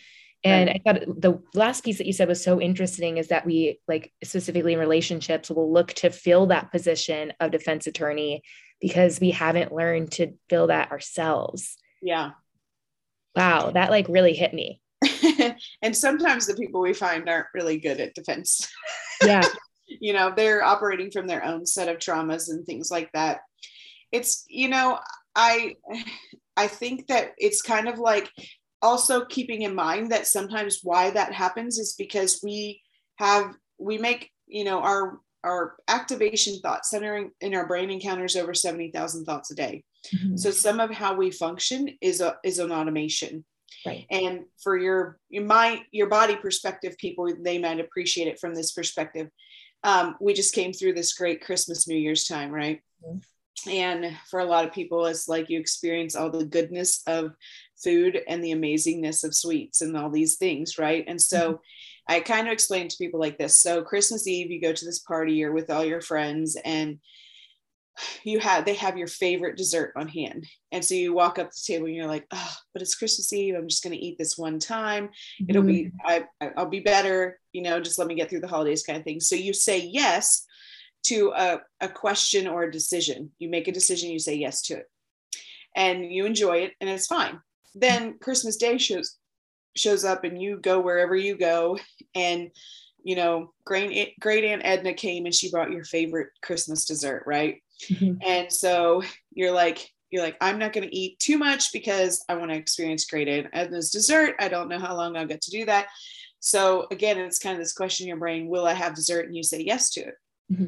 and. 0.45 0.71
I 0.71 0.81
thought 0.85 1.21
the 1.21 1.41
last 1.55 1.85
piece 1.85 1.99
that 1.99 2.07
you 2.07 2.13
said 2.13 2.29
was 2.29 2.43
so 2.43 2.61
interesting 2.61 3.17
is 3.17 3.29
that 3.29 3.47
we, 3.47 3.81
like, 3.89 4.13
specifically 4.23 4.75
in 4.75 4.79
relationships, 4.79 5.51
will 5.51 5.73
look 5.73 5.93
to 5.95 6.11
fill 6.11 6.47
that 6.47 6.71
position 6.71 7.33
of 7.41 7.51
defense 7.51 7.87
attorney 7.87 8.43
because 8.81 9.21
we 9.21 9.31
haven't 9.31 9.73
learned 9.73 10.13
to 10.13 10.35
fill 10.51 10.67
that 10.67 10.91
ourselves. 10.91 11.77
Yeah. 12.03 12.33
Wow. 13.35 13.71
That 13.71 13.91
like 13.91 14.07
really 14.09 14.35
hit 14.35 14.53
me. 14.53 14.81
and 15.83 15.97
sometimes 15.97 16.47
the 16.47 16.55
people 16.55 16.81
we 16.81 16.93
find 16.93 17.29
aren't 17.29 17.47
really 17.55 17.79
good 17.79 18.01
at 18.01 18.15
defense. 18.15 18.69
Yeah. 19.25 19.47
you 19.87 20.13
know, 20.13 20.35
they're 20.37 20.63
operating 20.63 21.11
from 21.11 21.27
their 21.27 21.43
own 21.43 21.65
set 21.65 21.89
of 21.89 21.97
traumas 21.97 22.51
and 22.51 22.67
things 22.67 22.91
like 22.91 23.11
that. 23.13 23.41
It's, 24.13 24.45
you 24.49 24.69
know, 24.69 24.99
I, 25.35 25.77
I 26.57 26.67
think 26.67 27.07
that 27.07 27.31
it's 27.38 27.63
kind 27.63 27.88
of 27.88 27.99
like 27.99 28.29
also 28.85 29.25
keeping 29.25 29.63
in 29.63 29.75
mind 29.75 30.13
that 30.13 30.27
sometimes 30.27 30.81
why 30.83 31.11
that 31.11 31.33
happens 31.33 31.79
is 31.79 31.95
because 31.95 32.41
we 32.43 32.83
have 33.17 33.55
we 33.79 33.97
make 33.99 34.31
you 34.47 34.63
know 34.63 34.81
our 34.81 35.19
our 35.43 35.75
activation 35.89 36.59
thought 36.61 36.87
centering 36.87 37.31
in 37.41 37.55
our 37.55 37.67
brain 37.67 37.91
encounters 37.91 38.35
over 38.35 38.55
70,000 38.55 39.27
thoughts 39.27 39.51
a 39.51 39.55
day. 39.55 39.85
Mm-hmm. 40.15 40.37
So 40.37 40.51
some 40.51 40.81
of 40.81 40.91
how 40.91 41.15
we 41.15 41.31
function 41.31 41.91
is 42.01 42.21
a 42.21 42.37
is 42.45 42.59
an 42.59 42.73
automation. 42.73 43.45
Right. 43.87 44.07
And 44.11 44.45
for 44.63 44.77
your 44.77 45.19
your 45.31 45.45
mind 45.45 45.81
your 45.91 46.09
body 46.09 46.37
perspective 46.37 46.97
people 46.99 47.33
they 47.43 47.59
might 47.59 47.81
appreciate 47.81 48.29
it 48.29 48.39
from 48.39 48.55
this 48.55 48.73
perspective. 48.73 49.29
Um, 49.83 50.17
we 50.19 50.33
just 50.33 50.55
came 50.55 50.73
through 50.73 50.95
this 50.95 51.13
great 51.13 51.45
Christmas 51.45 51.87
New 51.87 51.97
Year's 51.97 52.25
time, 52.25 52.51
right? 52.51 52.81
Mm-hmm. 53.07 53.71
and 53.71 54.17
for 54.31 54.41
a 54.41 54.45
lot 54.45 54.65
of 54.65 54.73
people 54.73 55.07
it's 55.07 55.29
like 55.29 55.49
you 55.49 55.61
experience 55.61 56.17
all 56.17 56.31
the 56.31 56.45
goodness 56.45 57.03
of 57.07 57.33
food 57.85 58.21
and 58.27 58.43
the 58.43 58.53
amazingness 58.53 59.25
of 59.25 59.35
sweets 59.35 59.81
and 59.81 59.97
all 59.97 60.11
these 60.11 60.37
things 60.37 60.79
right 60.79 61.05
and 61.07 61.21
so 61.21 61.53
mm-hmm. 61.53 62.15
i 62.15 62.21
kind 62.21 62.47
of 62.47 62.53
explain 62.53 62.89
to 62.89 62.97
people 62.97 63.21
like 63.21 63.39
this 63.39 63.59
so 63.59 63.83
christmas 63.83 64.27
eve 64.27 64.51
you 64.51 64.61
go 64.61 64.73
to 64.73 64.85
this 64.85 65.01
party 65.01 65.35
you're 65.35 65.53
with 65.53 65.71
all 65.71 65.85
your 65.85 66.01
friends 66.01 66.57
and 66.65 66.99
you 68.25 68.41
have 68.41 68.65
they 68.65 68.75
have 68.75 68.97
your 68.97 69.07
favorite 69.07 69.57
dessert 69.57 69.93
on 69.97 70.09
hand 70.09 70.45
and 70.73 70.85
so 70.85 70.95
you 70.95 71.15
walk 71.15 71.39
up 71.39 71.51
to 71.51 71.57
the 71.57 71.73
table 71.73 71.87
and 71.87 71.95
you're 71.95 72.09
like 72.09 72.27
oh 72.33 72.55
but 72.73 72.83
it's 72.83 72.97
christmas 72.97 73.33
eve 73.33 73.55
i'm 73.55 73.69
just 73.69 73.85
going 73.85 73.93
to 73.93 74.05
eat 74.05 74.19
this 74.19 74.37
one 74.37 74.59
time 74.59 75.11
it'll 75.49 75.63
be 75.63 75.85
mm-hmm. 75.85 76.25
I, 76.41 76.51
i'll 76.57 76.69
be 76.69 76.81
better 76.81 77.39
you 77.53 77.63
know 77.63 77.79
just 77.79 77.99
let 77.99 78.09
me 78.09 78.17
get 78.17 78.31
through 78.31 78.41
the 78.41 78.49
holidays 78.49 78.83
kind 78.83 78.99
of 78.99 79.05
thing 79.05 79.21
so 79.21 79.37
you 79.37 79.53
say 79.53 79.79
yes 79.79 80.45
to 81.05 81.33
a, 81.37 81.61
a 81.81 81.89
question 81.89 82.47
or 82.49 82.65
a 82.65 82.73
decision. 82.73 83.31
You 83.39 83.49
make 83.49 83.69
a 83.69 83.73
decision, 83.73 84.11
you 84.11 84.19
say 84.19 84.35
yes 84.35 84.63
to 84.63 84.75
it, 84.75 84.87
and 85.77 86.11
you 86.11 86.27
enjoy 86.27 86.59
it, 86.59 86.73
and 86.81 86.91
it's 86.91 87.07
fine. 87.07 87.41
Then 87.75 88.18
Christmas 88.18 88.56
Day 88.56 88.79
shows 88.79 89.16
shows 89.77 90.04
up, 90.04 90.25
and 90.25 90.40
you 90.40 90.58
go 90.58 90.81
wherever 90.81 91.16
you 91.16 91.37
go, 91.37 91.79
and 92.14 92.50
you 93.02 93.16
know, 93.16 93.52
great 93.64 94.18
great 94.20 94.44
Aunt 94.44 94.62
Edna 94.64 94.94
came 94.94 95.27
and 95.27 95.35
she 95.35 95.50
brought 95.50 95.70
your 95.70 95.85
favorite 95.85 96.29
Christmas 96.42 96.87
dessert, 96.87 97.25
right? 97.27 97.62
Mm-hmm. 97.90 98.22
And 98.27 98.50
so 98.50 99.02
you're 99.33 99.52
like, 99.52 99.90
you're 100.10 100.22
like, 100.22 100.37
I'm 100.40 100.58
not 100.58 100.72
going 100.72 100.88
to 100.88 100.96
eat 100.96 101.18
too 101.18 101.37
much 101.37 101.72
because 101.72 102.25
I 102.29 102.37
want 102.37 102.50
to 102.50 102.56
experience 102.56 103.04
great 103.04 103.29
Aunt 103.29 103.48
Edna's 103.52 103.90
dessert. 103.90 104.37
I 104.38 104.48
don't 104.48 104.68
know 104.68 104.79
how 104.79 104.96
long 104.96 105.16
I'll 105.16 105.27
get 105.27 105.42
to 105.42 105.50
do 105.50 105.66
that. 105.66 105.88
So 106.40 106.87
again, 106.90 107.18
it's 107.18 107.38
kind 107.38 107.54
of 107.54 107.60
this 107.60 107.75
question 107.75 108.04
in 108.04 108.08
your 108.08 108.16
brain: 108.16 108.48
Will 108.48 108.66
I 108.66 108.75
have 108.75 108.94
dessert? 108.94 109.27
And 109.27 109.37
you 109.37 109.42
say 109.42 109.60
yes 109.60 109.90
to 109.90 110.00
it. 110.00 110.14
Mm-hmm 110.52 110.64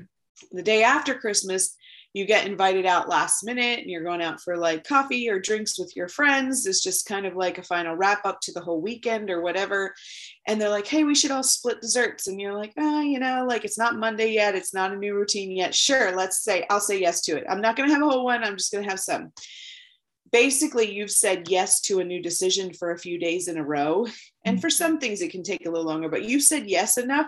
the 0.52 0.62
day 0.62 0.82
after 0.82 1.14
Christmas, 1.14 1.76
you 2.16 2.24
get 2.24 2.46
invited 2.46 2.86
out 2.86 3.10
last 3.10 3.44
minute 3.44 3.80
and 3.80 3.90
you're 3.90 4.02
going 4.02 4.22
out 4.22 4.40
for 4.40 4.56
like 4.56 4.88
coffee 4.88 5.28
or 5.28 5.38
drinks 5.38 5.78
with 5.78 5.94
your 5.94 6.08
friends. 6.08 6.64
It's 6.64 6.82
just 6.82 7.04
kind 7.04 7.26
of 7.26 7.36
like 7.36 7.58
a 7.58 7.62
final 7.62 7.94
wrap 7.94 8.24
up 8.24 8.40
to 8.40 8.52
the 8.52 8.60
whole 8.62 8.80
weekend 8.80 9.28
or 9.28 9.42
whatever. 9.42 9.94
And 10.46 10.58
they're 10.58 10.70
like, 10.70 10.86
hey, 10.86 11.04
we 11.04 11.14
should 11.14 11.30
all 11.30 11.42
split 11.42 11.82
desserts. 11.82 12.26
And 12.26 12.40
you're 12.40 12.56
like, 12.56 12.72
oh, 12.78 13.02
you 13.02 13.18
know, 13.18 13.44
like 13.46 13.66
it's 13.66 13.76
not 13.76 13.98
Monday 13.98 14.32
yet. 14.32 14.54
It's 14.54 14.72
not 14.72 14.92
a 14.92 14.96
new 14.96 15.14
routine 15.14 15.50
yet. 15.50 15.74
Sure, 15.74 16.16
let's 16.16 16.42
say, 16.42 16.64
I'll 16.70 16.80
say 16.80 16.98
yes 16.98 17.20
to 17.22 17.36
it. 17.36 17.44
I'm 17.50 17.60
not 17.60 17.76
going 17.76 17.86
to 17.86 17.94
have 17.94 18.02
a 18.02 18.08
whole 18.08 18.24
one. 18.24 18.42
I'm 18.42 18.56
just 18.56 18.72
going 18.72 18.82
to 18.82 18.88
have 18.88 18.98
some. 19.00 19.30
Basically, 20.32 20.92
you've 20.92 21.10
said 21.10 21.48
yes 21.48 21.80
to 21.82 22.00
a 22.00 22.04
new 22.04 22.20
decision 22.20 22.72
for 22.72 22.90
a 22.90 22.98
few 22.98 23.18
days 23.18 23.48
in 23.48 23.58
a 23.58 23.64
row. 23.64 24.06
And 24.44 24.60
for 24.60 24.68
mm-hmm. 24.68 24.76
some 24.76 24.98
things, 24.98 25.22
it 25.22 25.30
can 25.30 25.42
take 25.42 25.66
a 25.66 25.70
little 25.70 25.86
longer, 25.86 26.08
but 26.08 26.24
you 26.24 26.40
said 26.40 26.68
yes 26.68 26.98
enough 26.98 27.26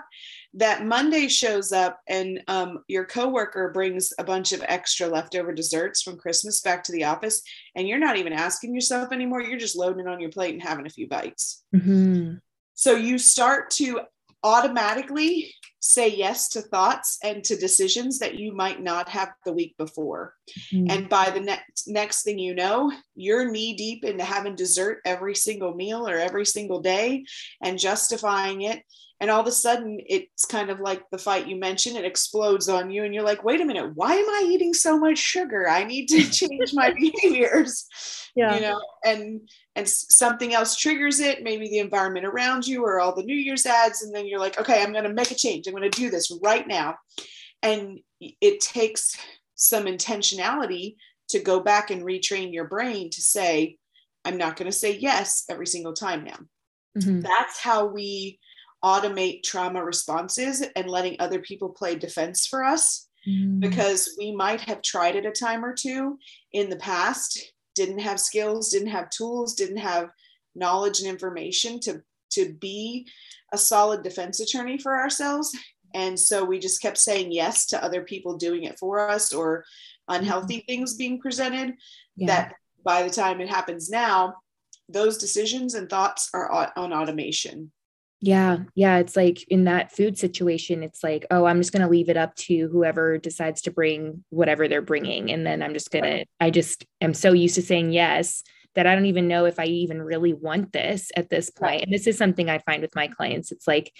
that 0.54 0.86
Monday 0.86 1.28
shows 1.28 1.72
up 1.72 2.00
and 2.08 2.40
um, 2.48 2.82
your 2.88 3.04
coworker 3.04 3.70
brings 3.72 4.12
a 4.18 4.24
bunch 4.24 4.52
of 4.52 4.64
extra 4.66 5.06
leftover 5.06 5.52
desserts 5.52 6.02
from 6.02 6.16
Christmas 6.16 6.60
back 6.60 6.82
to 6.84 6.92
the 6.92 7.04
office, 7.04 7.42
and 7.74 7.86
you're 7.86 7.98
not 7.98 8.16
even 8.16 8.32
asking 8.32 8.74
yourself 8.74 9.12
anymore. 9.12 9.42
You're 9.42 9.58
just 9.58 9.76
loading 9.76 10.00
it 10.00 10.08
on 10.08 10.20
your 10.20 10.30
plate 10.30 10.54
and 10.54 10.62
having 10.62 10.86
a 10.86 10.90
few 10.90 11.06
bites. 11.06 11.64
Mm-hmm. 11.74 12.36
So 12.74 12.94
you 12.94 13.18
start 13.18 13.70
to 13.72 14.00
automatically 14.48 15.54
say 15.80 16.08
yes 16.08 16.48
to 16.48 16.62
thoughts 16.62 17.18
and 17.22 17.44
to 17.44 17.54
decisions 17.54 18.18
that 18.18 18.34
you 18.34 18.52
might 18.52 18.82
not 18.82 19.08
have 19.10 19.28
the 19.44 19.52
week 19.52 19.76
before. 19.76 20.34
Mm-hmm. 20.72 20.90
And 20.90 21.08
by 21.08 21.30
the 21.30 21.40
next 21.40 21.86
next 21.86 22.22
thing 22.22 22.38
you 22.38 22.54
know, 22.54 22.90
you're 23.14 23.50
knee 23.50 23.74
deep 23.74 24.04
into 24.04 24.24
having 24.24 24.56
dessert 24.56 25.00
every 25.04 25.34
single 25.34 25.74
meal 25.74 26.08
or 26.08 26.16
every 26.16 26.46
single 26.46 26.80
day 26.80 27.26
and 27.62 27.78
justifying 27.78 28.62
it 28.62 28.82
and 29.20 29.30
all 29.30 29.40
of 29.40 29.46
a 29.46 29.52
sudden 29.52 29.98
it's 30.06 30.44
kind 30.44 30.70
of 30.70 30.80
like 30.80 31.02
the 31.10 31.18
fight 31.18 31.48
you 31.48 31.56
mentioned 31.56 31.96
it 31.96 32.04
explodes 32.04 32.68
on 32.68 32.90
you 32.90 33.04
and 33.04 33.14
you're 33.14 33.24
like 33.24 33.44
wait 33.44 33.60
a 33.60 33.64
minute 33.64 33.90
why 33.94 34.14
am 34.14 34.28
i 34.28 34.44
eating 34.46 34.72
so 34.72 34.98
much 34.98 35.18
sugar 35.18 35.68
i 35.68 35.84
need 35.84 36.06
to 36.06 36.22
change 36.30 36.72
my 36.72 36.92
behaviors 36.92 37.86
yeah. 38.34 38.54
you 38.54 38.60
know 38.60 38.80
and 39.04 39.40
and 39.74 39.88
something 39.88 40.54
else 40.54 40.76
triggers 40.76 41.20
it 41.20 41.42
maybe 41.42 41.68
the 41.68 41.78
environment 41.78 42.26
around 42.26 42.66
you 42.66 42.84
or 42.84 43.00
all 43.00 43.14
the 43.14 43.22
new 43.22 43.36
year's 43.36 43.66
ads 43.66 44.02
and 44.02 44.14
then 44.14 44.26
you're 44.26 44.40
like 44.40 44.58
okay 44.58 44.82
i'm 44.82 44.92
going 44.92 45.04
to 45.04 45.12
make 45.12 45.30
a 45.30 45.34
change 45.34 45.66
i'm 45.66 45.74
going 45.74 45.88
to 45.88 46.00
do 46.00 46.10
this 46.10 46.36
right 46.42 46.66
now 46.66 46.96
and 47.62 47.98
it 48.20 48.60
takes 48.60 49.16
some 49.54 49.86
intentionality 49.86 50.96
to 51.28 51.40
go 51.40 51.60
back 51.60 51.90
and 51.90 52.02
retrain 52.02 52.52
your 52.52 52.64
brain 52.64 53.10
to 53.10 53.20
say 53.20 53.76
i'm 54.24 54.36
not 54.36 54.56
going 54.56 54.70
to 54.70 54.76
say 54.76 54.96
yes 54.96 55.44
every 55.48 55.66
single 55.66 55.92
time 55.92 56.24
now 56.24 56.38
mm-hmm. 56.96 57.20
that's 57.20 57.58
how 57.60 57.86
we 57.86 58.38
automate 58.84 59.42
trauma 59.42 59.84
responses 59.84 60.64
and 60.76 60.88
letting 60.88 61.16
other 61.18 61.40
people 61.40 61.68
play 61.68 61.96
defense 61.96 62.46
for 62.46 62.62
us 62.62 63.08
mm. 63.26 63.58
because 63.60 64.14
we 64.18 64.34
might 64.34 64.60
have 64.60 64.82
tried 64.82 65.16
it 65.16 65.26
a 65.26 65.32
time 65.32 65.64
or 65.64 65.74
two 65.74 66.16
in 66.52 66.70
the 66.70 66.76
past 66.76 67.52
didn't 67.74 67.98
have 67.98 68.20
skills 68.20 68.70
didn't 68.70 68.88
have 68.88 69.10
tools 69.10 69.54
didn't 69.54 69.78
have 69.78 70.10
knowledge 70.54 71.00
and 71.00 71.08
information 71.08 71.80
to 71.80 72.00
to 72.30 72.52
be 72.54 73.06
a 73.52 73.58
solid 73.58 74.02
defense 74.02 74.40
attorney 74.40 74.78
for 74.78 74.96
ourselves 74.96 75.56
and 75.94 76.18
so 76.18 76.44
we 76.44 76.58
just 76.58 76.82
kept 76.82 76.98
saying 76.98 77.32
yes 77.32 77.66
to 77.66 77.82
other 77.82 78.02
people 78.02 78.36
doing 78.36 78.64
it 78.64 78.78
for 78.78 79.08
us 79.08 79.32
or 79.32 79.64
unhealthy 80.08 80.58
mm. 80.58 80.66
things 80.66 80.94
being 80.94 81.20
presented 81.20 81.74
yeah. 82.16 82.26
that 82.26 82.54
by 82.84 83.02
the 83.02 83.10
time 83.10 83.40
it 83.40 83.48
happens 83.48 83.90
now 83.90 84.34
those 84.88 85.18
decisions 85.18 85.74
and 85.74 85.90
thoughts 85.90 86.30
are 86.32 86.72
on 86.76 86.92
automation 86.92 87.72
yeah, 88.20 88.58
yeah. 88.74 88.98
It's 88.98 89.14
like 89.14 89.44
in 89.48 89.64
that 89.64 89.92
food 89.92 90.18
situation, 90.18 90.82
it's 90.82 91.04
like, 91.04 91.24
oh, 91.30 91.44
I'm 91.44 91.60
just 91.60 91.72
going 91.72 91.82
to 91.82 91.88
leave 91.88 92.08
it 92.08 92.16
up 92.16 92.34
to 92.36 92.68
whoever 92.68 93.16
decides 93.18 93.62
to 93.62 93.70
bring 93.70 94.24
whatever 94.30 94.66
they're 94.66 94.82
bringing. 94.82 95.30
And 95.30 95.46
then 95.46 95.62
I'm 95.62 95.72
just 95.72 95.90
going 95.90 96.04
to, 96.04 96.24
I 96.40 96.50
just 96.50 96.84
am 97.00 97.14
so 97.14 97.32
used 97.32 97.54
to 97.54 97.62
saying 97.62 97.92
yes 97.92 98.42
that 98.74 98.86
I 98.86 98.94
don't 98.94 99.06
even 99.06 99.28
know 99.28 99.44
if 99.44 99.58
I 99.60 99.64
even 99.64 100.02
really 100.02 100.34
want 100.34 100.72
this 100.72 101.10
at 101.16 101.30
this 101.30 101.50
point. 101.50 101.84
And 101.84 101.92
this 101.92 102.06
is 102.06 102.18
something 102.18 102.50
I 102.50 102.58
find 102.58 102.82
with 102.82 102.94
my 102.94 103.06
clients. 103.06 103.52
It's 103.52 103.68
like 103.68 103.92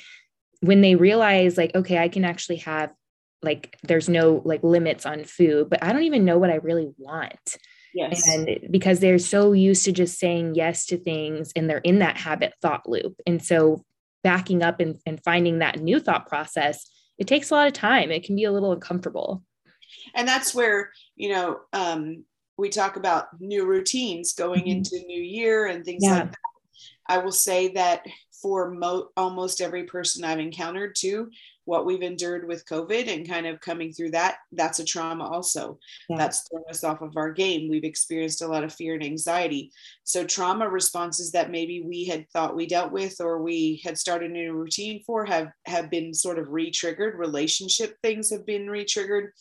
when 0.61 0.81
they 0.81 0.97
realize, 0.97 1.57
like, 1.57 1.75
okay, 1.75 1.99
I 1.99 2.09
can 2.09 2.25
actually 2.25 2.59
have, 2.59 2.91
like, 3.43 3.77
there's 3.85 4.09
no 4.09 4.43
like 4.45 4.65
limits 4.65 5.07
on 5.07 5.25
food, 5.25 5.71
but 5.71 5.83
I 5.83 5.93
don't 5.93 6.03
even 6.03 6.25
know 6.25 6.39
what 6.39 6.51
I 6.51 6.57
really 6.57 6.91
want. 6.99 7.57
Yes. 7.95 8.23
And 8.29 8.69
because 8.71 9.01
they're 9.01 9.19
so 9.19 9.53
used 9.53 9.85
to 9.85 9.93
just 9.93 10.19
saying 10.19 10.55
yes 10.55 10.87
to 10.87 10.99
things 10.99 11.53
and 11.57 11.71
they're 11.71 11.79
in 11.79 12.01
that 12.01 12.17
habit 12.17 12.53
thought 12.61 12.89
loop. 12.89 13.21
And 13.27 13.43
so 13.43 13.85
backing 14.23 14.63
up 14.63 14.81
and, 14.81 14.99
and 15.07 15.23
finding 15.23 15.59
that 15.59 15.81
new 15.81 16.01
thought 16.01 16.27
process, 16.27 16.89
it 17.19 17.27
takes 17.27 17.51
a 17.51 17.55
lot 17.55 17.67
of 17.67 17.73
time. 17.73 18.11
It 18.11 18.25
can 18.25 18.37
be 18.37 18.45
a 18.45 18.53
little 18.53 18.73
uncomfortable. 18.73 19.43
And 20.15 20.27
that's 20.27 20.55
where, 20.55 20.93
you 21.17 21.31
know, 21.31 21.61
um, 21.73 22.25
we 22.57 22.69
talk 22.69 22.97
about 22.97 23.29
new 23.41 23.65
routines 23.65 24.33
going 24.33 24.61
mm-hmm. 24.61 24.71
into 24.71 24.99
new 25.07 25.23
year 25.23 25.67
and 25.67 25.85
things 25.85 26.05
yeah. 26.05 26.15
like 26.15 26.31
that. 26.31 26.39
I 27.09 27.19
will 27.19 27.33
say 27.33 27.69
that 27.73 28.05
for 28.43 28.71
mo- 28.71 29.09
almost 29.17 29.61
every 29.61 29.85
person 29.85 30.25
I've 30.25 30.39
encountered 30.39 30.95
too, 30.97 31.31
what 31.69 31.85
we've 31.85 32.01
endured 32.01 32.49
with 32.49 32.65
COVID 32.65 33.15
and 33.15 33.29
kind 33.29 33.47
of 33.47 33.61
coming 33.61 33.93
through 33.93 34.13
that, 34.13 34.39
that's 34.53 34.79
a 34.79 34.85
trauma 34.85 35.25
also. 35.25 35.79
Yeah. 36.09 36.17
That's 36.17 36.49
thrown 36.49 36.65
us 36.71 36.83
off 36.83 37.03
of 37.03 37.15
our 37.19 37.31
game. 37.31 37.69
We've 37.69 37.85
experienced 37.85 38.41
a 38.41 38.49
lot 38.49 38.65
of 38.65 38.73
fear 38.73 38.95
and 38.95 39.05
anxiety. 39.05 39.71
So, 40.03 40.25
trauma 40.25 40.67
responses 40.67 41.31
that 41.33 41.51
maybe 41.51 41.83
we 41.83 42.07
had 42.07 42.27
thought 42.31 42.57
we 42.57 42.67
dealt 42.67 42.91
with 42.91 43.21
or 43.21 43.43
we 43.43 43.83
had 43.85 43.99
started 43.99 44.31
a 44.31 44.33
new 44.33 44.55
routine 44.55 45.03
for 45.07 45.27
have, 45.27 45.49
have 45.67 45.91
been 45.91 46.15
sort 46.15 46.39
of 46.39 46.49
re 46.49 46.71
triggered. 46.71 47.19
Relationship 47.19 47.97
things 48.03 48.31
have 48.31 48.47
been 48.47 48.71
re 48.71 48.87
triggered 48.87 49.33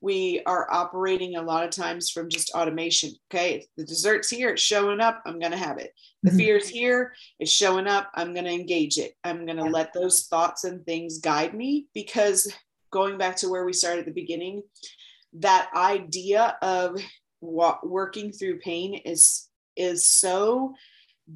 we 0.00 0.42
are 0.46 0.70
operating 0.70 1.36
a 1.36 1.42
lot 1.42 1.64
of 1.64 1.70
times 1.70 2.10
from 2.10 2.28
just 2.28 2.50
automation. 2.50 3.12
Okay, 3.30 3.66
the 3.76 3.84
dessert's 3.84 4.28
here, 4.28 4.50
it's 4.50 4.62
showing 4.62 5.00
up, 5.00 5.22
I'm 5.26 5.38
going 5.38 5.52
to 5.52 5.58
have 5.58 5.78
it. 5.78 5.94
The 6.22 6.30
mm-hmm. 6.30 6.38
fear's 6.38 6.68
here, 6.68 7.14
it's 7.38 7.50
showing 7.50 7.86
up, 7.86 8.10
I'm 8.14 8.34
going 8.34 8.44
to 8.44 8.52
engage 8.52 8.98
it. 8.98 9.14
I'm 9.24 9.46
going 9.46 9.56
to 9.56 9.64
yeah. 9.64 9.70
let 9.70 9.92
those 9.92 10.26
thoughts 10.26 10.64
and 10.64 10.84
things 10.84 11.18
guide 11.18 11.54
me 11.54 11.86
because 11.94 12.52
going 12.90 13.18
back 13.18 13.36
to 13.36 13.48
where 13.48 13.64
we 13.64 13.72
started 13.72 14.00
at 14.00 14.06
the 14.06 14.12
beginning, 14.12 14.62
that 15.34 15.70
idea 15.74 16.56
of 16.62 17.00
what 17.40 17.86
working 17.86 18.32
through 18.32 18.58
pain 18.60 18.94
is 19.04 19.48
is 19.76 20.08
so 20.08 20.74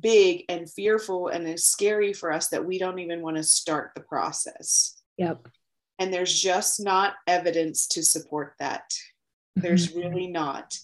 big 0.00 0.44
and 0.48 0.70
fearful 0.70 1.28
and 1.28 1.46
is 1.46 1.66
scary 1.66 2.12
for 2.12 2.32
us 2.32 2.48
that 2.48 2.64
we 2.64 2.78
don't 2.78 3.00
even 3.00 3.20
want 3.20 3.36
to 3.36 3.42
start 3.42 3.90
the 3.94 4.00
process. 4.00 4.96
Yep 5.18 5.46
and 6.00 6.12
there's 6.12 6.40
just 6.40 6.82
not 6.82 7.14
evidence 7.26 7.86
to 7.88 8.02
support 8.02 8.54
that. 8.58 8.92
There's 9.54 9.88
mm-hmm. 9.88 10.00
really 10.00 10.26
not. 10.26 10.76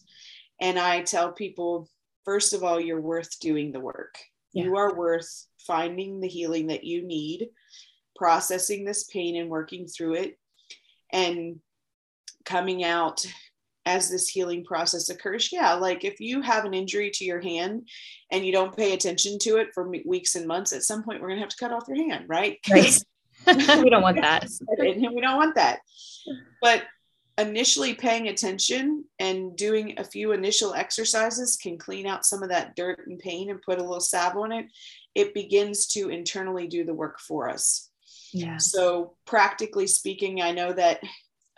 And 0.60 0.78
i 0.78 1.02
tell 1.02 1.32
people 1.32 1.88
first 2.24 2.52
of 2.52 2.62
all 2.62 2.78
you're 2.78 3.00
worth 3.00 3.40
doing 3.40 3.72
the 3.72 3.80
work. 3.80 4.16
Yeah. 4.52 4.64
you 4.64 4.76
are 4.76 4.94
worth 4.94 5.46
finding 5.66 6.20
the 6.20 6.28
healing 6.28 6.68
that 6.68 6.84
you 6.84 7.02
need 7.02 7.48
processing 8.14 8.84
this 8.84 9.04
pain 9.04 9.36
and 9.36 9.50
working 9.50 9.86
through 9.86 10.14
it 10.14 10.38
and 11.12 11.60
coming 12.44 12.84
out 12.84 13.26
as 13.84 14.08
this 14.08 14.28
healing 14.28 14.64
process 14.64 15.10
occurs. 15.10 15.50
Yeah 15.52 15.74
like 15.74 16.04
if 16.04 16.20
you 16.20 16.42
have 16.42 16.64
an 16.64 16.74
injury 16.74 17.10
to 17.14 17.24
your 17.24 17.40
hand 17.40 17.88
and 18.30 18.44
you 18.44 18.52
don't 18.52 18.76
pay 18.76 18.92
attention 18.92 19.38
to 19.40 19.56
it 19.56 19.68
for 19.74 19.90
weeks 20.04 20.36
and 20.36 20.46
months 20.46 20.72
at 20.72 20.82
some 20.82 21.02
point 21.02 21.20
we're 21.20 21.28
going 21.28 21.38
to 21.38 21.42
have 21.42 21.50
to 21.50 21.56
cut 21.58 21.72
off 21.72 21.88
your 21.88 21.96
hand 21.96 22.24
right? 22.28 22.58
Right 22.70 22.98
we 23.82 23.90
don't 23.90 24.02
want 24.02 24.20
that. 24.20 24.48
we 24.78 25.20
don't 25.20 25.36
want 25.36 25.54
that. 25.54 25.80
But 26.60 26.84
initially 27.38 27.94
paying 27.94 28.28
attention 28.28 29.04
and 29.18 29.56
doing 29.56 29.94
a 29.98 30.04
few 30.04 30.32
initial 30.32 30.74
exercises 30.74 31.56
can 31.56 31.78
clean 31.78 32.06
out 32.06 32.24
some 32.24 32.42
of 32.42 32.48
that 32.48 32.74
dirt 32.76 33.06
and 33.06 33.18
pain 33.18 33.50
and 33.50 33.60
put 33.60 33.78
a 33.78 33.82
little 33.82 34.00
salve 34.00 34.36
on 34.36 34.52
it. 34.52 34.66
It 35.14 35.34
begins 35.34 35.86
to 35.88 36.08
internally 36.08 36.66
do 36.66 36.84
the 36.84 36.94
work 36.94 37.20
for 37.20 37.48
us. 37.48 37.90
Yeah. 38.32 38.56
So 38.58 39.16
practically 39.24 39.86
speaking 39.86 40.42
i 40.42 40.50
know 40.52 40.72
that 40.72 41.00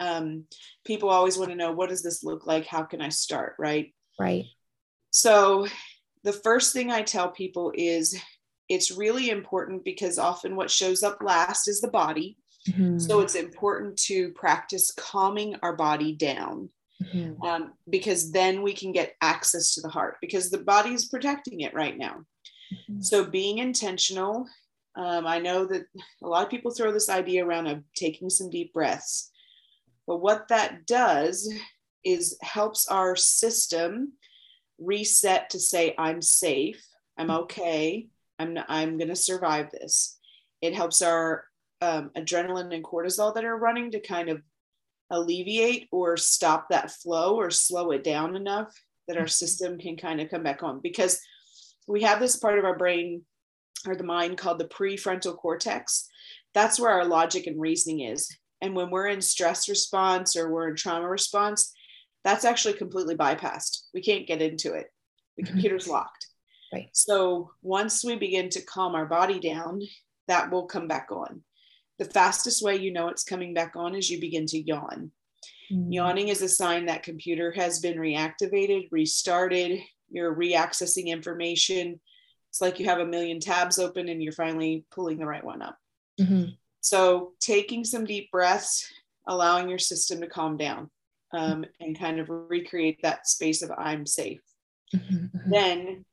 um, 0.01 0.45
people 0.85 1.09
always 1.09 1.37
want 1.37 1.51
to 1.51 1.57
know 1.57 1.73
what 1.73 1.89
does 1.89 2.05
this 2.05 2.23
look 2.23 2.47
like? 2.47 2.67
How 2.67 2.83
can 2.83 3.01
i 3.01 3.09
start? 3.09 3.55
Right? 3.59 3.95
Right. 4.19 4.45
So 5.11 5.67
the 6.25 6.33
first 6.33 6.73
thing 6.73 6.91
i 6.91 7.03
tell 7.03 7.31
people 7.31 7.73
is 7.75 8.21
it's 8.69 8.91
really 8.91 9.31
important 9.31 9.85
because 9.85 10.19
often 10.19 10.57
what 10.57 10.71
shows 10.71 11.03
up 11.03 11.19
last 11.23 11.69
is 11.69 11.81
the 11.81 11.89
body 11.89 12.37
Mhm. 12.67 13.01
so 13.01 13.21
it's 13.21 13.35
important 13.35 13.97
to 13.97 14.33
practice 14.33 14.91
calming 14.93 15.57
our 15.63 15.75
body 15.77 16.13
down 16.13 16.71
Mhm. 17.01 17.43
um, 17.45 17.73
because 17.89 18.33
then 18.33 18.63
we 18.63 18.75
can 18.75 18.93
get 18.93 19.15
access 19.21 19.75
to 19.75 19.81
the 19.81 19.89
heart 19.89 20.19
because 20.21 20.51
the 20.51 20.59
body 20.59 20.93
is 20.93 21.09
protecting 21.09 21.61
it 21.61 21.73
right 21.73 21.97
now. 21.97 22.27
Mhm. 22.73 23.03
So 23.03 23.25
being 23.25 23.59
intentional, 23.59 24.47
um, 24.97 25.27
I 25.27 25.39
know 25.39 25.65
that 25.67 25.87
a 26.23 26.27
lot 26.27 26.45
of 26.45 26.51
people 26.51 26.73
throw 26.73 26.91
this 26.93 27.09
idea 27.09 27.47
around 27.47 27.69
of 27.69 27.85
taking 27.95 28.29
some 28.29 28.51
deep 28.51 28.73
breaths, 28.73 29.31
but 30.07 30.17
what 30.19 30.49
that 30.49 30.85
does 30.87 31.49
is 32.05 32.37
helps 32.43 32.89
our 32.89 33.15
system 33.15 34.19
reset 34.79 35.49
to 35.51 35.61
say, 35.61 35.95
"I'm 35.97 36.21
safe, 36.21 36.85
I'm 37.17 37.31
okay, 37.31 38.09
I'm 38.39 38.55
not, 38.55 38.67
I'm 38.69 38.99
going 38.99 39.09
to 39.09 39.17
survive 39.17 39.71
this." 39.71 40.19
It 40.61 40.75
helps 40.75 41.03
our 41.03 41.45
um, 41.81 42.11
adrenaline 42.17 42.75
and 42.75 42.85
cortisol 42.85 43.35
that 43.35 43.45
are 43.45 43.57
running 43.57 43.93
to 43.93 44.01
kind 44.01 44.29
of 44.29 44.43
alleviate 45.11 45.89
or 45.93 46.17
stop 46.17 46.69
that 46.69 46.91
flow 46.91 47.37
or 47.37 47.51
slow 47.51 47.93
it 47.93 48.05
down 48.05 48.37
enough 48.37 48.73
that 49.07 49.17
our 49.17 49.27
system 49.27 49.79
can 49.79 49.97
kind 49.97 50.21
of 50.21 50.31
come 50.31 50.43
back 50.43 50.63
on. 50.63 50.81
Because 50.81 51.21
we 51.87 52.03
have 52.03 52.21
this 52.21 52.37
part 52.37 52.59
of 52.59 52.65
our 52.65 52.77
brain 52.77 53.25
or 53.87 53.97
the 53.97 54.05
mind 54.05 54.37
called 54.37 54.59
the 54.59 54.69
prefrontal 54.69 55.37
cortex. 55.37 56.09
That's 56.53 56.79
where 56.81 56.91
our 56.91 57.05
logic 57.05 57.47
and 57.47 57.61
reasoning 57.61 58.01
is. 58.01 58.29
And 58.61 58.75
when 58.75 58.91
we're 58.91 59.07
in 59.07 59.21
stress 59.23 59.69
response 59.69 60.37
or 60.37 60.51
we're 60.51 60.69
in 60.69 60.77
trauma 60.77 61.09
response 61.09 61.73
that's 62.25 62.45
actually 62.45 62.75
completely 62.75 63.15
bypassed. 63.15 63.85
We 63.95 64.03
can't 64.03 64.27
get 64.27 64.43
into 64.43 64.75
it. 64.75 64.93
The 65.37 65.45
Mhm. 65.45 65.47
computer's 65.47 65.89
locked 65.89 66.27
Right. 66.73 66.91
so 66.93 67.53
once 67.63 68.05
we 68.05 68.17
begin 68.17 68.49
to 68.51 68.61
calm 68.63 68.95
our 68.95 69.07
body 69.07 69.39
down 69.41 69.81
that 70.27 70.51
will 70.51 70.67
come 70.67 70.87
back 70.89 71.09
on 71.11 71.43
the 71.99 72.05
fastest 72.05 72.63
way 72.63 72.77
you 72.77 72.93
know 72.93 73.09
it's 73.09 73.25
coming 73.25 73.55
back 73.55 73.75
on 73.75 73.95
is 73.95 74.09
you 74.11 74.21
begin 74.21 74.47
to 74.47 74.59
yawn. 74.59 75.11
Mhm. 75.73 75.93
Yawning 75.93 76.29
is 76.29 76.43
a 76.43 76.49
sign 76.49 76.87
that 76.87 77.03
computer 77.03 77.51
has 77.53 77.81
been 77.81 77.99
reactivated, 77.99 78.89
restarted, 78.91 79.81
you're 80.09 80.35
reaccessing 80.35 81.07
information. 81.09 82.01
It's 82.51 82.61
like 82.61 82.79
you 82.79 82.87
have 82.87 83.01
a 83.01 83.07
million 83.07 83.41
tabs 83.41 83.79
open 83.79 84.09
and 84.09 84.23
you're 84.23 84.33
finally 84.33 84.87
pulling 84.91 85.19
the 85.19 85.27
right 85.27 85.45
one 85.45 85.61
up. 85.61 85.77
Mhm. 86.21 86.57
So, 86.81 87.35
taking 87.41 87.85
some 87.85 88.07
deep 88.07 88.31
breaths, 88.31 88.91
allowing 89.27 89.69
your 89.69 89.79
system 89.81 90.21
to 90.21 90.27
calm 90.27 90.57
down 90.57 90.91
um, 91.33 91.65
and 91.81 91.99
kind 91.99 92.21
of 92.21 92.29
recreate 92.31 93.03
that 93.03 93.27
space 93.27 93.61
of 93.63 93.71
I'm 93.77 94.07
safe. 94.07 94.41
Mhm. 94.95 95.31
Mhm. 95.33 95.51
Then 95.51 96.05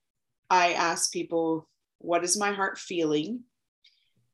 I 0.50 0.74
ask 0.74 1.12
people, 1.12 1.68
what 2.00 2.24
is 2.24 2.38
my 2.38 2.52
heart 2.52 2.78
feeling? 2.78 3.44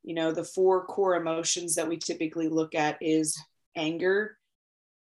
You 0.03 0.15
know, 0.15 0.31
the 0.31 0.43
four 0.43 0.85
core 0.85 1.15
emotions 1.15 1.75
that 1.75 1.87
we 1.87 1.97
typically 1.97 2.49
look 2.49 2.75
at 2.75 2.97
is 3.01 3.39
anger, 3.75 4.37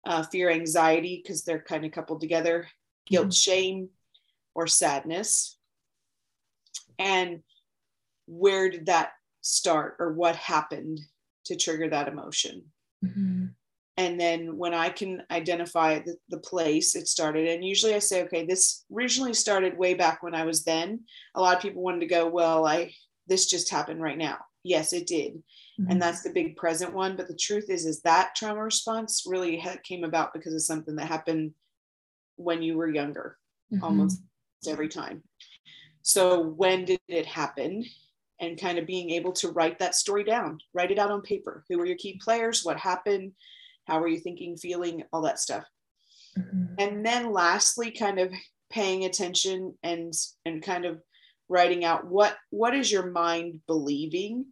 uh, 0.05 0.23
fear, 0.23 0.49
anxiety, 0.49 1.21
because 1.23 1.43
they're 1.43 1.61
kind 1.61 1.85
of 1.85 1.91
coupled 1.91 2.21
together, 2.21 2.67
guilt, 3.05 3.29
Mhm. 3.29 3.43
shame, 3.43 3.89
or 4.53 4.67
sadness. 4.67 5.57
And 6.97 7.43
where 8.25 8.69
did 8.69 8.87
that 8.87 9.13
start 9.41 9.95
or 9.99 10.13
what 10.13 10.35
happened 10.35 10.99
to 11.45 11.55
trigger 11.55 11.89
that 11.89 12.07
emotion? 12.07 12.71
Mhm. 13.03 13.55
And 13.99 14.19
then 14.23 14.55
when 14.61 14.73
i 14.73 14.89
can 14.99 15.11
identify 15.39 15.89
the, 15.99 16.15
the 16.33 16.39
place 16.51 16.95
it 16.95 17.07
started. 17.07 17.47
And 17.49 17.63
usually 17.73 17.93
i 17.95 17.99
say 17.99 18.23
okay 18.23 18.43
this 18.45 18.85
originally 18.95 19.33
started 19.33 19.77
way 19.83 19.93
back 20.03 20.17
when 20.23 20.35
i 20.41 20.43
was 20.45 20.63
then. 20.63 20.87
A 21.35 21.41
lot 21.41 21.55
of 21.57 21.61
people 21.61 21.81
wanted 21.83 22.01
to 22.01 22.15
go 22.17 22.23
well 22.27 22.65
i 22.65 22.79
this 23.27 23.45
just 23.53 23.69
happened 23.69 24.01
right 24.01 24.17
now. 24.29 24.37
Yes 24.63 24.93
it 24.99 25.05
did. 25.15 25.31
Mhm. 25.79 25.87
and 25.91 26.01
that's 26.01 26.21
the 26.23 26.31
big 26.39 26.49
present 26.63 26.91
one. 26.93 27.15
But 27.17 27.27
the 27.27 27.41
truth 27.47 27.67
is 27.69 27.85
is 27.85 28.01
that 28.01 28.35
trauma 28.35 28.63
response 28.63 29.11
really 29.33 29.59
ha- 29.65 29.83
came 29.89 30.03
about 30.03 30.33
because 30.33 30.53
of 30.55 30.61
something 30.69 30.95
that 30.97 31.07
happened 31.15 31.53
when 32.47 32.61
you 32.65 32.73
were 32.77 32.89
younger 33.01 33.37
Mhm. 33.71 33.83
almost 33.83 34.21
every 34.73 34.89
time. 34.89 35.17
So 36.01 36.39
when 36.61 36.85
did 36.85 37.01
it 37.07 37.25
happen? 37.25 37.85
And 38.41 38.57
kind 38.65 38.77
of 38.79 38.85
being 38.87 39.09
able 39.11 39.33
to 39.33 39.49
write 39.57 39.79
that 39.79 39.95
story 39.95 40.23
down. 40.23 40.59
Write 40.73 40.91
it 40.91 40.99
out 40.99 41.11
on 41.11 41.21
paper. 41.21 41.65
Who 41.67 41.77
were 41.77 41.85
your 41.91 41.97
key 41.97 42.17
players? 42.23 42.63
What 42.63 42.77
happened 42.77 43.33
how 43.89 43.99
were 43.99 44.07
you 44.07 44.19
thinking 44.19 44.55
feeling 44.57 45.03
all 45.11 45.21
that 45.23 45.39
stuff. 45.39 45.65
Mhm. 46.37 46.75
and 46.77 47.05
then 47.05 47.33
lastly 47.33 47.91
kind 47.91 48.19
of 48.19 48.31
paying 48.69 49.03
attention 49.05 49.75
and 49.83 50.13
and 50.45 50.61
kind 50.61 50.85
of 50.85 51.01
writing 51.49 51.83
out 51.83 52.05
what 52.05 52.37
what 52.51 52.75
is 52.75 52.91
your 52.91 53.07
mind 53.11 53.61
believing? 53.67 54.45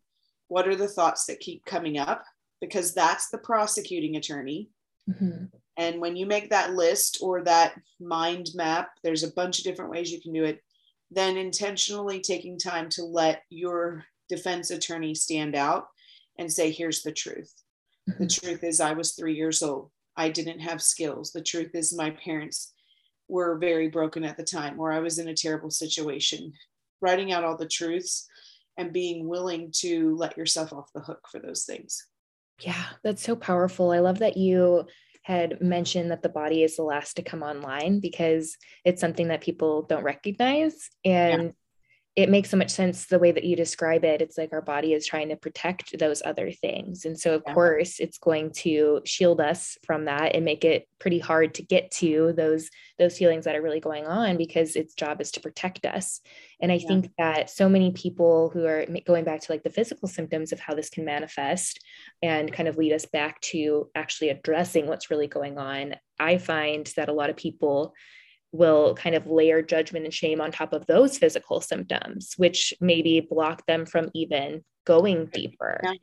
What 0.48 0.68
are 0.68 0.76
the 0.76 0.88
thoughts 0.88 1.26
that 1.26 1.40
keep 1.40 1.64
coming 1.66 1.98
up? 2.00 2.24
Because 2.60 2.94
that's 2.94 3.30
the 3.30 3.38
prosecuting 3.38 4.16
attorney. 4.16 4.70
Mhm. 5.10 5.52
and 5.78 6.02
when 6.02 6.16
you 6.18 6.26
make 6.26 6.50
that 6.50 6.74
list 6.74 7.20
or 7.22 7.44
that 7.44 7.80
mind 8.00 8.48
map 8.56 8.90
there's 9.04 9.24
a 9.24 9.32
bunch 9.32 9.60
of 9.60 9.64
different 9.64 9.92
ways 9.92 10.12
you 10.12 10.20
can 10.20 10.34
do 10.34 10.44
it. 10.44 10.62
Then 11.12 11.38
intentionally 11.38 12.20
taking 12.20 12.58
time 12.58 12.90
to 12.90 13.04
let 13.04 13.44
your 13.50 14.04
defense 14.28 14.72
attorney 14.72 15.14
stand 15.16 15.56
out 15.56 15.88
and 16.40 16.52
say 16.52 16.72
here's 16.72 17.04
the 17.04 17.14
truth 17.14 17.54
the 18.08 18.26
Mhm. 18.26 18.42
truth 18.42 18.64
is, 18.64 18.80
I 18.80 18.94
was 18.94 19.14
three 19.14 19.36
years 19.36 19.62
old. 19.62 19.92
I 20.16 20.30
didn't 20.30 20.60
have 20.60 20.82
skills. 20.82 21.32
The 21.32 21.42
truth 21.44 21.76
is, 21.76 21.94
my 21.96 22.12
parents 22.12 22.74
were 23.28 23.58
very 23.58 23.90
broken 23.90 24.24
at 24.24 24.38
the 24.38 24.44
time, 24.44 24.80
or 24.80 24.92
I 24.92 25.00
was 25.00 25.20
in 25.20 25.28
a 25.28 25.36
terrible 25.36 25.70
situation. 25.70 26.54
Writing 27.02 27.32
out 27.32 27.44
all 27.44 27.58
the 27.58 27.68
truths 27.68 28.28
and 28.78 28.94
being 28.94 29.28
willing 29.28 29.72
to 29.78 30.16
let 30.16 30.38
yourself 30.38 30.74
off 30.74 30.92
the 30.94 31.02
hook 31.02 31.28
for 31.30 31.40
those 31.40 31.66
things. 31.66 32.08
Yeah, 32.62 32.86
that's 33.04 33.22
so 33.22 33.36
powerful. 33.36 33.92
I 33.92 34.00
love 34.00 34.20
that 34.20 34.38
you 34.38 34.88
had 35.24 35.62
mentioned 35.62 36.10
that 36.10 36.24
the 36.24 36.30
body 36.30 36.64
is 36.64 36.78
the 36.78 36.84
last 36.84 37.16
to 37.16 37.22
come 37.22 37.44
online 37.44 38.00
because 38.00 38.56
it's 38.86 39.02
something 39.02 39.28
that 39.28 39.42
people 39.42 39.84
don't 39.84 40.04
recognize. 40.04 40.90
And 41.04 41.54
it 42.18 42.30
makes 42.30 42.50
so 42.50 42.58
much 42.58 42.72
sense 42.72 43.06
the 43.06 43.20
way 43.20 43.32
that 43.32 43.44
you 43.44 43.56
describe 43.56 44.04
it. 44.04 44.24
It's 44.24 44.40
like 44.40 44.52
our 44.52 44.62
body 44.62 44.94
is 44.94 45.06
trying 45.06 45.30
to 45.30 45.36
protect 45.36 46.00
those 46.00 46.24
other 46.26 46.52
things. 46.52 47.06
And 47.06 47.18
so, 47.18 47.36
of 47.36 47.44
Yeah. 47.46 47.54
course, 47.54 48.00
it's 48.00 48.18
going 48.18 48.54
to 48.54 49.02
shield 49.06 49.40
us 49.40 49.78
from 49.86 50.06
that 50.06 50.34
and 50.36 50.44
make 50.44 50.66
it 50.66 50.88
pretty 51.00 51.20
hard 51.20 51.54
to 51.54 51.62
get 51.62 51.92
to 51.92 52.34
those 52.36 52.72
those 52.98 53.20
feelings 53.20 53.46
that 53.46 53.56
are 53.56 53.62
really 53.62 53.80
going 53.80 54.08
on 54.08 54.36
because 54.36 54.76
its 54.76 54.96
job 54.96 55.22
is 55.22 55.30
to 55.34 55.40
protect 55.40 55.86
us. 55.86 56.20
And 56.60 56.72
I 56.72 56.80
Yeah. 56.80 56.88
think 56.88 57.12
that 57.20 57.52
so 57.52 57.70
many 57.70 57.92
people 57.92 58.50
who 58.50 58.66
are 58.66 58.88
going 59.06 59.24
back 59.24 59.42
to 59.42 59.52
like 59.52 59.62
the 59.62 59.70
physical 59.70 60.08
symptoms 60.08 60.52
of 60.52 60.60
how 60.60 60.74
this 60.74 60.90
can 60.90 61.06
manifest 61.06 61.80
and 62.24 62.52
kind 62.52 62.68
of 62.68 62.78
lead 62.78 62.94
us 62.94 63.06
back 63.06 63.40
to 63.42 63.92
actually 63.94 64.30
addressing 64.30 64.88
what's 64.88 65.12
really 65.12 65.28
going 65.28 65.60
on, 65.60 65.94
I 66.20 66.40
find 66.40 66.92
that 66.98 67.10
a 67.10 67.14
lot 67.14 67.30
of 67.30 67.38
people 67.38 67.94
will 68.52 68.96
kind 68.96 69.16
of 69.16 69.28
layer 69.28 69.62
judgment 69.62 70.06
and 70.06 70.14
shame 70.14 70.42
on 70.42 70.52
top 70.52 70.74
of 70.74 70.86
those 70.88 71.18
physical 71.18 71.62
symptoms, 71.62 72.34
which 72.38 72.74
maybe 72.80 73.20
block 73.20 73.66
them 73.66 73.86
from 73.86 74.10
even 74.14 74.64
going 74.86 75.26
deeper. 75.28 75.80
Yeah. 75.84 75.94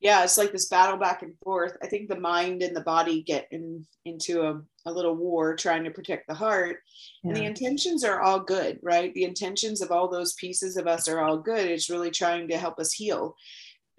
Yeah, 0.00 0.24
it's 0.24 0.38
like 0.38 0.50
this 0.50 0.68
battle 0.68 0.96
back 0.96 1.22
and 1.22 1.34
forth. 1.44 1.76
I 1.82 1.86
think 1.86 2.08
the 2.08 2.18
mind 2.18 2.62
and 2.62 2.74
the 2.74 2.80
body 2.80 3.22
get 3.22 3.46
in 3.50 3.86
into 4.04 4.42
a, 4.42 4.60
a 4.86 4.92
little 4.92 5.14
war 5.14 5.54
trying 5.54 5.84
to 5.84 5.90
protect 5.90 6.26
the 6.26 6.34
heart. 6.34 6.78
And 7.22 7.36
the 7.36 7.44
intentions 7.44 8.02
are 8.02 8.20
all 8.20 8.40
good, 8.40 8.78
right? 8.82 9.12
The 9.12 9.24
intentions 9.24 9.82
of 9.82 9.90
all 9.90 10.08
those 10.08 10.32
pieces 10.34 10.76
of 10.76 10.86
us 10.86 11.06
are 11.06 11.20
all 11.20 11.38
good. 11.38 11.66
It's 11.68 11.90
really 11.90 12.10
trying 12.10 12.48
to 12.48 12.56
help 12.56 12.78
us 12.78 12.92
heal. 12.92 13.36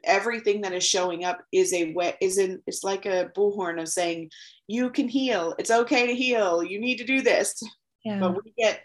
Everything 0.04 0.62
that 0.62 0.74
is 0.74 0.84
showing 0.84 1.26
up 1.26 1.44
is 1.52 1.74
a 1.74 1.94
way 1.94 2.16
is 2.22 2.38
in 2.38 2.62
it's 2.68 2.84
like 2.84 3.06
a 3.06 3.32
bullhorn 3.36 3.82
of 3.82 3.88
saying, 3.88 4.32
you 4.68 4.90
can 4.90 5.08
heal. 5.08 5.56
It's 5.60 5.72
okay 5.72 6.08
to 6.08 6.14
heal. 6.14 6.64
You 6.64 6.80
need 6.80 6.98
to 6.98 7.04
do 7.06 7.22
this. 7.22 7.62
Yeah. 8.04 8.20
But 8.20 8.44
we 8.44 8.54
get 8.58 8.82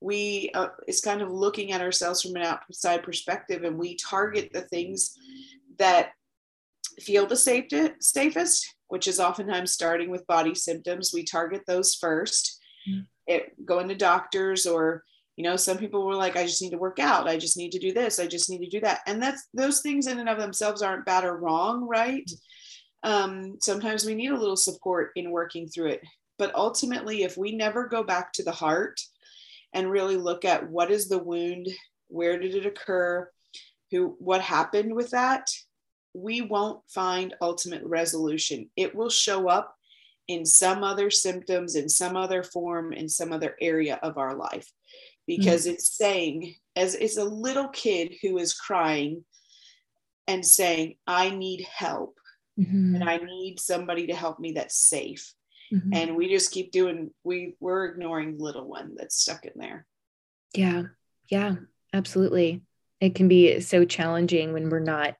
we 0.00 0.50
uh, 0.54 0.68
it's 0.86 1.00
kind 1.00 1.22
of 1.22 1.30
looking 1.30 1.72
at 1.72 1.80
ourselves 1.80 2.22
from 2.22 2.36
an 2.36 2.42
outside 2.42 3.02
perspective 3.02 3.64
and 3.64 3.78
we 3.78 3.96
target 3.96 4.50
the 4.52 4.60
things 4.60 5.16
that 5.78 6.10
feel 7.00 7.26
the 7.26 7.36
safe 7.36 7.66
safest 8.00 8.74
which 8.88 9.08
is 9.08 9.18
oftentimes 9.18 9.72
starting 9.72 10.10
with 10.10 10.26
body 10.26 10.54
symptoms 10.54 11.12
we 11.14 11.24
target 11.24 11.62
those 11.66 11.94
first 11.94 12.60
Mm. 12.88 13.06
it 13.26 13.66
going 13.66 13.88
to 13.88 13.96
doctors 13.96 14.64
or 14.66 15.02
you 15.36 15.44
know 15.44 15.56
some 15.56 15.78
people 15.78 16.04
were 16.04 16.14
like 16.14 16.36
i 16.36 16.44
just 16.44 16.62
need 16.62 16.70
to 16.70 16.78
work 16.78 16.98
out. 16.98 17.28
I 17.28 17.36
just 17.36 17.56
need 17.56 17.72
to 17.72 17.78
do 17.78 17.92
this. 17.92 18.18
I 18.18 18.26
just 18.26 18.50
need 18.50 18.64
to 18.64 18.70
do 18.70 18.80
that. 18.80 19.00
And 19.06 19.22
that's 19.22 19.46
those 19.54 19.80
things 19.80 20.06
in 20.06 20.18
and 20.18 20.28
of 20.28 20.38
themselves 20.38 20.82
aren't 20.82 21.06
bad 21.06 21.24
or 21.24 21.36
wrong 21.36 21.86
right? 21.86 22.28
Um, 23.02 23.58
sometimes 23.60 24.04
we 24.04 24.14
need 24.14 24.30
a 24.30 24.38
little 24.38 24.56
support 24.56 25.12
in 25.14 25.30
working 25.30 25.68
through 25.68 25.90
it. 25.90 26.00
But 26.38 26.54
ultimately 26.54 27.22
if 27.22 27.36
we 27.36 27.54
never 27.54 27.86
go 27.86 28.02
back 28.02 28.32
to 28.32 28.42
the 28.42 28.52
heart 28.52 29.00
and 29.72 29.90
really 29.90 30.16
look 30.16 30.44
at 30.44 30.68
what 30.68 30.90
is 30.90 31.08
the 31.08 31.18
wound 31.18 31.68
where 32.08 32.38
did 32.38 32.54
it 32.54 32.66
occur 32.66 33.28
who 33.90 34.16
what 34.18 34.40
happened 34.40 34.94
with 34.94 35.10
that 35.10 35.48
we 36.14 36.40
won't 36.40 36.80
find 36.88 37.34
ultimate 37.42 37.84
resolution. 37.84 38.70
It 38.74 38.94
will 38.94 39.10
show 39.10 39.48
up 39.48 39.76
in 40.28 40.46
some 40.46 40.82
other 40.82 41.10
symptoms 41.10 41.76
in 41.76 41.88
some 41.88 42.16
other 42.16 42.42
form 42.42 42.92
in 42.92 43.08
some 43.08 43.32
other 43.32 43.54
area 43.60 43.98
of 44.02 44.18
our 44.18 44.34
life 44.34 44.68
because 45.26 45.62
mm-hmm. 45.62 45.74
it's 45.74 45.96
saying 45.96 46.54
as 46.74 46.94
it's 46.94 47.16
a 47.16 47.24
little 47.24 47.68
kid 47.68 48.14
who 48.22 48.38
is 48.38 48.54
crying 48.54 49.24
and 50.26 50.44
saying 50.44 50.96
i 51.06 51.30
need 51.30 51.66
help 51.72 52.18
mm-hmm. 52.58 52.94
and 52.94 53.08
i 53.08 53.16
need 53.16 53.58
somebody 53.58 54.06
to 54.06 54.14
help 54.14 54.38
me 54.38 54.52
that's 54.52 54.76
safe 54.76 55.32
mm-hmm. 55.72 55.92
and 55.92 56.16
we 56.16 56.28
just 56.28 56.52
keep 56.52 56.70
doing 56.70 57.10
we 57.24 57.54
we're 57.60 57.86
ignoring 57.86 58.38
little 58.38 58.68
one 58.68 58.94
that's 58.96 59.16
stuck 59.16 59.44
in 59.44 59.52
there 59.56 59.86
yeah 60.54 60.82
yeah 61.30 61.54
absolutely 61.92 62.62
it 63.00 63.14
can 63.14 63.28
be 63.28 63.60
so 63.60 63.84
challenging 63.84 64.52
when 64.52 64.70
we're 64.70 64.80
not 64.80 65.14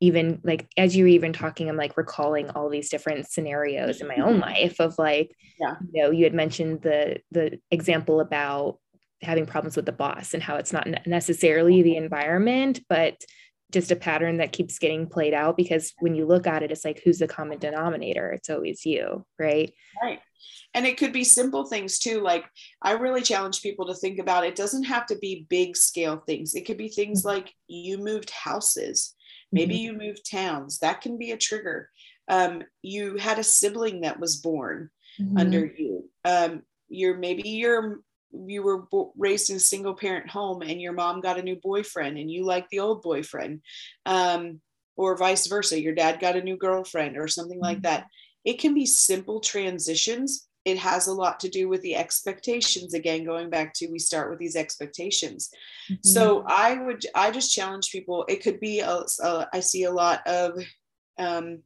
even 0.00 0.40
like 0.44 0.68
as 0.76 0.94
you're 0.94 1.06
even 1.06 1.32
talking 1.32 1.68
i'm 1.68 1.76
like 1.76 1.96
recalling 1.96 2.50
all 2.50 2.68
these 2.68 2.90
different 2.90 3.26
scenarios 3.26 4.00
in 4.00 4.08
my 4.08 4.16
own 4.16 4.38
life 4.38 4.78
of 4.78 4.98
like 4.98 5.34
yeah. 5.58 5.74
you 5.92 6.02
know 6.02 6.10
you 6.10 6.24
had 6.24 6.34
mentioned 6.34 6.82
the 6.82 7.18
the 7.30 7.58
example 7.70 8.20
about 8.20 8.78
having 9.22 9.46
problems 9.46 9.76
with 9.76 9.86
the 9.86 9.92
boss 9.92 10.34
and 10.34 10.42
how 10.42 10.56
it's 10.56 10.72
not 10.72 10.86
necessarily 11.06 11.82
the 11.82 11.96
environment 11.96 12.80
but 12.88 13.14
just 13.72 13.90
a 13.90 13.96
pattern 13.96 14.36
that 14.36 14.52
keeps 14.52 14.78
getting 14.78 15.08
played 15.08 15.34
out 15.34 15.56
because 15.56 15.92
when 15.98 16.14
you 16.14 16.24
look 16.24 16.46
at 16.46 16.62
it 16.62 16.70
it's 16.70 16.84
like 16.84 17.00
who's 17.02 17.18
the 17.18 17.26
common 17.26 17.58
denominator 17.58 18.30
it's 18.30 18.50
always 18.50 18.84
you 18.84 19.24
right 19.38 19.72
right 20.02 20.20
and 20.74 20.86
it 20.86 20.98
could 20.98 21.12
be 21.12 21.24
simple 21.24 21.64
things 21.64 21.98
too 21.98 22.20
like 22.20 22.44
i 22.82 22.92
really 22.92 23.22
challenge 23.22 23.62
people 23.62 23.86
to 23.86 23.94
think 23.94 24.18
about 24.18 24.44
it 24.44 24.54
doesn't 24.54 24.84
have 24.84 25.06
to 25.06 25.16
be 25.18 25.46
big 25.48 25.76
scale 25.76 26.22
things 26.26 26.54
it 26.54 26.66
could 26.66 26.78
be 26.78 26.88
things 26.88 27.20
mm-hmm. 27.20 27.28
like 27.28 27.52
you 27.66 27.98
moved 27.98 28.30
houses 28.30 29.16
Maybe 29.52 29.76
mm-hmm. 29.76 30.00
you 30.00 30.08
moved 30.08 30.30
towns. 30.30 30.78
That 30.78 31.00
can 31.00 31.18
be 31.18 31.30
a 31.30 31.36
trigger. 31.36 31.90
Um, 32.28 32.62
you 32.82 33.16
had 33.16 33.38
a 33.38 33.44
sibling 33.44 34.00
that 34.00 34.18
was 34.18 34.36
born 34.36 34.90
mm-hmm. 35.20 35.38
under 35.38 35.64
you. 35.64 36.10
Um, 36.24 36.62
you're 36.88 37.16
maybe 37.16 37.48
you're 37.48 38.00
you 38.32 38.62
were 38.62 38.84
raised 39.16 39.50
in 39.50 39.56
a 39.56 39.60
single 39.60 39.94
parent 39.94 40.28
home 40.28 40.62
and 40.62 40.80
your 40.80 40.92
mom 40.92 41.20
got 41.20 41.38
a 41.38 41.42
new 41.42 41.56
boyfriend 41.56 42.18
and 42.18 42.30
you 42.30 42.44
like 42.44 42.68
the 42.70 42.80
old 42.80 43.02
boyfriend 43.02 43.60
um, 44.04 44.60
or 44.96 45.16
vice 45.16 45.46
versa 45.46 45.80
your 45.80 45.94
dad 45.94 46.20
got 46.20 46.36
a 46.36 46.42
new 46.42 46.56
girlfriend 46.56 47.16
or 47.16 47.28
something 47.28 47.60
like 47.60 47.78
mm-hmm. 47.78 47.82
that 47.82 48.06
it 48.44 48.58
can 48.58 48.74
be 48.74 48.86
simple 48.86 49.40
transitions 49.40 50.48
it 50.64 50.78
has 50.78 51.06
a 51.06 51.14
lot 51.14 51.38
to 51.38 51.48
do 51.48 51.68
with 51.68 51.80
the 51.82 51.94
expectations 51.94 52.92
again 52.92 53.24
going 53.24 53.48
back 53.48 53.72
to 53.72 53.86
we 53.88 53.98
start 53.98 54.30
with 54.30 54.38
these 54.38 54.56
expectations 54.56 55.50
mm-hmm. 55.90 55.96
so 56.02 56.44
i 56.48 56.74
would 56.74 57.04
i 57.14 57.30
just 57.30 57.54
challenge 57.54 57.90
people 57.90 58.24
it 58.28 58.42
could 58.42 58.58
be 58.60 58.80
a, 58.80 59.02
a, 59.22 59.48
I 59.52 59.60
see 59.60 59.84
a 59.84 59.92
lot 59.92 60.26
of 60.26 60.58
um, 61.18 61.60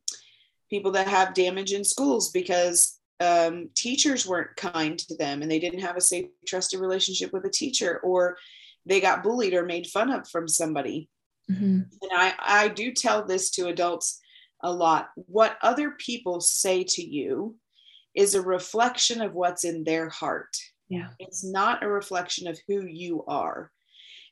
people 0.69 0.93
that 0.93 1.09
have 1.09 1.35
damage 1.35 1.73
in 1.73 1.85
schools 1.85 2.31
because 2.31 3.00
um, 3.21 3.69
teachers 3.75 4.27
weren't 4.27 4.57
kind 4.57 4.99
to 4.99 5.17
them 5.17 5.43
and 5.43 5.51
they 5.51 5.59
didn't 5.59 5.81
have 5.81 5.97
a 5.97 6.01
safe 6.01 6.27
trusted 6.47 6.81
relationship 6.81 7.33
with 7.33 7.45
a 7.45 7.51
teacher 7.51 7.99
or 7.99 8.37
they 8.87 9.01
got 9.01 9.23
bullied 9.23 9.55
or 9.55 9.65
made 9.65 9.87
fun 9.87 10.11
of 10.11 10.27
from 10.29 10.49
somebody 10.49 11.09
mm-hmm. 11.51 11.81
and 12.03 12.11
i 12.15 12.33
i 12.39 12.69
do 12.69 12.93
tell 12.93 13.25
this 13.25 13.51
to 13.51 13.69
adults 13.69 14.21
a 14.63 14.73
lot 14.73 15.11
what 15.15 15.59
other 15.63 15.93
people 15.93 16.41
say 16.41 16.83
to 16.83 17.03
you 17.03 17.57
is 18.15 18.35
a 18.35 18.43
reflection 18.43 19.21
of 19.21 19.35
what's 19.35 19.65
in 19.65 19.85
their 19.85 20.09
heart. 20.09 20.57
Yeah. 20.89 21.09
It's 21.19 21.45
not 21.45 21.83
a 21.83 21.89
reflection 21.89 22.49
of 22.49 22.59
who 22.67 22.87
you 22.87 23.25
are. 23.27 23.71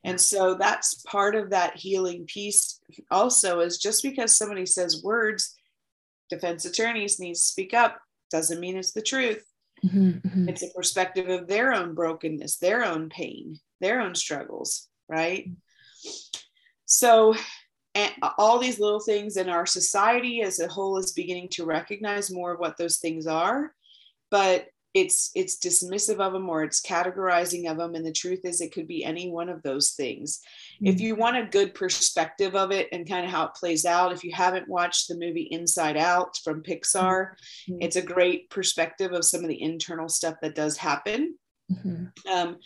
And 0.04 0.20
so 0.20 0.54
that's 0.54 1.02
part 1.02 1.34
of 1.34 1.50
that 1.50 1.76
healing 1.76 2.24
piece 2.26 2.80
also 3.10 3.60
is 3.60 3.78
just 3.78 4.02
because 4.02 4.36
somebody 4.36 4.66
says 4.66 5.02
words, 5.02 5.56
defense 6.30 6.64
attorneys 6.64 7.18
need 7.18 7.34
to 7.34 7.40
speak 7.40 7.74
up, 7.74 7.98
doesn't 8.30 8.60
mean 8.60 8.76
it's 8.76 8.92
the 8.92 9.02
truth. 9.02 9.44
Mm-hmm, 9.84 10.10
mm-hmm. 10.10 10.48
It's 10.48 10.62
a 10.62 10.70
perspective 10.74 11.28
of 11.28 11.46
their 11.46 11.72
own 11.72 11.94
brokenness, 11.94 12.58
their 12.58 12.84
own 12.84 13.08
pain, 13.08 13.58
their 13.80 14.00
own 14.00 14.14
struggles, 14.14 14.88
right? 15.08 15.48
So 16.86 17.34
and 17.94 18.12
all 18.36 18.58
these 18.58 18.78
little 18.78 19.00
things 19.00 19.36
in 19.36 19.48
our 19.48 19.66
society 19.66 20.42
as 20.42 20.60
a 20.60 20.68
whole 20.68 20.98
is 20.98 21.12
beginning 21.12 21.48
to 21.50 21.64
recognize 21.64 22.30
more 22.30 22.52
of 22.52 22.60
what 22.60 22.76
those 22.76 22.98
things 22.98 23.26
are 23.26 23.72
but 24.30 24.66
it's 25.00 25.30
it's 25.36 25.58
dismissive 25.58 26.18
of 26.18 26.32
them 26.32 26.48
or 26.48 26.64
it's 26.64 26.80
categorizing 26.80 27.70
of 27.70 27.76
them 27.76 27.94
and 27.94 28.04
the 28.04 28.12
truth 28.12 28.40
is 28.44 28.60
it 28.60 28.72
could 28.72 28.88
be 28.88 29.04
any 29.04 29.30
one 29.30 29.48
of 29.48 29.62
those 29.62 29.90
things 29.92 30.40
mm-hmm. 30.74 30.86
if 30.86 31.00
you 31.00 31.14
want 31.14 31.36
a 31.36 31.46
good 31.46 31.72
perspective 31.72 32.56
of 32.56 32.72
it 32.72 32.88
and 32.90 33.08
kind 33.08 33.24
of 33.24 33.30
how 33.30 33.44
it 33.44 33.54
plays 33.54 33.84
out 33.84 34.12
if 34.12 34.24
you 34.24 34.32
haven't 34.32 34.68
watched 34.68 35.06
the 35.06 35.16
movie 35.16 35.48
inside 35.52 35.96
out 35.96 36.36
from 36.42 36.62
pixar 36.62 37.30
mm-hmm. 37.68 37.76
it's 37.80 37.96
a 37.96 38.02
great 38.02 38.50
perspective 38.50 39.12
of 39.12 39.24
some 39.24 39.42
of 39.42 39.48
the 39.48 39.62
internal 39.62 40.08
stuff 40.08 40.34
that 40.42 40.56
does 40.56 40.76
happen 40.76 41.36
mm-hmm. 41.70 42.06
um, 42.32 42.56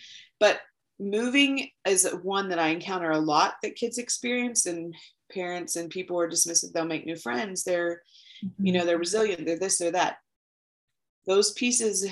but 0.41 0.61
moving 0.99 1.69
is 1.87 2.09
one 2.23 2.49
that 2.49 2.59
i 2.59 2.69
encounter 2.69 3.11
a 3.11 3.19
lot 3.19 3.55
that 3.63 3.77
kids 3.77 3.99
experience 3.99 4.65
and 4.65 4.95
parents 5.31 5.77
and 5.77 5.91
people 5.91 6.19
are 6.19 6.31
dismissive 6.31 6.73
they'll 6.73 6.85
make 6.85 7.05
new 7.05 7.17
friends 7.17 7.63
they're 7.63 8.01
mm-hmm. 8.43 8.67
you 8.67 8.73
know 8.73 8.87
they're 8.87 8.99
resilient 8.99 9.45
they're 9.45 9.59
this 9.59 9.81
or 9.81 9.91
that 9.91 10.17
those 11.27 11.53
pieces 11.53 12.07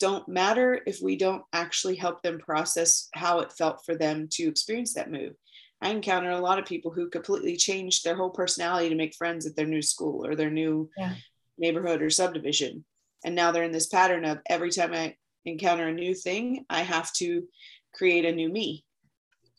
don't 0.00 0.28
matter 0.28 0.80
if 0.86 1.00
we 1.00 1.16
don't 1.16 1.42
actually 1.52 1.96
help 1.96 2.22
them 2.22 2.38
process 2.38 3.08
how 3.14 3.40
it 3.40 3.52
felt 3.52 3.84
for 3.84 3.94
them 3.94 4.28
to 4.32 4.48
experience 4.48 4.94
that 4.94 5.10
move. 5.10 5.32
I 5.80 5.90
encounter 5.90 6.30
a 6.30 6.40
lot 6.40 6.58
of 6.58 6.64
people 6.64 6.90
who 6.90 7.10
completely 7.10 7.56
changed 7.56 8.04
their 8.04 8.16
whole 8.16 8.30
personality 8.30 8.88
to 8.88 8.94
make 8.94 9.14
friends 9.14 9.46
at 9.46 9.54
their 9.54 9.66
new 9.66 9.82
school 9.82 10.26
or 10.26 10.34
their 10.34 10.50
new 10.50 10.90
yeah. 10.96 11.14
neighborhood 11.58 12.02
or 12.02 12.10
subdivision. 12.10 12.84
And 13.24 13.34
now 13.34 13.52
they're 13.52 13.64
in 13.64 13.72
this 13.72 13.86
pattern 13.86 14.24
of 14.24 14.40
every 14.48 14.70
time 14.70 14.92
i 14.92 15.14
encounter 15.46 15.88
a 15.88 15.92
new 15.92 16.14
thing 16.14 16.64
i 16.70 16.80
have 16.80 17.12
to 17.12 17.46
create 17.92 18.24
a 18.24 18.32
new 18.32 18.48
me 18.48 18.82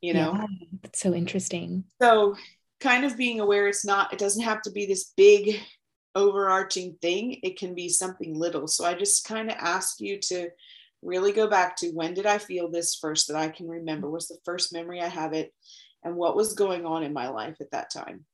you 0.05 0.13
know? 0.13 0.33
Yeah, 0.33 0.45
that's 0.81 0.99
so 0.99 1.13
interesting. 1.13 1.83
So 2.01 2.35
kind 2.79 3.05
of 3.05 3.17
being 3.17 3.39
aware 3.39 3.67
it's 3.67 3.85
not 3.85 4.13
it 4.13 4.19
doesn't 4.19 4.43
have 4.43 4.61
to 4.61 4.71
be 4.71 4.85
this 4.85 5.13
big 5.17 5.59
overarching 6.15 6.97
thing 7.01 7.39
it 7.43 7.59
can 7.59 7.75
be 7.75 7.89
something 7.89 8.33
little. 8.33 8.67
So 8.67 8.85
i 8.85 8.93
just 8.93 9.27
kind 9.27 9.49
of 9.49 9.57
ask 9.59 9.99
you 9.99 10.19
to 10.21 10.49
really 11.01 11.31
go 11.31 11.47
back 11.47 11.75
to 11.77 11.89
when 11.89 12.13
did 12.13 12.25
i 12.25 12.37
feel 12.37 12.71
this 12.71 12.95
first 12.95 13.27
that 13.27 13.37
i 13.37 13.49
can 13.49 13.67
remember? 13.67 14.09
Was 14.09 14.27
the 14.27 14.37
first 14.45 14.73
memory 14.73 15.01
i 15.01 15.07
have 15.07 15.33
it? 15.33 15.53
And 16.03 16.15
what 16.15 16.35
was 16.35 16.53
going 16.53 16.85
on 16.85 17.03
in 17.03 17.13
my 17.13 17.29
life 17.29 17.57
at 17.59 17.71
that 17.71 17.91
time? 17.91 18.25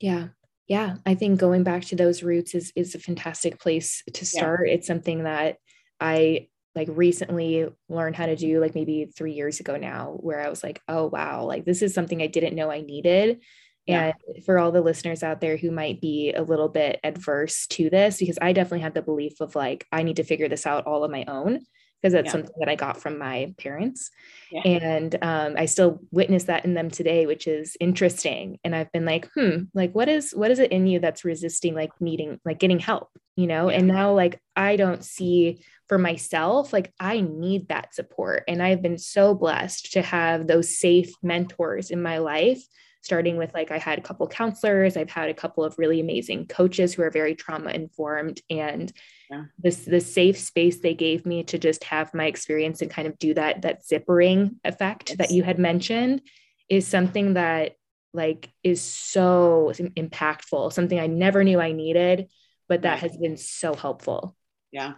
Yeah. 0.00 0.28
Yeah. 0.66 0.96
I 1.06 1.14
think 1.14 1.40
going 1.40 1.62
back 1.62 1.84
to 1.86 1.96
those 1.96 2.22
roots 2.22 2.54
is 2.54 2.72
is 2.74 2.94
a 2.94 2.98
fantastic 2.98 3.58
place 3.58 4.02
to 4.12 4.26
start. 4.26 4.66
Yeah. 4.66 4.74
it's 4.74 4.86
something 4.86 5.24
that 5.24 5.56
i 6.00 6.48
like 6.74 6.88
recently 6.90 7.66
learned 7.88 8.14
how 8.14 8.26
to 8.26 8.36
do 8.36 8.60
like 8.60 8.74
maybe 8.74 9.10
three 9.16 9.32
years 9.32 9.58
ago 9.60 9.76
now 9.76 10.16
where 10.20 10.40
i 10.40 10.48
was 10.48 10.62
like 10.62 10.80
oh 10.88 11.06
wow. 11.06 11.44
Like 11.44 11.64
this 11.64 11.82
is 11.82 11.94
something 11.94 12.20
i 12.20 12.26
didn't 12.26 12.56
know 12.56 12.70
i 12.70 12.80
needed 12.80 13.40
and 13.88 14.44
for 14.44 14.58
all 14.58 14.70
the 14.70 14.80
listeners 14.80 15.22
out 15.22 15.40
there 15.40 15.56
who 15.56 15.70
might 15.70 16.00
be 16.00 16.32
a 16.32 16.42
little 16.42 16.68
bit 16.68 17.00
adverse 17.02 17.66
to 17.68 17.90
this, 17.90 18.18
because 18.18 18.38
I 18.40 18.52
definitely 18.52 18.80
had 18.80 18.94
the 18.94 19.02
belief 19.02 19.40
of 19.40 19.54
like, 19.56 19.86
I 19.90 20.02
need 20.02 20.16
to 20.16 20.24
figure 20.24 20.48
this 20.48 20.66
out 20.66 20.86
all 20.86 21.04
on 21.04 21.10
my 21.10 21.24
own, 21.26 21.60
because 22.00 22.12
that's 22.12 22.26
yeah. 22.26 22.32
something 22.32 22.54
that 22.60 22.68
I 22.68 22.76
got 22.76 23.00
from 23.00 23.18
my 23.18 23.52
parents. 23.58 24.10
Yeah. 24.52 24.62
And 24.62 25.18
um, 25.20 25.54
I 25.56 25.66
still 25.66 26.00
witness 26.12 26.44
that 26.44 26.64
in 26.64 26.74
them 26.74 26.90
today, 26.90 27.26
which 27.26 27.48
is 27.48 27.76
interesting. 27.80 28.60
And 28.62 28.74
I've 28.74 28.92
been 28.92 29.04
like, 29.04 29.28
hmm, 29.34 29.62
like 29.74 29.92
what 29.94 30.08
is 30.08 30.32
what 30.32 30.50
is 30.52 30.60
it 30.60 30.70
in 30.70 30.86
you 30.86 31.00
that's 31.00 31.24
resisting 31.24 31.74
like 31.74 31.90
needing, 32.00 32.38
like 32.44 32.60
getting 32.60 32.78
help, 32.78 33.08
you 33.34 33.48
know? 33.48 33.68
Yeah. 33.68 33.78
And 33.78 33.88
now 33.88 34.12
like 34.12 34.40
I 34.54 34.76
don't 34.76 35.04
see 35.04 35.64
for 35.88 35.98
myself, 35.98 36.72
like 36.72 36.92
I 37.00 37.20
need 37.20 37.68
that 37.68 37.94
support. 37.94 38.44
And 38.46 38.62
I've 38.62 38.82
been 38.82 38.98
so 38.98 39.34
blessed 39.34 39.92
to 39.94 40.02
have 40.02 40.46
those 40.46 40.78
safe 40.78 41.12
mentors 41.22 41.90
in 41.90 42.00
my 42.00 42.18
life 42.18 42.62
starting 43.00 43.36
with 43.36 43.54
like 43.54 43.70
I 43.70 43.78
had 43.78 43.98
a 43.98 44.02
couple 44.02 44.26
counselors, 44.26 44.96
I've 44.96 45.10
had 45.10 45.30
a 45.30 45.34
couple 45.34 45.64
of 45.64 45.78
really 45.78 46.00
amazing 46.00 46.46
coaches 46.46 46.94
who 46.94 47.02
are 47.02 47.10
very 47.10 47.34
trauma 47.34 47.70
informed 47.70 48.40
and 48.50 48.92
yeah. 49.30 49.44
this 49.58 49.84
the 49.84 50.00
safe 50.00 50.38
space 50.38 50.80
they 50.80 50.94
gave 50.94 51.24
me 51.24 51.44
to 51.44 51.58
just 51.58 51.84
have 51.84 52.14
my 52.14 52.26
experience 52.26 52.82
and 52.82 52.90
kind 52.90 53.06
of 53.06 53.18
do 53.18 53.34
that 53.34 53.62
that 53.62 53.86
zippering 53.86 54.56
effect 54.64 55.10
yes. 55.10 55.18
that 55.18 55.30
you 55.30 55.42
had 55.42 55.58
mentioned 55.58 56.22
is 56.68 56.86
something 56.86 57.34
that 57.34 57.76
like 58.12 58.50
is 58.64 58.82
so 58.82 59.72
impactful, 59.76 60.72
something 60.72 60.98
I 60.98 61.06
never 61.06 61.44
knew 61.44 61.60
I 61.60 61.72
needed, 61.72 62.28
but 62.68 62.82
that 62.82 62.98
has 63.00 63.16
been 63.16 63.36
so 63.36 63.74
helpful. 63.74 64.34
Yeah. 64.72 64.94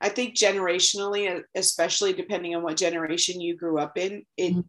I 0.00 0.08
think 0.08 0.34
generationally, 0.34 1.42
especially 1.54 2.12
depending 2.12 2.54
on 2.54 2.62
what 2.62 2.76
generation 2.76 3.40
you 3.40 3.56
grew 3.56 3.78
up 3.78 3.98
in, 3.98 4.24
it 4.36 4.52
mm-hmm 4.52 4.60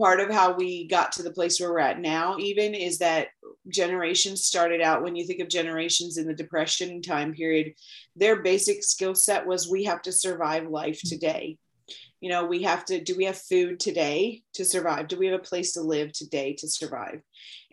part 0.00 0.20
of 0.20 0.30
how 0.30 0.54
we 0.54 0.88
got 0.88 1.12
to 1.12 1.22
the 1.22 1.32
place 1.32 1.60
where 1.60 1.70
we're 1.70 1.78
at 1.78 2.00
now 2.00 2.36
even 2.38 2.74
is 2.74 2.98
that 2.98 3.28
generations 3.68 4.44
started 4.44 4.80
out 4.80 5.02
when 5.02 5.14
you 5.14 5.26
think 5.26 5.40
of 5.40 5.48
generations 5.48 6.16
in 6.16 6.26
the 6.26 6.34
depression 6.34 7.02
time 7.02 7.34
period 7.34 7.74
their 8.16 8.42
basic 8.42 8.82
skill 8.84 9.14
set 9.14 9.46
was 9.46 9.68
we 9.68 9.84
have 9.84 10.02
to 10.02 10.12
survive 10.12 10.68
life 10.68 10.98
mm-hmm. 10.98 11.08
today. 11.08 11.56
You 12.20 12.28
know 12.28 12.44
we 12.44 12.62
have 12.64 12.84
to 12.86 13.02
do 13.02 13.16
we 13.16 13.24
have 13.24 13.38
food 13.38 13.80
today 13.80 14.42
to 14.54 14.64
survive? 14.64 15.08
Do 15.08 15.18
we 15.18 15.26
have 15.26 15.40
a 15.40 15.42
place 15.42 15.72
to 15.72 15.80
live 15.80 16.12
today 16.12 16.54
to 16.58 16.68
survive? 16.68 17.22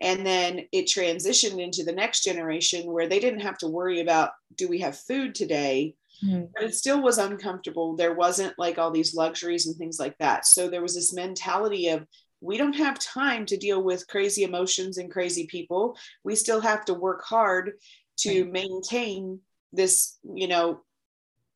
And 0.00 0.24
then 0.24 0.62
it 0.72 0.86
transitioned 0.86 1.62
into 1.62 1.84
the 1.84 1.92
next 1.92 2.24
generation 2.24 2.90
where 2.90 3.08
they 3.08 3.20
didn't 3.20 3.40
have 3.40 3.58
to 3.58 3.68
worry 3.68 4.00
about 4.00 4.30
do 4.56 4.66
we 4.66 4.80
have 4.80 4.98
food 4.98 5.34
today 5.34 5.94
mm-hmm. 6.24 6.44
but 6.54 6.64
it 6.64 6.74
still 6.74 7.02
was 7.02 7.18
uncomfortable 7.18 7.96
there 7.96 8.14
wasn't 8.14 8.54
like 8.58 8.78
all 8.78 8.90
these 8.90 9.14
luxuries 9.14 9.66
and 9.66 9.76
things 9.76 9.98
like 9.98 10.16
that 10.18 10.46
so 10.46 10.68
there 10.68 10.82
was 10.82 10.94
this 10.94 11.14
mentality 11.14 11.88
of 11.88 12.06
we 12.40 12.56
don't 12.56 12.76
have 12.76 12.98
time 13.00 13.44
to 13.44 13.56
deal 13.56 13.82
with 13.82 14.06
crazy 14.06 14.44
emotions 14.44 14.98
and 14.98 15.10
crazy 15.10 15.46
people 15.46 15.96
we 16.24 16.34
still 16.34 16.60
have 16.60 16.84
to 16.84 16.94
work 16.94 17.24
hard 17.24 17.72
to 18.16 18.44
right. 18.44 18.52
maintain 18.52 19.40
this 19.72 20.18
you 20.34 20.48
know 20.48 20.80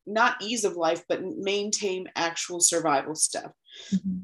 not 0.05 0.41
ease 0.41 0.63
of 0.63 0.75
life, 0.75 1.03
but 1.07 1.23
maintain 1.23 2.09
actual 2.15 2.59
survival 2.59 3.15
stuff. 3.15 3.51
Mm-hmm. 3.93 4.19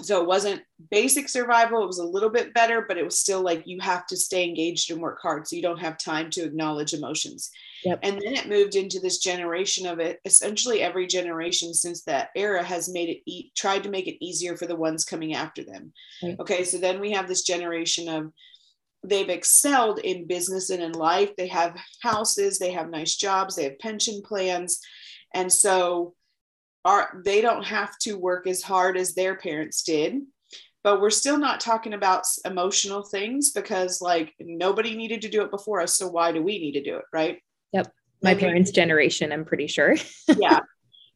So 0.00 0.20
it 0.20 0.26
wasn't 0.26 0.62
basic 0.90 1.28
survival. 1.28 1.82
It 1.82 1.86
was 1.86 1.98
a 1.98 2.04
little 2.04 2.30
bit 2.30 2.54
better, 2.54 2.84
but 2.86 2.98
it 2.98 3.04
was 3.04 3.18
still 3.18 3.42
like 3.42 3.66
you 3.66 3.80
have 3.80 4.06
to 4.06 4.16
stay 4.16 4.44
engaged 4.44 4.90
and 4.90 5.00
work 5.00 5.20
hard. 5.20 5.46
So 5.46 5.56
you 5.56 5.62
don't 5.62 5.80
have 5.80 5.98
time 5.98 6.30
to 6.30 6.44
acknowledge 6.44 6.94
emotions. 6.94 7.50
Yep. 7.84 8.00
And 8.02 8.14
then 8.20 8.34
it 8.34 8.48
moved 8.48 8.76
into 8.76 9.00
this 9.00 9.18
generation 9.18 9.86
of 9.86 9.98
it. 10.00 10.20
Essentially, 10.24 10.82
every 10.82 11.06
generation 11.06 11.74
since 11.74 12.02
that 12.04 12.30
era 12.34 12.62
has 12.62 12.88
made 12.88 13.08
it, 13.08 13.22
e- 13.26 13.50
tried 13.56 13.82
to 13.82 13.90
make 13.90 14.06
it 14.06 14.24
easier 14.24 14.56
for 14.56 14.66
the 14.66 14.76
ones 14.76 15.04
coming 15.04 15.34
after 15.34 15.64
them. 15.64 15.92
Right. 16.22 16.38
Okay. 16.40 16.64
So 16.64 16.78
then 16.78 17.00
we 17.00 17.12
have 17.12 17.28
this 17.28 17.42
generation 17.42 18.08
of 18.08 18.32
they've 19.04 19.28
excelled 19.28 19.98
in 19.98 20.26
business 20.26 20.70
and 20.70 20.82
in 20.82 20.92
life. 20.92 21.34
They 21.36 21.48
have 21.48 21.76
houses, 22.02 22.58
they 22.58 22.72
have 22.72 22.88
nice 22.88 23.16
jobs, 23.16 23.56
they 23.56 23.64
have 23.64 23.78
pension 23.78 24.22
plans 24.22 24.80
and 25.34 25.52
so 25.52 26.14
our, 26.84 27.20
they 27.24 27.40
don't 27.40 27.64
have 27.64 27.96
to 28.00 28.14
work 28.14 28.46
as 28.46 28.62
hard 28.62 28.96
as 28.96 29.14
their 29.14 29.36
parents 29.36 29.82
did. 29.82 30.22
But 30.84 31.00
we're 31.00 31.10
still 31.10 31.38
not 31.38 31.60
talking 31.60 31.94
about 31.94 32.24
emotional 32.44 33.04
things 33.04 33.52
because, 33.52 34.00
like, 34.00 34.34
nobody 34.40 34.96
needed 34.96 35.22
to 35.22 35.28
do 35.28 35.42
it 35.42 35.50
before 35.52 35.80
us. 35.80 35.96
So 35.96 36.08
why 36.08 36.32
do 36.32 36.42
we 36.42 36.58
need 36.58 36.72
to 36.72 36.82
do 36.82 36.96
it? 36.96 37.04
Right. 37.12 37.38
Yep. 37.72 37.92
My 38.20 38.34
parents' 38.34 38.72
generation, 38.72 39.32
I'm 39.32 39.44
pretty 39.44 39.68
sure. 39.68 39.94
yeah. 40.36 40.60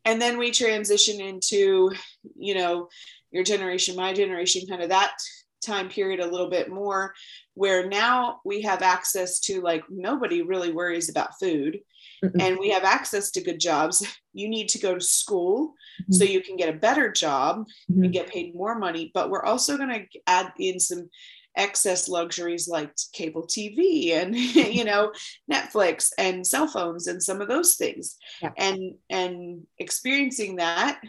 And 0.05 0.23
then 0.23 0.39
we 0.39 0.53
transition 0.53 1.21
into, 1.21 1.93
you 2.37 2.55
know, 2.55 2.89
your 3.33 3.43
generation, 3.43 3.97
my 3.97 4.13
generation, 4.13 4.69
kind 4.69 4.83
of 4.83 4.91
that 4.91 5.17
time 5.63 5.89
period 5.89 6.21
a 6.21 6.31
little 6.31 6.49
bit 6.49 6.71
more 6.71 7.13
where 7.55 7.89
now 7.89 8.41
we 8.45 8.63
have 8.63 8.83
access 8.83 9.41
to 9.41 9.61
like 9.61 9.83
nobody 9.91 10.43
really 10.43 10.73
worries 10.73 11.09
about 11.09 11.39
food 11.41 11.81
mm-hmm. 12.25 12.41
and 12.41 12.59
we 12.59 12.71
have 12.71 12.85
access 12.85 13.31
to 13.31 13.43
good 13.43 13.61
jobs 13.61 14.07
you 14.33 14.49
need 14.49 14.69
to 14.69 14.79
go 14.79 14.95
to 14.95 15.01
school 15.01 15.75
mm-hmm. 16.03 16.13
so 16.13 16.25
you 16.25 16.41
can 16.41 16.57
get 16.57 16.69
a 16.69 16.79
better 16.79 17.11
job 17.11 17.67
mm-hmm. 17.91 18.05
and 18.05 18.13
get 18.13 18.29
paid 18.29 18.55
more 18.55 18.79
money 18.79 19.11
but 19.15 19.31
we're 19.31 19.45
also 19.45 19.77
going 19.77 19.89
to 19.89 20.21
add 20.27 20.53
in 20.59 20.79
some 20.79 21.09
excess 21.57 22.07
luxuries 22.07 22.69
like 22.69 22.91
cable 23.15 23.47
tv 23.47 24.13
and 24.13 24.37
you 24.77 24.85
know 24.85 25.11
netflix 25.51 26.11
and 26.19 26.47
cell 26.47 26.67
phones 26.67 27.07
and 27.07 27.23
some 27.23 27.41
of 27.41 27.49
those 27.49 27.77
things 27.77 28.17
yeah. 28.43 28.51
and 28.59 28.95
and 29.09 29.67
experiencing 29.79 30.57
that 30.57 31.01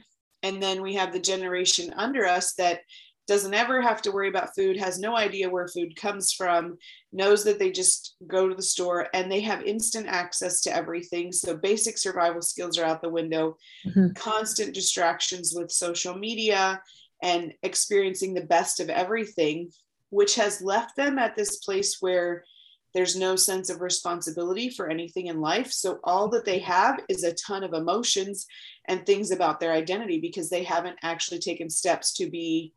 and 0.44 0.62
then 0.62 0.82
we 0.82 0.94
have 0.94 1.12
the 1.12 1.20
generation 1.20 1.94
under 1.98 2.26
us 2.26 2.54
that 2.54 2.82
doesn't 3.28 3.54
ever 3.54 3.82
have 3.82 4.02
to 4.02 4.12
worry 4.12 4.30
about 4.30 4.56
food, 4.56 4.78
has 4.78 5.00
no 5.00 5.16
idea 5.16 5.50
where 5.50 5.68
food 5.68 5.96
comes 5.96 6.32
from, 6.32 6.78
knows 7.12 7.44
that 7.44 7.60
they 7.60 7.72
just 7.72 8.16
go 8.26 8.48
to 8.48 8.56
the 8.56 8.62
store 8.62 9.08
and 9.14 9.30
they 9.30 9.42
have 9.42 9.62
instant 9.64 10.08
access 10.08 10.62
to 10.62 10.76
everything. 10.76 11.32
So 11.32 11.56
basic 11.56 11.98
survival 11.98 12.42
skills 12.42 12.78
are 12.78 12.86
out 12.86 13.02
the 13.02 13.10
window, 13.10 13.58
mm-hmm. 13.86 14.14
constant 14.16 14.74
distractions 14.74 15.54
with 15.54 15.72
social 15.72 16.18
media 16.18 16.82
and 17.22 17.54
experiencing 17.64 18.34
the 18.34 18.46
best 18.46 18.80
of 18.80 18.90
everything, 18.90 19.72
which 20.10 20.36
has 20.36 20.62
left 20.62 20.96
them 20.96 21.20
at 21.20 21.36
this 21.36 21.58
place 21.58 21.98
where 22.00 22.46
there's 22.94 23.16
no 23.16 23.36
sense 23.36 23.70
of 23.70 23.82
responsibility 23.82 24.70
for 24.70 24.90
anything 24.90 25.28
in 25.28 25.42
life. 25.42 25.72
So 25.72 26.00
all 26.04 26.30
that 26.30 26.46
they 26.46 26.60
have 26.60 27.02
is 27.10 27.24
a 27.24 27.34
ton 27.34 27.64
of 27.64 27.74
emotions 27.74 28.48
and 28.88 29.06
things 29.06 29.32
about 29.32 29.60
their 29.60 29.74
identity 29.74 30.20
because 30.20 30.50
they 30.50 30.64
haven't 30.64 30.98
actually 31.04 31.40
taken 31.40 31.70
steps 31.70 32.14
to 32.14 32.30
be 32.30 32.74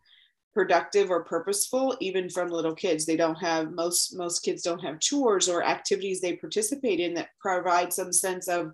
productive 0.53 1.11
or 1.11 1.24
purposeful 1.24 1.96
even 2.01 2.28
from 2.28 2.48
little 2.48 2.74
kids. 2.74 3.07
They 3.07 3.16
don't 3.16 3.36
have 3.36 3.72
most 3.72 4.16
most 4.16 4.40
kids 4.40 4.62
don't 4.62 4.82
have 4.82 5.01
chores 5.01 5.48
or 5.48 5.64
activities 5.64 6.20
they 6.20 6.36
participate 6.36 7.01
in 7.01 7.14
that 7.14 7.28
provide 7.40 7.92
some 7.92 8.12
sense 8.12 8.48
of 8.48 8.72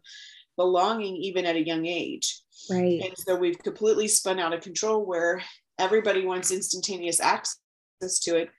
belonging 0.57 1.17
even 1.17 1.45
at 1.45 1.57
a 1.57 1.67
young 1.67 1.87
age. 1.87 2.41
Right. 2.71 3.03
And 3.03 3.17
so 3.17 3.37
we've 3.37 3.59
completely 3.59 4.09
spun 4.09 4.41
out 4.41 4.55
of 4.55 4.63
control 4.63 5.05
where 5.05 5.43
everybody 5.79 6.25
wants 6.25 6.51
instantaneous 6.51 7.21
access 7.21 8.19
to 8.23 8.37
it. 8.37 8.51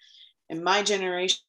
And 0.49 0.63
my 0.63 0.83
generation 0.83 1.39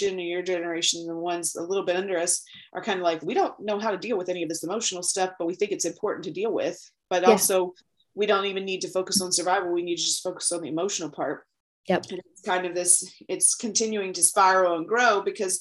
and 0.00 0.20
your 0.20 0.42
generation 0.42 1.06
the 1.06 1.14
ones 1.14 1.54
a 1.54 1.62
little 1.62 1.84
bit 1.84 1.96
under 1.96 2.18
us 2.18 2.42
are 2.72 2.82
kind 2.82 2.98
of 2.98 3.04
like 3.04 3.22
we 3.22 3.34
don't 3.34 3.54
know 3.60 3.78
how 3.78 3.90
to 3.90 3.98
deal 3.98 4.16
with 4.16 4.30
any 4.30 4.42
of 4.42 4.48
this 4.48 4.64
emotional 4.64 5.02
stuff 5.02 5.32
but 5.38 5.44
we 5.44 5.54
think 5.54 5.70
it's 5.70 5.84
important 5.84 6.24
to 6.24 6.30
deal 6.30 6.50
with. 6.50 6.80
But 7.10 7.22
yeah. 7.22 7.28
also 7.28 7.74
we 8.14 8.26
don't 8.26 8.46
even 8.46 8.64
need 8.64 8.80
to 8.82 8.90
focus 8.90 9.20
on 9.20 9.32
survival. 9.32 9.72
We 9.72 9.82
need 9.82 9.96
to 9.96 10.04
just 10.04 10.22
focus 10.22 10.52
on 10.52 10.62
the 10.62 10.68
emotional 10.68 11.10
part. 11.10 11.44
Yep. 11.88 12.06
And 12.10 12.20
it's 12.26 12.42
kind 12.42 12.66
of 12.66 12.74
this, 12.74 13.12
it's 13.28 13.54
continuing 13.54 14.12
to 14.12 14.22
spiral 14.22 14.76
and 14.76 14.86
grow 14.86 15.22
because 15.22 15.60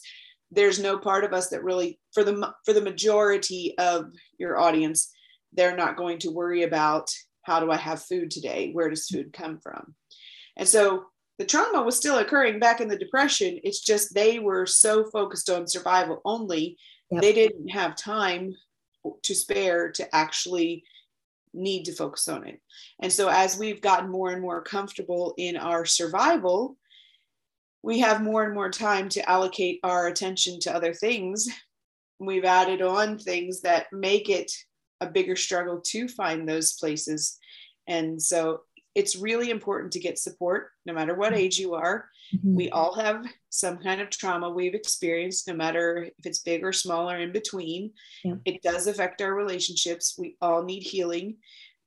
there's 0.52 0.80
no 0.80 0.98
part 0.98 1.24
of 1.24 1.34
us 1.34 1.50
that 1.50 1.64
really, 1.64 2.00
for 2.14 2.24
the 2.24 2.54
for 2.66 2.74
the 2.74 2.82
majority 2.82 3.74
of 3.78 4.12
your 4.38 4.60
audience, 4.60 5.12
they're 5.54 5.76
not 5.76 5.98
going 5.98 6.20
to 6.20 6.30
worry 6.30 6.64
about 6.64 7.10
how 7.44 7.60
do 7.60 7.72
I 7.72 7.78
have 7.78 8.04
food 8.04 8.30
today? 8.30 8.72
Where 8.72 8.90
does 8.90 9.08
food 9.08 9.34
come 9.34 9.60
from? 9.60 9.96
And 10.58 10.68
so 10.68 11.06
the 11.40 11.46
trauma 11.46 11.82
was 11.82 11.98
still 11.98 12.20
occurring 12.20 12.60
back 12.60 12.82
in 12.82 12.88
the 12.88 12.98
depression. 12.98 13.60
It's 13.64 13.82
just 13.82 14.14
they 14.14 14.40
were 14.40 14.66
so 14.66 15.06
focused 15.06 15.50
on 15.50 15.68
survival 15.68 16.22
only, 16.24 16.78
yep. 17.10 17.22
they 17.22 17.34
didn't 17.34 17.70
have 17.70 17.96
time 17.96 18.54
to 19.24 19.34
spare 19.34 19.92
to 19.94 20.16
actually 20.16 20.84
need 21.54 21.84
to 21.86 21.94
focus 21.94 22.28
on 22.28 22.48
it. 22.48 22.60
And 23.02 23.12
so, 23.12 23.28
as 23.28 23.58
we've 23.58 23.82
gotten 23.82 24.10
more 24.10 24.32
and 24.32 24.42
more 24.42 24.62
comfortable 24.62 25.34
in 25.38 25.58
our 25.58 25.86
survival, 25.86 26.78
we 27.84 28.00
have 28.00 28.22
more 28.22 28.44
and 28.44 28.54
more 28.54 28.70
time 28.70 29.10
to 29.10 29.30
allocate 29.30 29.80
our 29.84 30.08
attention 30.08 30.60
to 30.62 30.76
other 30.76 30.94
things. 30.94 31.48
We've 32.20 32.46
added 32.46 32.82
on 32.82 33.18
things 33.18 33.62
that 33.62 33.88
make 33.92 34.30
it 34.30 34.52
a 35.02 35.08
bigger 35.08 35.36
struggle 35.36 35.82
to 35.88 36.08
find 36.08 36.48
those 36.48 36.74
places. 36.74 37.40
And 37.88 38.22
so, 38.22 38.62
it's 38.94 39.16
really 39.16 39.50
important 39.50 39.94
to 39.94 40.00
get 40.00 40.20
support 40.20 40.70
no 40.86 40.94
matter 40.94 41.16
what 41.16 41.34
age 41.34 41.58
you 41.58 41.74
are. 41.76 42.10
Mm-hmm. 42.36 42.56
We 42.56 42.70
all 42.72 42.94
have 42.96 43.26
some 43.50 43.78
kind 43.78 44.02
of 44.02 44.10
trauma 44.10 44.50
we've 44.50 44.76
experienced, 44.76 45.48
no 45.48 45.54
matter 45.54 46.10
if 46.18 46.26
it's 46.26 46.40
big 46.40 46.64
or 46.64 46.74
small 46.74 47.10
or 47.10 47.18
in 47.18 47.32
between. 47.32 47.92
Yeah. 48.24 48.36
It 48.46 48.62
does 48.62 48.88
affect 48.88 49.22
our 49.22 49.34
relationships. 49.34 50.16
We 50.18 50.36
all 50.42 50.64
need 50.64 50.84
healing. 50.84 51.38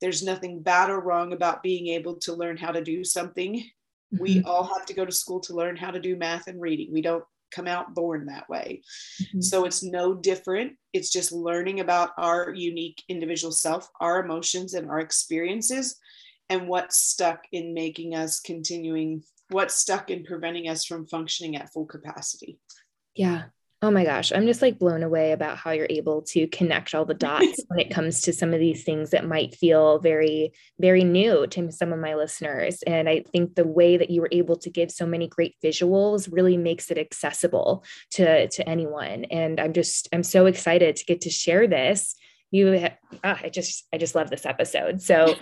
There's 0.00 0.22
nothing 0.22 0.62
bad 0.62 0.90
or 0.90 1.00
wrong 1.00 1.32
about 1.32 1.62
being 1.62 1.88
able 1.88 2.16
to 2.20 2.34
learn 2.34 2.57
how 2.57 2.72
to 2.72 2.82
do 2.82 3.05
something. 3.05 3.57
Mm-hmm. 3.57 4.22
We 4.22 4.42
all 4.42 4.64
have 4.64 4.86
to 4.86 4.94
go 4.94 5.05
to 5.05 5.12
school 5.12 5.40
to 5.40 5.55
learn 5.55 5.76
how 5.76 5.90
to 5.90 6.00
do 6.00 6.16
math 6.16 6.46
and 6.46 6.61
reading. 6.61 6.92
We 6.92 7.02
don't 7.02 7.24
come 7.52 7.66
out 7.68 7.94
born 7.94 8.26
that 8.26 8.48
way. 8.48 8.82
Mm-hmm. 9.22 9.40
So 9.40 9.64
it's 9.64 9.82
no 9.82 10.14
different. 10.14 10.72
It's 10.92 11.11
just 11.11 11.32
learning 11.32 11.80
about 11.80 12.11
our 12.16 12.50
unique 12.50 13.02
individual 13.09 13.52
self, 13.52 13.88
our 14.00 14.24
emotions, 14.24 14.74
and 14.74 14.90
our 14.90 15.00
experiences 15.00 16.00
and 16.49 16.68
what's 16.68 16.99
stuck 16.99 17.45
in 17.53 17.74
making 17.74 18.14
us 18.14 18.40
continuing 18.40 19.22
what's 19.51 19.74
stuck 19.74 20.11
in 20.11 20.24
preventing 20.24 20.68
us 20.68 20.84
from 20.84 21.07
functioning 21.07 21.57
at 21.57 21.72
full 21.72 21.86
capacity. 21.86 22.59
Yeah. 23.14 23.45
Oh 23.82 23.90
my 23.90 24.05
gosh. 24.05 24.32
I'm 24.32 24.47
just 24.47 24.62
like 24.62 24.78
blown 24.78 25.03
away 25.03 25.32
about 25.32 25.59
how 25.59 25.72
you're 25.72 25.86
able 25.90 26.22
to 26.28 26.47
connect 26.47 26.95
all 26.95 27.05
the 27.05 27.12
dots 27.28 27.62
when 27.68 27.78
it 27.78 27.90
comes 27.90 28.22
to 28.22 28.32
some 28.32 28.55
of 28.55 28.61
these 28.61 28.82
things 28.82 29.11
that 29.11 29.26
might 29.26 29.55
feel 29.55 29.99
very 29.99 30.53
very 30.80 31.05
new 31.05 31.47
to 31.49 31.70
some 31.70 31.92
of 31.92 31.99
my 31.99 32.14
listeners. 32.14 32.82
And 32.86 33.09
i 33.11 33.22
think 33.30 33.55
the 33.55 33.66
way 33.66 33.99
that 33.99 34.09
you 34.09 34.22
were 34.22 34.30
able 34.32 34.57
to 34.57 34.70
give 34.70 34.90
so 34.90 35.05
many 35.05 35.28
great 35.28 35.55
visuals 35.62 36.30
really 36.32 36.57
makes 36.57 36.90
it 36.90 36.97
accessible 36.97 37.84
to 38.12 38.49
to 38.49 38.68
anyone. 38.68 39.24
And 39.24 39.61
i'm 39.61 39.74
just 39.74 40.09
i'm 40.14 40.22
so 40.22 40.47
excited 40.47 40.97
to 40.97 41.05
get 41.05 41.20
to 41.22 41.30
share 41.30 41.66
this 41.66 42.14
you 42.55 42.88
ah, 43.24 43.38
i 43.42 43.48
just 43.48 43.86
i 43.92 43.98
just 43.98 44.14
love 44.14 44.30
this 44.30 44.46
episode 44.46 45.02
so 45.02 45.34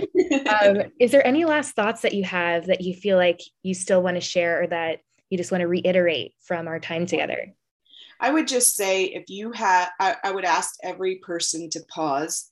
um, 0.62 0.78
is 1.00 1.10
there 1.10 1.26
any 1.26 1.44
last 1.44 1.74
thoughts 1.74 2.02
that 2.02 2.14
you 2.14 2.24
have 2.24 2.66
that 2.66 2.80
you 2.80 2.94
feel 2.94 3.16
like 3.16 3.40
you 3.62 3.74
still 3.74 4.02
want 4.02 4.16
to 4.16 4.20
share 4.20 4.62
or 4.62 4.66
that 4.66 5.00
you 5.30 5.36
just 5.36 5.52
want 5.52 5.60
to 5.60 5.68
reiterate 5.68 6.32
from 6.44 6.66
our 6.66 6.80
time 6.80 7.04
together 7.06 7.52
i 8.20 8.30
would 8.30 8.48
just 8.48 8.74
say 8.74 9.04
if 9.04 9.24
you 9.28 9.52
had 9.52 9.88
I, 10.00 10.16
I 10.24 10.32
would 10.32 10.44
ask 10.44 10.74
every 10.82 11.16
person 11.16 11.68
to 11.70 11.80
pause 11.88 12.48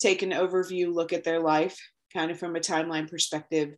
take 0.00 0.22
an 0.22 0.30
overview 0.30 0.92
look 0.92 1.12
at 1.12 1.24
their 1.24 1.40
life 1.40 1.78
kind 2.12 2.30
of 2.30 2.38
from 2.38 2.56
a 2.56 2.60
timeline 2.60 3.10
perspective 3.10 3.74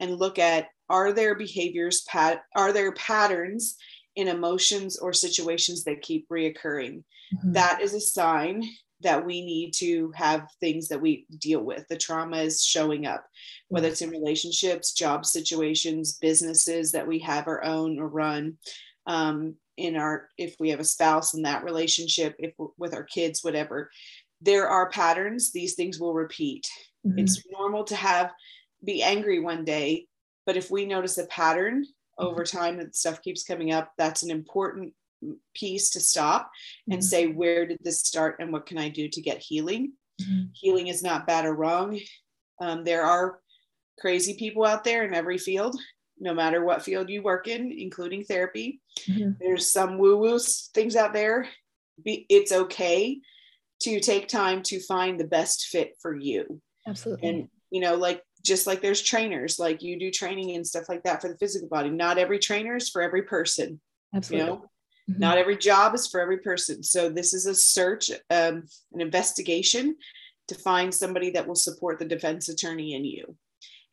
and 0.00 0.16
look 0.16 0.38
at 0.38 0.68
are 0.90 1.12
there 1.12 1.36
behaviors 1.36 2.02
pat 2.08 2.42
are 2.56 2.72
there 2.72 2.92
patterns 2.92 3.76
in 4.18 4.26
emotions 4.26 4.98
or 4.98 5.12
situations 5.12 5.84
that 5.84 6.02
keep 6.02 6.28
reoccurring. 6.28 7.04
Mm-hmm. 7.32 7.52
That 7.52 7.80
is 7.80 7.94
a 7.94 8.00
sign 8.00 8.64
that 9.00 9.24
we 9.24 9.44
need 9.44 9.72
to 9.74 10.12
have 10.14 10.48
things 10.60 10.88
that 10.88 11.00
we 11.00 11.26
deal 11.38 11.60
with. 11.60 11.86
The 11.88 11.96
trauma 11.96 12.38
is 12.38 12.64
showing 12.64 13.06
up, 13.06 13.24
whether 13.68 13.88
it's 13.88 14.02
in 14.02 14.10
relationships, 14.10 14.92
job 14.92 15.24
situations, 15.24 16.18
businesses 16.20 16.92
that 16.92 17.06
we 17.06 17.20
have 17.20 17.46
our 17.46 17.62
own 17.64 17.98
or 17.98 18.08
run. 18.08 18.58
Um, 19.06 19.54
in 19.76 19.96
our, 19.96 20.28
if 20.36 20.56
we 20.58 20.70
have 20.70 20.80
a 20.80 20.84
spouse 20.84 21.34
in 21.34 21.42
that 21.42 21.62
relationship, 21.62 22.34
if 22.40 22.52
with 22.76 22.92
our 22.92 23.04
kids, 23.04 23.44
whatever, 23.44 23.90
there 24.40 24.68
are 24.68 24.90
patterns. 24.90 25.52
These 25.52 25.74
things 25.74 26.00
will 26.00 26.14
repeat. 26.14 26.68
Mm-hmm. 27.06 27.20
It's 27.20 27.42
normal 27.50 27.84
to 27.84 27.96
have 27.96 28.32
be 28.84 29.02
angry 29.02 29.40
one 29.40 29.64
day, 29.64 30.06
but 30.46 30.56
if 30.56 30.70
we 30.70 30.84
notice 30.84 31.18
a 31.18 31.26
pattern 31.26 31.84
over 32.18 32.42
mm-hmm. 32.42 32.58
time 32.58 32.76
that 32.78 32.96
stuff 32.96 33.22
keeps 33.22 33.44
coming 33.44 33.72
up, 33.72 33.92
that's 33.96 34.22
an 34.22 34.30
important 34.30 34.92
piece 35.54 35.90
to 35.90 36.00
stop 36.00 36.50
and 36.86 37.00
mm-hmm. 37.00 37.06
say 37.06 37.26
where 37.26 37.66
did 37.66 37.78
this 37.82 38.00
start 38.00 38.36
and 38.40 38.52
what 38.52 38.66
can 38.66 38.78
i 38.78 38.88
do 38.88 39.08
to 39.08 39.20
get 39.20 39.38
healing? 39.38 39.92
Mm-hmm. 40.20 40.46
healing 40.52 40.88
is 40.88 41.02
not 41.02 41.28
bad 41.28 41.44
or 41.44 41.54
wrong. 41.54 41.98
Um, 42.60 42.82
there 42.82 43.04
are 43.04 43.38
crazy 44.00 44.34
people 44.34 44.64
out 44.64 44.82
there 44.82 45.04
in 45.04 45.14
every 45.14 45.38
field 45.38 45.78
no 46.20 46.34
matter 46.34 46.64
what 46.64 46.82
field 46.82 47.08
you 47.08 47.22
work 47.22 47.46
in 47.46 47.72
including 47.72 48.24
therapy. 48.24 48.80
Mm-hmm. 49.08 49.32
there's 49.40 49.72
some 49.72 49.98
woo 49.98 50.16
woo 50.16 50.38
things 50.74 50.96
out 50.96 51.12
there. 51.12 51.48
Be, 52.04 52.26
it's 52.28 52.52
okay 52.52 53.20
to 53.82 54.00
take 54.00 54.28
time 54.28 54.62
to 54.64 54.80
find 54.80 55.18
the 55.18 55.26
best 55.26 55.66
fit 55.66 55.96
for 56.00 56.16
you. 56.16 56.60
Absolutely. 56.86 57.28
And 57.28 57.48
you 57.70 57.80
know 57.80 57.94
like 57.94 58.22
just 58.44 58.66
like 58.66 58.80
there's 58.80 59.02
trainers 59.02 59.58
like 59.58 59.82
you 59.82 59.98
do 59.98 60.10
training 60.10 60.54
and 60.54 60.66
stuff 60.66 60.88
like 60.88 61.02
that 61.02 61.20
for 61.20 61.28
the 61.28 61.38
physical 61.38 61.68
body. 61.68 61.90
Not 61.90 62.18
every 62.18 62.38
trainer 62.38 62.76
is 62.76 62.88
for 62.88 63.02
every 63.02 63.22
person 63.22 63.80
absolutely. 64.14 64.46
you 64.46 64.52
know 64.52 64.64
Mm-hmm. 65.08 65.20
Not 65.20 65.38
every 65.38 65.56
job 65.56 65.94
is 65.94 66.06
for 66.06 66.20
every 66.20 66.38
person. 66.38 66.82
So 66.82 67.08
this 67.08 67.32
is 67.34 67.46
a 67.46 67.54
search, 67.54 68.10
um, 68.30 68.64
an 68.92 69.00
investigation 69.00 69.96
to 70.48 70.54
find 70.54 70.94
somebody 70.94 71.30
that 71.30 71.46
will 71.46 71.54
support 71.54 71.98
the 71.98 72.04
defense 72.04 72.48
attorney 72.48 72.94
in 72.94 73.04
you. 73.04 73.36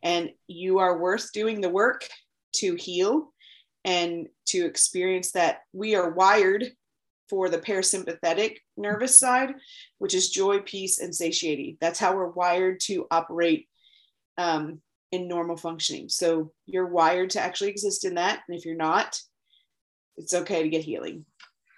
And 0.03 0.31
you 0.47 0.79
are 0.79 0.99
worth 0.99 1.31
doing 1.31 1.61
the 1.61 1.69
work 1.69 2.07
to 2.57 2.75
heal 2.75 3.33
and 3.83 4.27
to 4.47 4.65
experience 4.65 5.31
that 5.31 5.59
we 5.73 5.95
are 5.95 6.11
wired 6.11 6.71
for 7.29 7.49
the 7.49 7.57
parasympathetic 7.57 8.57
nervous 8.77 9.17
side, 9.17 9.53
which 9.97 10.13
is 10.13 10.29
joy, 10.29 10.59
peace, 10.59 10.99
and 10.99 11.13
satiety. 11.13 11.77
That's 11.81 11.99
how 11.99 12.15
we're 12.15 12.29
wired 12.29 12.79
to 12.81 13.07
operate 13.09 13.67
um, 14.37 14.81
in 15.11 15.27
normal 15.27 15.57
functioning. 15.57 16.09
So 16.09 16.51
you're 16.65 16.87
wired 16.87 17.31
to 17.31 17.41
actually 17.41 17.71
exist 17.71 18.05
in 18.05 18.15
that. 18.15 18.41
And 18.47 18.57
if 18.57 18.65
you're 18.65 18.75
not, 18.75 19.19
it's 20.17 20.33
okay 20.33 20.63
to 20.63 20.69
get 20.69 20.83
healing. 20.83 21.25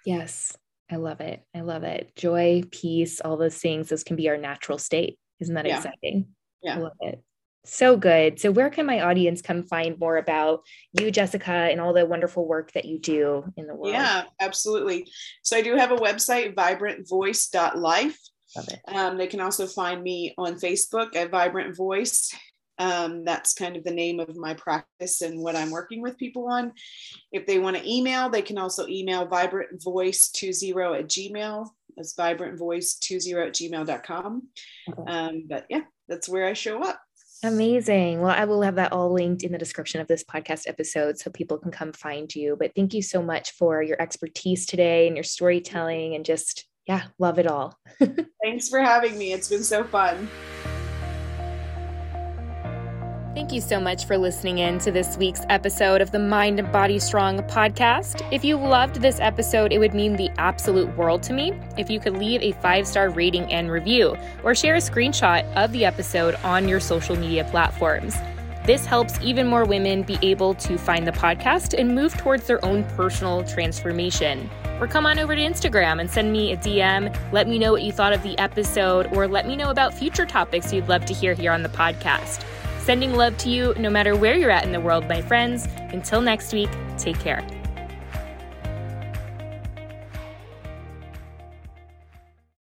Yes, 0.04 0.56
I 0.90 0.96
love 0.96 1.20
it. 1.20 1.42
I 1.54 1.60
love 1.60 1.82
it. 1.82 2.12
Joy, 2.16 2.62
peace, 2.70 3.20
all 3.20 3.36
those 3.36 3.58
things, 3.58 3.88
those 3.88 4.04
can 4.04 4.16
be 4.16 4.28
our 4.28 4.36
natural 4.36 4.78
state. 4.78 5.18
Isn't 5.40 5.54
that 5.54 5.66
yeah. 5.66 5.76
exciting? 5.76 6.26
Yeah. 6.62 6.76
I 6.76 6.78
love 6.78 6.96
it. 7.00 7.22
So 7.64 7.98
good. 7.98 8.40
So, 8.40 8.50
where 8.50 8.70
can 8.70 8.86
my 8.86 9.02
audience 9.02 9.42
come 9.42 9.62
find 9.62 9.98
more 9.98 10.16
about 10.16 10.62
you, 10.98 11.10
Jessica, 11.10 11.52
and 11.52 11.80
all 11.80 11.92
the 11.92 12.06
wonderful 12.06 12.46
work 12.46 12.72
that 12.72 12.86
you 12.86 12.98
do 12.98 13.44
in 13.56 13.66
the 13.66 13.74
world? 13.74 13.92
Yeah, 13.92 14.24
absolutely. 14.40 15.06
So, 15.42 15.56
I 15.56 15.60
do 15.60 15.76
have 15.76 15.92
a 15.92 15.96
website, 15.96 16.54
vibrantvoice.life. 16.54 18.18
Love 18.56 18.68
it. 18.68 18.80
Um, 18.88 19.18
they 19.18 19.26
can 19.26 19.40
also 19.40 19.66
find 19.66 20.02
me 20.02 20.34
on 20.38 20.54
Facebook 20.54 21.14
at 21.14 21.30
Vibrant 21.30 21.76
Voice. 21.76 22.34
Um, 22.78 23.24
that's 23.24 23.54
kind 23.54 23.76
of 23.76 23.84
the 23.84 23.90
name 23.90 24.20
of 24.20 24.36
my 24.36 24.54
practice 24.54 25.20
and 25.20 25.42
what 25.42 25.56
I'm 25.56 25.70
working 25.70 26.00
with 26.00 26.16
people 26.16 26.48
on. 26.48 26.72
If 27.32 27.46
they 27.46 27.58
want 27.58 27.76
to 27.76 27.90
email, 27.90 28.28
they 28.28 28.42
can 28.42 28.58
also 28.58 28.86
email 28.86 29.26
vibrantvoice20 29.26 30.98
at 30.98 31.08
gmail. 31.08 31.68
That's 31.96 32.14
vibrantvoice20 32.14 33.46
at 33.46 33.54
gmail.com. 33.54 34.48
Okay. 34.90 35.10
Um, 35.10 35.44
but 35.48 35.66
yeah, 35.68 35.82
that's 36.08 36.28
where 36.28 36.46
I 36.46 36.52
show 36.52 36.82
up. 36.82 37.00
Amazing. 37.44 38.20
Well, 38.20 38.34
I 38.36 38.44
will 38.46 38.62
have 38.62 38.74
that 38.76 38.92
all 38.92 39.12
linked 39.12 39.44
in 39.44 39.52
the 39.52 39.58
description 39.58 40.00
of 40.00 40.08
this 40.08 40.24
podcast 40.24 40.68
episode 40.68 41.18
so 41.18 41.30
people 41.30 41.56
can 41.58 41.70
come 41.70 41.92
find 41.92 42.34
you. 42.34 42.56
But 42.58 42.72
thank 42.74 42.94
you 42.94 43.02
so 43.02 43.22
much 43.22 43.52
for 43.52 43.82
your 43.82 44.00
expertise 44.02 44.66
today 44.66 45.06
and 45.06 45.16
your 45.16 45.24
storytelling 45.24 46.14
and 46.14 46.24
just, 46.24 46.66
yeah, 46.86 47.04
love 47.18 47.38
it 47.38 47.46
all. 47.46 47.78
Thanks 48.42 48.68
for 48.68 48.80
having 48.80 49.16
me. 49.16 49.32
It's 49.32 49.48
been 49.48 49.62
so 49.62 49.84
fun. 49.84 50.28
Thank 53.38 53.52
you 53.52 53.60
so 53.60 53.78
much 53.78 54.04
for 54.04 54.18
listening 54.18 54.58
in 54.58 54.80
to 54.80 54.90
this 54.90 55.16
week's 55.16 55.42
episode 55.48 56.00
of 56.00 56.10
the 56.10 56.18
Mind 56.18 56.58
and 56.58 56.72
Body 56.72 56.98
Strong 56.98 57.38
podcast. 57.44 58.26
If 58.32 58.44
you 58.44 58.56
loved 58.56 58.96
this 58.96 59.20
episode, 59.20 59.72
it 59.72 59.78
would 59.78 59.94
mean 59.94 60.16
the 60.16 60.28
absolute 60.38 60.88
world 60.96 61.22
to 61.22 61.32
me 61.32 61.52
if 61.76 61.88
you 61.88 62.00
could 62.00 62.16
leave 62.16 62.42
a 62.42 62.50
five 62.60 62.84
star 62.84 63.10
rating 63.10 63.44
and 63.52 63.70
review 63.70 64.16
or 64.42 64.56
share 64.56 64.74
a 64.74 64.78
screenshot 64.78 65.44
of 65.54 65.70
the 65.70 65.84
episode 65.84 66.34
on 66.42 66.66
your 66.66 66.80
social 66.80 67.14
media 67.14 67.44
platforms. 67.44 68.16
This 68.64 68.84
helps 68.84 69.20
even 69.22 69.46
more 69.46 69.64
women 69.64 70.02
be 70.02 70.18
able 70.20 70.54
to 70.54 70.76
find 70.76 71.06
the 71.06 71.12
podcast 71.12 71.78
and 71.78 71.94
move 71.94 72.16
towards 72.16 72.48
their 72.48 72.62
own 72.64 72.82
personal 72.96 73.44
transformation. 73.44 74.50
Or 74.80 74.88
come 74.88 75.06
on 75.06 75.20
over 75.20 75.36
to 75.36 75.40
Instagram 75.40 76.00
and 76.00 76.10
send 76.10 76.32
me 76.32 76.52
a 76.52 76.56
DM. 76.56 77.16
Let 77.32 77.46
me 77.46 77.60
know 77.60 77.70
what 77.70 77.82
you 77.82 77.92
thought 77.92 78.12
of 78.12 78.22
the 78.24 78.36
episode, 78.38 79.06
or 79.16 79.28
let 79.28 79.46
me 79.46 79.54
know 79.54 79.70
about 79.70 79.94
future 79.94 80.26
topics 80.26 80.72
you'd 80.72 80.88
love 80.88 81.04
to 81.04 81.14
hear 81.14 81.34
here 81.34 81.52
on 81.52 81.62
the 81.62 81.68
podcast. 81.68 82.44
Sending 82.88 83.14
love 83.16 83.36
to 83.36 83.50
you 83.50 83.74
no 83.76 83.90
matter 83.90 84.16
where 84.16 84.34
you're 84.34 84.50
at 84.50 84.64
in 84.64 84.72
the 84.72 84.80
world, 84.80 85.06
my 85.10 85.20
friends. 85.20 85.68
Until 85.92 86.22
next 86.22 86.54
week, 86.54 86.70
take 86.96 87.20
care. 87.20 87.46